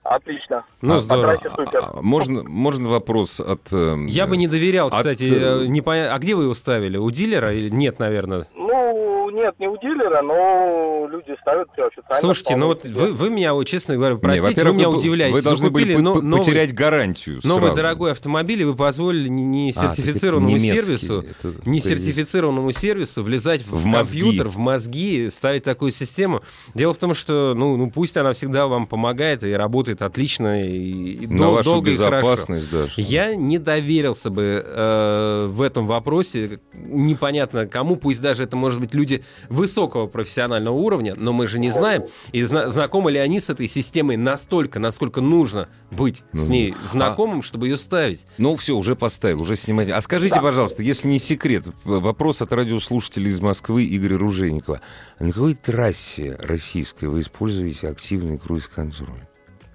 Отлично. 0.05 0.65
Ну, 0.83 0.97
А, 0.97 1.01
здорово. 1.01 1.41
Супер. 1.57 1.81
А, 1.83 2.01
можно, 2.03 2.43
можно 2.43 2.91
вопрос 2.91 3.41
от... 3.41 3.73
эм, 3.73 4.07
Я 4.07 4.27
бы 4.27 4.37
не 4.37 4.47
доверял, 4.49 4.89
От, 4.89 4.95
кстати. 4.99 5.25
э, 5.25 5.63
э, 5.63 5.67
не 5.67 5.81
поня- 5.81 6.11
А 6.13 6.19
где 6.19 6.35
вы 6.35 6.45
его 6.45 6.55
ставили? 6.55 6.99
У 6.99 7.11
дилера 7.11 7.53
или 7.55 7.71
нет, 7.71 7.99
наверное? 7.99 8.47
Ну, 8.55 9.31
нет, 9.31 9.55
не 9.59 9.67
у 9.67 9.79
дилера, 9.79 10.21
но 10.21 11.09
люди 11.11 11.35
ставят 11.41 11.69
все 11.73 11.87
официально. 11.87 12.21
Слушайте, 12.21 12.57
ну 12.57 12.67
вот 12.67 12.85
вы, 12.85 13.13
вы 13.15 13.31
меня, 13.31 13.55
вот, 13.55 13.65
честно 13.65 13.97
говоря, 13.97 14.15
не, 14.15 14.21
простите, 14.21 14.49
во-первых, 14.49 14.73
вы 14.75 14.79
меня 14.79 14.89
вы- 14.91 14.97
удивляете. 14.99 15.35
Вы 15.35 15.43
должны 15.43 15.71
купили 15.71 15.95
были 15.95 16.03
но- 16.03 16.21
новый- 16.21 16.39
потерять 16.45 16.75
гарантию 16.75 17.41
Новый 17.43 17.61
сразу. 17.69 17.77
дорогой 17.77 18.13
автомобиль, 18.13 18.61
и 18.61 18.65
вы 18.65 18.75
позволили 18.77 19.29
не, 19.29 19.43
не 19.45 19.71
А, 19.71 19.73
сертифицированному 19.73 20.51
немецкий, 20.55 20.69
сервису, 20.83 21.21
это- 21.23 21.55
не 21.69 21.79
это- 21.79 21.89
сертифицированному 21.89 22.73
сервису 22.73 23.23
влезать 23.23 23.63
в, 23.63 23.71
В 23.79 23.87
мозги. 23.87 24.21
компьютер, 24.21 24.49
в 24.49 24.59
мозги, 24.59 25.31
ставить 25.31 25.65
такую 25.65 25.91
систему. 25.93 26.43
Дело 26.75 26.93
в 26.93 26.99
том, 26.99 27.15
что 27.15 27.55
ну, 27.57 27.77
ну 27.79 27.91
пусть 27.91 28.17
она 28.19 28.35
всегда 28.35 28.67
вам 28.67 28.87
помогает 28.87 29.43
и 29.43 29.53
работает 29.53 29.94
отлично 30.03 30.63
и, 30.65 31.13
и 31.13 31.27
На 31.27 31.39
дол- 31.39 31.53
вашу 31.55 31.71
долго 31.71 31.91
и 31.91 31.97
хорошо. 31.97 32.17
безопасность, 32.31 32.71
да. 32.71 32.89
что- 32.89 33.01
Я 33.01 33.35
не 33.35 33.59
доверился 33.59 34.31
бы 34.31 34.63
э, 34.65 35.47
в 35.51 35.63
этом 35.63 35.87
вопросе 35.87 36.61
непонятно 36.75 37.67
кому, 37.67 37.97
пусть 37.97 38.21
даже 38.21 38.45
это 38.45 38.57
может 38.57 38.81
быть 38.81 38.95
люди 38.95 39.23
высокого 39.49 40.07
профессионального 40.07 40.75
уровня, 40.75 41.15
но 41.17 41.33
мы 41.33 41.47
же 41.47 41.59
не 41.59 41.71
знаем, 41.71 42.05
и 42.33 42.43
зна- 42.43 42.71
знакомы 42.71 43.11
ли 43.13 43.19
они 43.19 43.41
с 43.41 43.51
этой 43.51 43.69
системой 43.69 44.17
настолько, 44.17 44.79
насколько 44.79 45.21
нужно 45.21 45.69
быть 45.91 46.23
с 46.33 46.47
Ну, 46.49 46.53
ней 46.53 46.75
а- 46.79 46.85
знакомым, 46.87 47.43
чтобы 47.43 47.69
ее 47.69 47.79
ставить. 47.79 48.27
Ну, 48.39 48.57
все, 48.57 48.77
уже 48.77 48.97
поставил, 48.97 49.43
уже 49.43 49.57
снимать. 49.57 49.89
А 49.91 50.01
скажите, 50.01 50.41
пожалуйста, 50.41 50.83
если 50.83 51.09
не 51.09 51.19
секрет, 51.19 51.65
вопрос 51.85 52.43
от 52.43 52.53
радиослушателя 52.53 53.29
из 53.29 53.41
Москвы 53.41 53.87
Игоря 53.87 54.19
Ружейникова. 54.19 54.81
А 55.19 55.25
на 55.25 55.33
какой 55.33 55.55
трассе 55.55 56.37
российской 56.41 57.07
вы 57.07 57.21
используете 57.21 57.89
активный 57.89 58.39
круиз-контроль? 58.39 59.09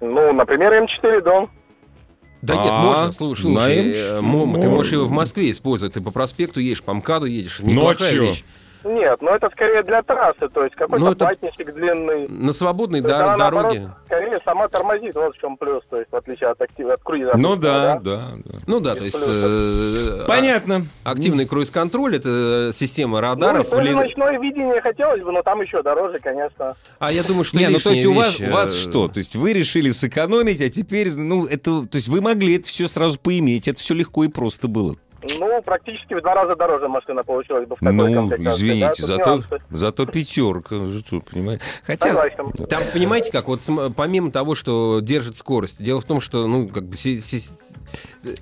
Ну, 0.00 0.32
например, 0.32 0.72
М4 0.72 1.22
дом. 1.22 1.50
Да 2.42 2.54
нет, 2.54 2.66
А, 2.68 2.82
можно, 2.82 3.12
слушай, 3.12 3.50
на 3.50 3.60
слушай, 3.60 3.90
М4 3.90 4.18
э, 4.18 4.20
Мом, 4.22 4.60
ты 4.60 4.68
можешь 4.68 4.92
его 4.92 5.04
в. 5.04 5.10
Москве 5.10 5.50
использовать, 5.50 5.94
ты 5.94 6.00
по 6.00 6.10
проспекту 6.10 6.60
едешь, 6.60 6.82
по 6.82 6.94
МКАДу 6.94 7.26
едешь, 7.26 7.60
неплохая 7.60 8.12
Ночью. 8.14 8.22
вещь. 8.22 8.44
Нет, 8.84 9.18
ну 9.20 9.30
это 9.30 9.50
скорее 9.50 9.82
для 9.82 10.02
трассы, 10.02 10.48
то 10.48 10.64
есть 10.64 10.74
какой-то 10.74 11.04
Ну, 11.04 11.10
это- 11.12 11.26
платничек 11.26 11.74
длинный. 11.74 12.28
На 12.28 12.52
свободной 12.52 13.00
дор- 13.00 13.12
она, 13.12 13.36
наоборот, 13.36 13.72
дороге. 13.74 13.90
скорее 14.06 14.40
сама 14.44 14.68
тормозит, 14.68 15.14
вот 15.14 15.34
в 15.36 15.38
чем 15.40 15.56
плюс, 15.56 15.82
то 15.90 15.98
есть 15.98 16.10
в 16.10 16.16
отличие 16.16 16.48
от, 16.50 16.60
актива, 16.60 16.94
от 16.94 17.02
круиза. 17.02 17.32
Ну 17.36 17.56
да, 17.56 17.96
да, 17.96 18.32
да. 18.44 18.52
Ну 18.66 18.80
да, 18.80 18.94
Без 18.94 18.98
то 19.00 19.04
есть... 19.04 19.18
э, 19.22 20.24
Понятно. 20.26 20.86
а- 21.04 21.10
Активный 21.10 21.46
круиз-контроль— 21.46 22.16
это 22.18 22.70
система 22.72 23.16
Ну, 23.16 23.20
радаров. 23.20 23.68
тоже 23.68 23.84
или- 23.86 23.92
ночное 23.94 24.38
видение 24.38 24.80
хотелось 24.80 25.22
бы, 25.22 25.32
но 25.32 25.42
там 25.42 25.60
еще 25.60 25.82
дороже, 25.82 26.18
конечно. 26.18 26.76
А 26.98 27.12
я 27.12 27.22
думаю, 27.22 27.44
что 27.44 27.58
Не, 27.58 27.68
ну 27.68 27.78
то 27.78 27.90
есть 27.90 28.06
у 28.06 28.14
вас, 28.14 28.40
у 28.40 28.50
вас 28.50 28.74
э, 28.74 28.78
что? 28.78 29.08
То 29.08 29.18
есть 29.18 29.36
вы 29.36 29.52
решили 29.52 29.90
сэкономить, 29.90 30.60
а 30.60 30.70
теперь, 30.70 31.10
ну, 31.14 31.46
это, 31.46 31.82
то 31.86 31.96
есть 31.96 32.08
вы 32.08 32.20
могли 32.20 32.56
это 32.56 32.66
все 32.66 32.88
сразу 32.88 33.18
поиметь, 33.18 33.68
это 33.68 33.78
все 33.78 33.94
легко 33.94 34.24
и 34.24 34.28
просто 34.28 34.68
было. 34.68 34.96
Ну, 35.38 35.62
практически 35.62 36.14
в 36.14 36.22
два 36.22 36.34
раза 36.34 36.56
дороже 36.56 36.88
машина 36.88 37.22
получилась 37.22 37.66
бы 37.68 37.76
в 37.76 37.78
такой 37.80 37.92
Ну, 37.92 38.28
да, 38.28 38.36
извините, 38.36 38.88
тут 38.96 39.06
зато, 39.06 39.36
нюансы. 39.36 39.58
зато 39.70 40.06
пятерка, 40.06 40.76
что, 41.06 41.20
понимаете? 41.20 41.62
Хотя, 41.84 42.08
Согласен. 42.14 42.66
Там, 42.68 42.82
понимаете, 42.92 43.30
как 43.30 43.48
вот 43.48 43.60
помимо 43.96 44.30
того, 44.30 44.54
что 44.54 45.00
держит 45.02 45.36
скорость, 45.36 45.82
дело 45.82 46.00
в 46.00 46.04
том, 46.04 46.20
что, 46.20 46.46
ну, 46.46 46.68
как 46.68 46.84
бы... 46.84 46.96
си- 46.96 47.18
си- 47.20 47.50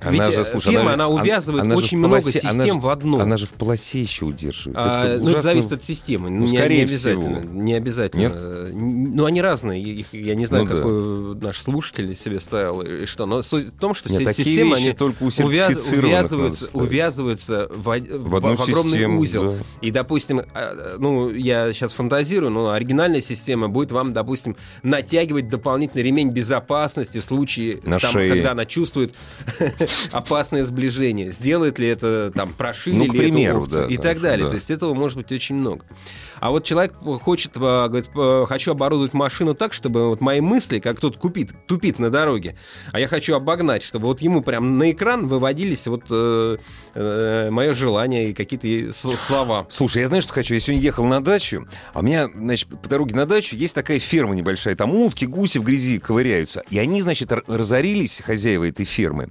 Она 0.01 0.11
ведь, 0.27 0.35
же, 0.35 0.41
э, 0.41 0.45
слушай, 0.45 0.71
фирма, 0.73 0.93
она 0.95 1.07
она, 1.07 1.09
увязывает 1.09 1.65
она 1.65 1.75
очень 1.77 1.99
много 1.99 2.19
полосе- 2.19 2.41
она 2.49 2.65
систем 2.65 2.75
же- 2.77 2.81
в 2.81 2.89
одну. 2.89 3.21
она 3.21 3.37
же 3.37 3.47
в 3.47 3.51
полосе 3.51 4.01
еще 4.03 4.25
удерживает. 4.25 4.77
А, 4.79 5.07
Это 5.07 5.23
ну, 5.25 5.31
это 5.31 5.41
зависит 5.41 5.73
от 5.73 5.83
системы. 5.83 6.31
Ну, 6.31 6.43
не, 6.47 6.49
скорее 6.59 6.77
не 6.79 6.83
обязательно. 6.85 7.41
всего. 7.41 7.53
Не 7.55 7.75
обязательно. 7.75 8.21
Нет? 8.21 8.33
Э, 8.37 8.71
Ну, 8.73 9.25
они 9.25 9.41
разные. 9.43 9.83
Их, 9.83 10.13
я 10.13 10.35
не 10.35 10.47
знаю, 10.47 10.65
Ну 10.65 10.71
да. 10.71 10.77
какой 10.77 11.35
наш 11.49 11.61
слушатель 11.61 12.15
себе 12.15 12.39
ставил 12.41 12.83
и 12.83 13.05
что. 13.07 13.27
Но 13.27 13.43
суть 13.43 13.69
в 13.75 13.79
том, 13.79 13.95
что 13.95 14.09
Нет, 14.11 14.21
все 14.23 14.31
эти 14.31 14.49
системы, 14.49 14.77
они 14.77 14.93
только 14.93 15.23
у 15.23 15.29
увяз- 15.29 15.93
увязываются. 15.97 16.68
Увязываются 16.73 17.69
в, 17.71 17.83
В 17.83 18.29
в- 18.31 18.37
одну 18.37 18.57
в 18.57 18.61
огромный 18.63 18.93
систему, 18.93 19.21
узел. 19.21 19.53
да. 19.53 19.59
И, 19.81 19.91
допустим, 19.91 20.43
а, 20.55 20.97
ну, 20.99 21.31
я 21.31 21.73
сейчас 21.73 21.93
фантазирую, 21.93 22.51
но 22.51 22.71
оригинальная 22.71 23.21
система 23.21 23.69
будет 23.69 23.93
вам, 23.93 24.13
допустим, 24.13 24.57
натягивать 24.83 25.49
дополнительный 25.49 26.03
ремень 26.03 26.31
безопасности 26.31 27.19
в 27.19 27.25
случае, 27.25 27.81
На 27.85 27.99
там, 27.99 28.13
шее. 28.13 28.31
когда 28.33 28.53
она 28.53 28.65
чувствует 28.65 29.15
опасное 30.13 30.65
сближение. 30.65 31.31
Сделает 31.31 31.79
ли 31.79 31.89
это, 31.89 32.33
там, 32.35 32.53
прошили 32.53 32.97
Ну, 32.97 33.05
к 33.07 33.13
ли 33.15 33.21
эту 33.21 33.33
примеру, 33.33 33.63
опцию 33.63 33.89
да, 33.89 33.95
и 33.95 33.97
да, 33.97 34.03
так 34.03 34.21
далее. 34.21 34.45
да. 34.45 34.51
То 34.51 34.57
есть 34.57 34.71
этого 34.71 34.95
может 34.95 35.17
быть 35.17 35.31
очень 35.33 35.57
много. 35.57 35.85
А 36.41 36.51
вот 36.51 36.65
человек 36.65 36.95
хочет, 37.23 37.53
а, 37.57 37.89
говорит, 37.89 38.11
а, 38.15 38.47
хочу 38.47 38.73
оборудовать 38.73 39.15
машину 39.15 39.55
так, 39.55 39.73
чтобы 39.73 40.09
вот 40.09 40.21
мои 40.21 40.41
мысли, 40.41 40.79
как 40.79 40.99
кто-то 40.99 41.19
купит, 41.19 41.51
тупит 41.67 41.99
на 41.99 42.11
дороге, 42.11 42.57
а 42.93 43.01
я 43.01 43.09
хочу 43.09 43.35
обогнать, 43.35 43.83
чтобы 43.83 44.07
вот 44.07 44.21
ему 44.21 44.43
прям 44.43 44.79
на 44.79 44.91
экран 44.91 45.27
выводились 45.27 45.87
вот 45.87 46.05
э, 46.11 46.57
э, 46.95 47.51
мое 47.51 47.75
желание 47.75 48.31
и 48.31 48.35
какие-то 48.35 48.93
слова. 48.93 49.67
Слушай, 49.69 50.03
я 50.03 50.09
знаю, 50.09 50.23
что 50.23 50.33
хочу. 50.33 50.55
Я 50.55 50.61
сегодня 50.61 50.83
ехал 50.83 51.05
на 51.05 51.23
дачу, 51.23 51.67
а 51.93 52.01
у 52.01 52.03
меня, 52.03 52.29
значит, 52.35 52.69
по 52.69 52.89
дороге 52.89 53.15
на 53.15 53.27
дачу 53.27 53.57
есть 53.57 53.75
такая 53.75 53.99
ферма 53.99 54.35
небольшая. 54.35 54.77
Там 54.77 54.95
утки, 54.95 55.25
гуси 55.25 55.59
в 55.59 55.65
грязи 55.65 55.99
ковыряются. 55.99 56.63
И 56.71 56.79
они, 56.79 57.03
значит, 57.03 57.31
разорились, 57.47 58.23
хозяева 58.25 58.69
этой 58.69 58.85
фермы. 58.85 59.29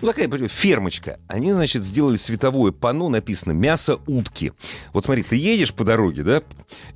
Ну, 0.00 0.08
такая 0.08 0.28
фермочка. 0.48 1.18
Они, 1.28 1.52
значит, 1.52 1.84
сделали 1.84 2.16
световое 2.16 2.72
панно, 2.72 3.08
написано 3.08 3.52
«Мясо 3.52 3.98
утки». 4.06 4.52
Вот 4.92 5.04
смотри, 5.04 5.22
ты 5.22 5.36
едешь 5.36 5.72
по 5.72 5.84
дороге, 5.84 6.22
да, 6.22 6.42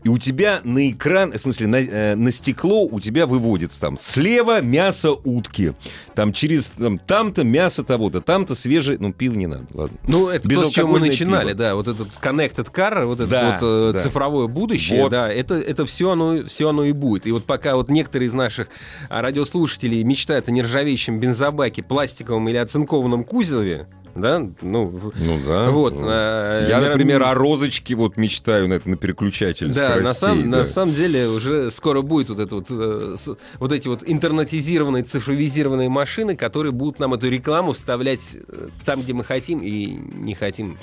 и 0.05 0.09
у 0.09 0.19
тебя 0.19 0.61
на 0.65 0.91
экран, 0.91 1.33
в 1.33 1.39
смысле, 1.39 1.67
на, 1.67 1.77
э, 1.77 2.15
на 2.15 2.31
стекло 2.31 2.85
у 2.85 3.01
тебя 3.01 3.27
выводится 3.27 3.81
там 3.81 3.97
слева 3.99 4.61
мясо 4.61 5.13
утки, 5.13 5.75
там 6.15 6.33
через 6.33 6.71
там, 6.71 6.99
там-то 6.99 7.45
мясо 7.45 7.85
того-то, 7.85 8.21
там-то 8.21 8.55
свежее, 8.55 8.99
ну, 9.01 9.13
пиво 9.13 9.35
не 9.35 9.47
надо, 9.47 9.67
ладно. 9.75 9.99
Ну, 10.07 10.29
это 10.29 10.49
то, 10.49 10.69
с 10.69 10.73
чего 10.73 10.89
мы 10.89 11.01
начинали, 11.01 11.49
пиво. 11.49 11.59
да, 11.59 11.75
вот 11.75 11.89
этот 11.89 12.09
connected 12.21 12.73
car, 12.73 13.05
вот 13.05 13.21
это 13.21 13.31
Да, 13.31 13.59
вот 13.61 13.69
э, 13.69 13.93
да. 13.95 14.01
цифровое 14.01 14.47
будущее, 14.47 15.03
Вот. 15.03 15.11
да, 15.11 15.33
это, 15.33 15.55
это 15.55 15.87
все, 15.87 16.11
оно, 16.11 16.45
все 16.45 16.69
оно 16.69 16.85
и 16.85 16.93
будет. 16.93 17.27
И 17.27 17.33
вот 17.33 17.45
пока 17.45 17.77
вот 17.77 17.89
некоторые 17.89 18.29
из 18.29 18.35
наших 18.35 18.69
а, 19.09 19.23
радиослушателей 19.23 20.03
мечтают 20.03 20.49
о 20.49 20.53
нержавеющем 20.53 21.19
бензобаке, 21.21 21.83
пластиковом 21.83 22.49
или 22.49 22.57
оцинкованном 22.57 22.88
кузове, 23.25 23.87
да? 24.21 24.39
Ну, 24.63 25.13
Ну 25.25 25.41
да. 25.47 25.71
Вот, 25.71 25.95
Ну, 25.95 26.07
э, 26.09 26.67
Я, 26.69 26.81
например, 26.81 27.23
о 27.23 27.35
розочке 27.35 27.95
вот 27.95 28.17
мечтаю 28.17 28.69
на 28.69 28.75
это 28.75 28.89
на 28.89 28.97
переключатель 28.97 29.73
Да, 29.73 29.89
на, 29.89 29.95
скоростей, 30.15 30.21
самом, 30.21 30.51
да. 30.51 30.59
на 30.59 30.67
самом 30.67 30.95
деле 30.95 31.29
уже 31.29 31.71
скоро 31.71 32.03
будет 32.03 32.29
вот 32.31 32.39
это 32.39 32.55
вот, 32.57 32.67
э, 32.71 33.17
вот 33.59 33.73
эти 33.73 33.89
вот 33.89 34.03
интернетизированные, 34.07 35.03
цифровизированные 35.05 35.89
машины, 35.89 36.37
которые 36.37 36.73
будут 36.73 36.99
нам 36.99 37.15
эту 37.15 37.29
рекламу 37.29 37.73
вставлять 37.73 38.37
э, 38.49 38.69
там, 38.85 39.03
где 39.03 39.13
мы 39.13 39.25
хотим 39.25 39.61
и 39.61 39.87
не 39.87 40.35
хотим 40.35 40.79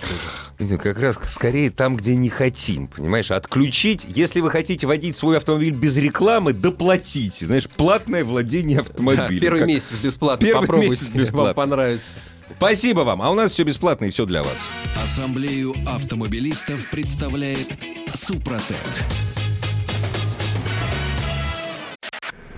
тоже. 0.57 0.77
Как 0.77 0.99
раз 0.99 1.17
скорее 1.27 1.69
там, 1.71 1.95
где 1.97 2.15
не 2.15 2.29
хотим, 2.29 2.88
понимаешь? 2.88 3.31
Отключить, 3.31 4.05
если 4.07 4.39
вы 4.41 4.49
хотите 4.49 4.88
водить 4.88 5.15
свой 5.15 5.38
автомобиль 5.38 5.73
без 5.73 5.97
рекламы, 5.97 6.53
доплатите. 6.53 7.45
Знаешь, 7.45 7.67
платное 7.69 8.23
владение 8.23 8.77
Да, 8.77 8.83
автомобилем. 8.83 9.41
первый 9.41 9.59
Как- 9.59 9.67
месяц 9.67 9.91
бесплатно. 10.03 10.45
Первый 10.45 10.61
Попробуйте, 10.61 10.89
месяц 10.91 11.09
бесплатно. 11.13 11.43
вам 11.43 11.55
понравится. 11.55 12.11
Спасибо 12.58 13.02
вам. 13.02 13.22
А 13.22 13.30
у 13.32 13.36
нас 13.36 13.52
все 13.52 13.64
бесплатно 13.64 14.06
и 14.06 14.10
все 14.10 14.26
для 14.26 14.43
вас. 14.43 14.70
Ассамблею 15.04 15.74
автомобилистов 15.88 16.89
представляет 16.89 17.68
Супротек. 18.14 18.78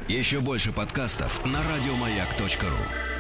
Еще 0.07 0.39
больше 0.39 0.71
подкастов 0.71 1.45
на 1.45 1.59
радиомаяк.ру. 1.61 3.16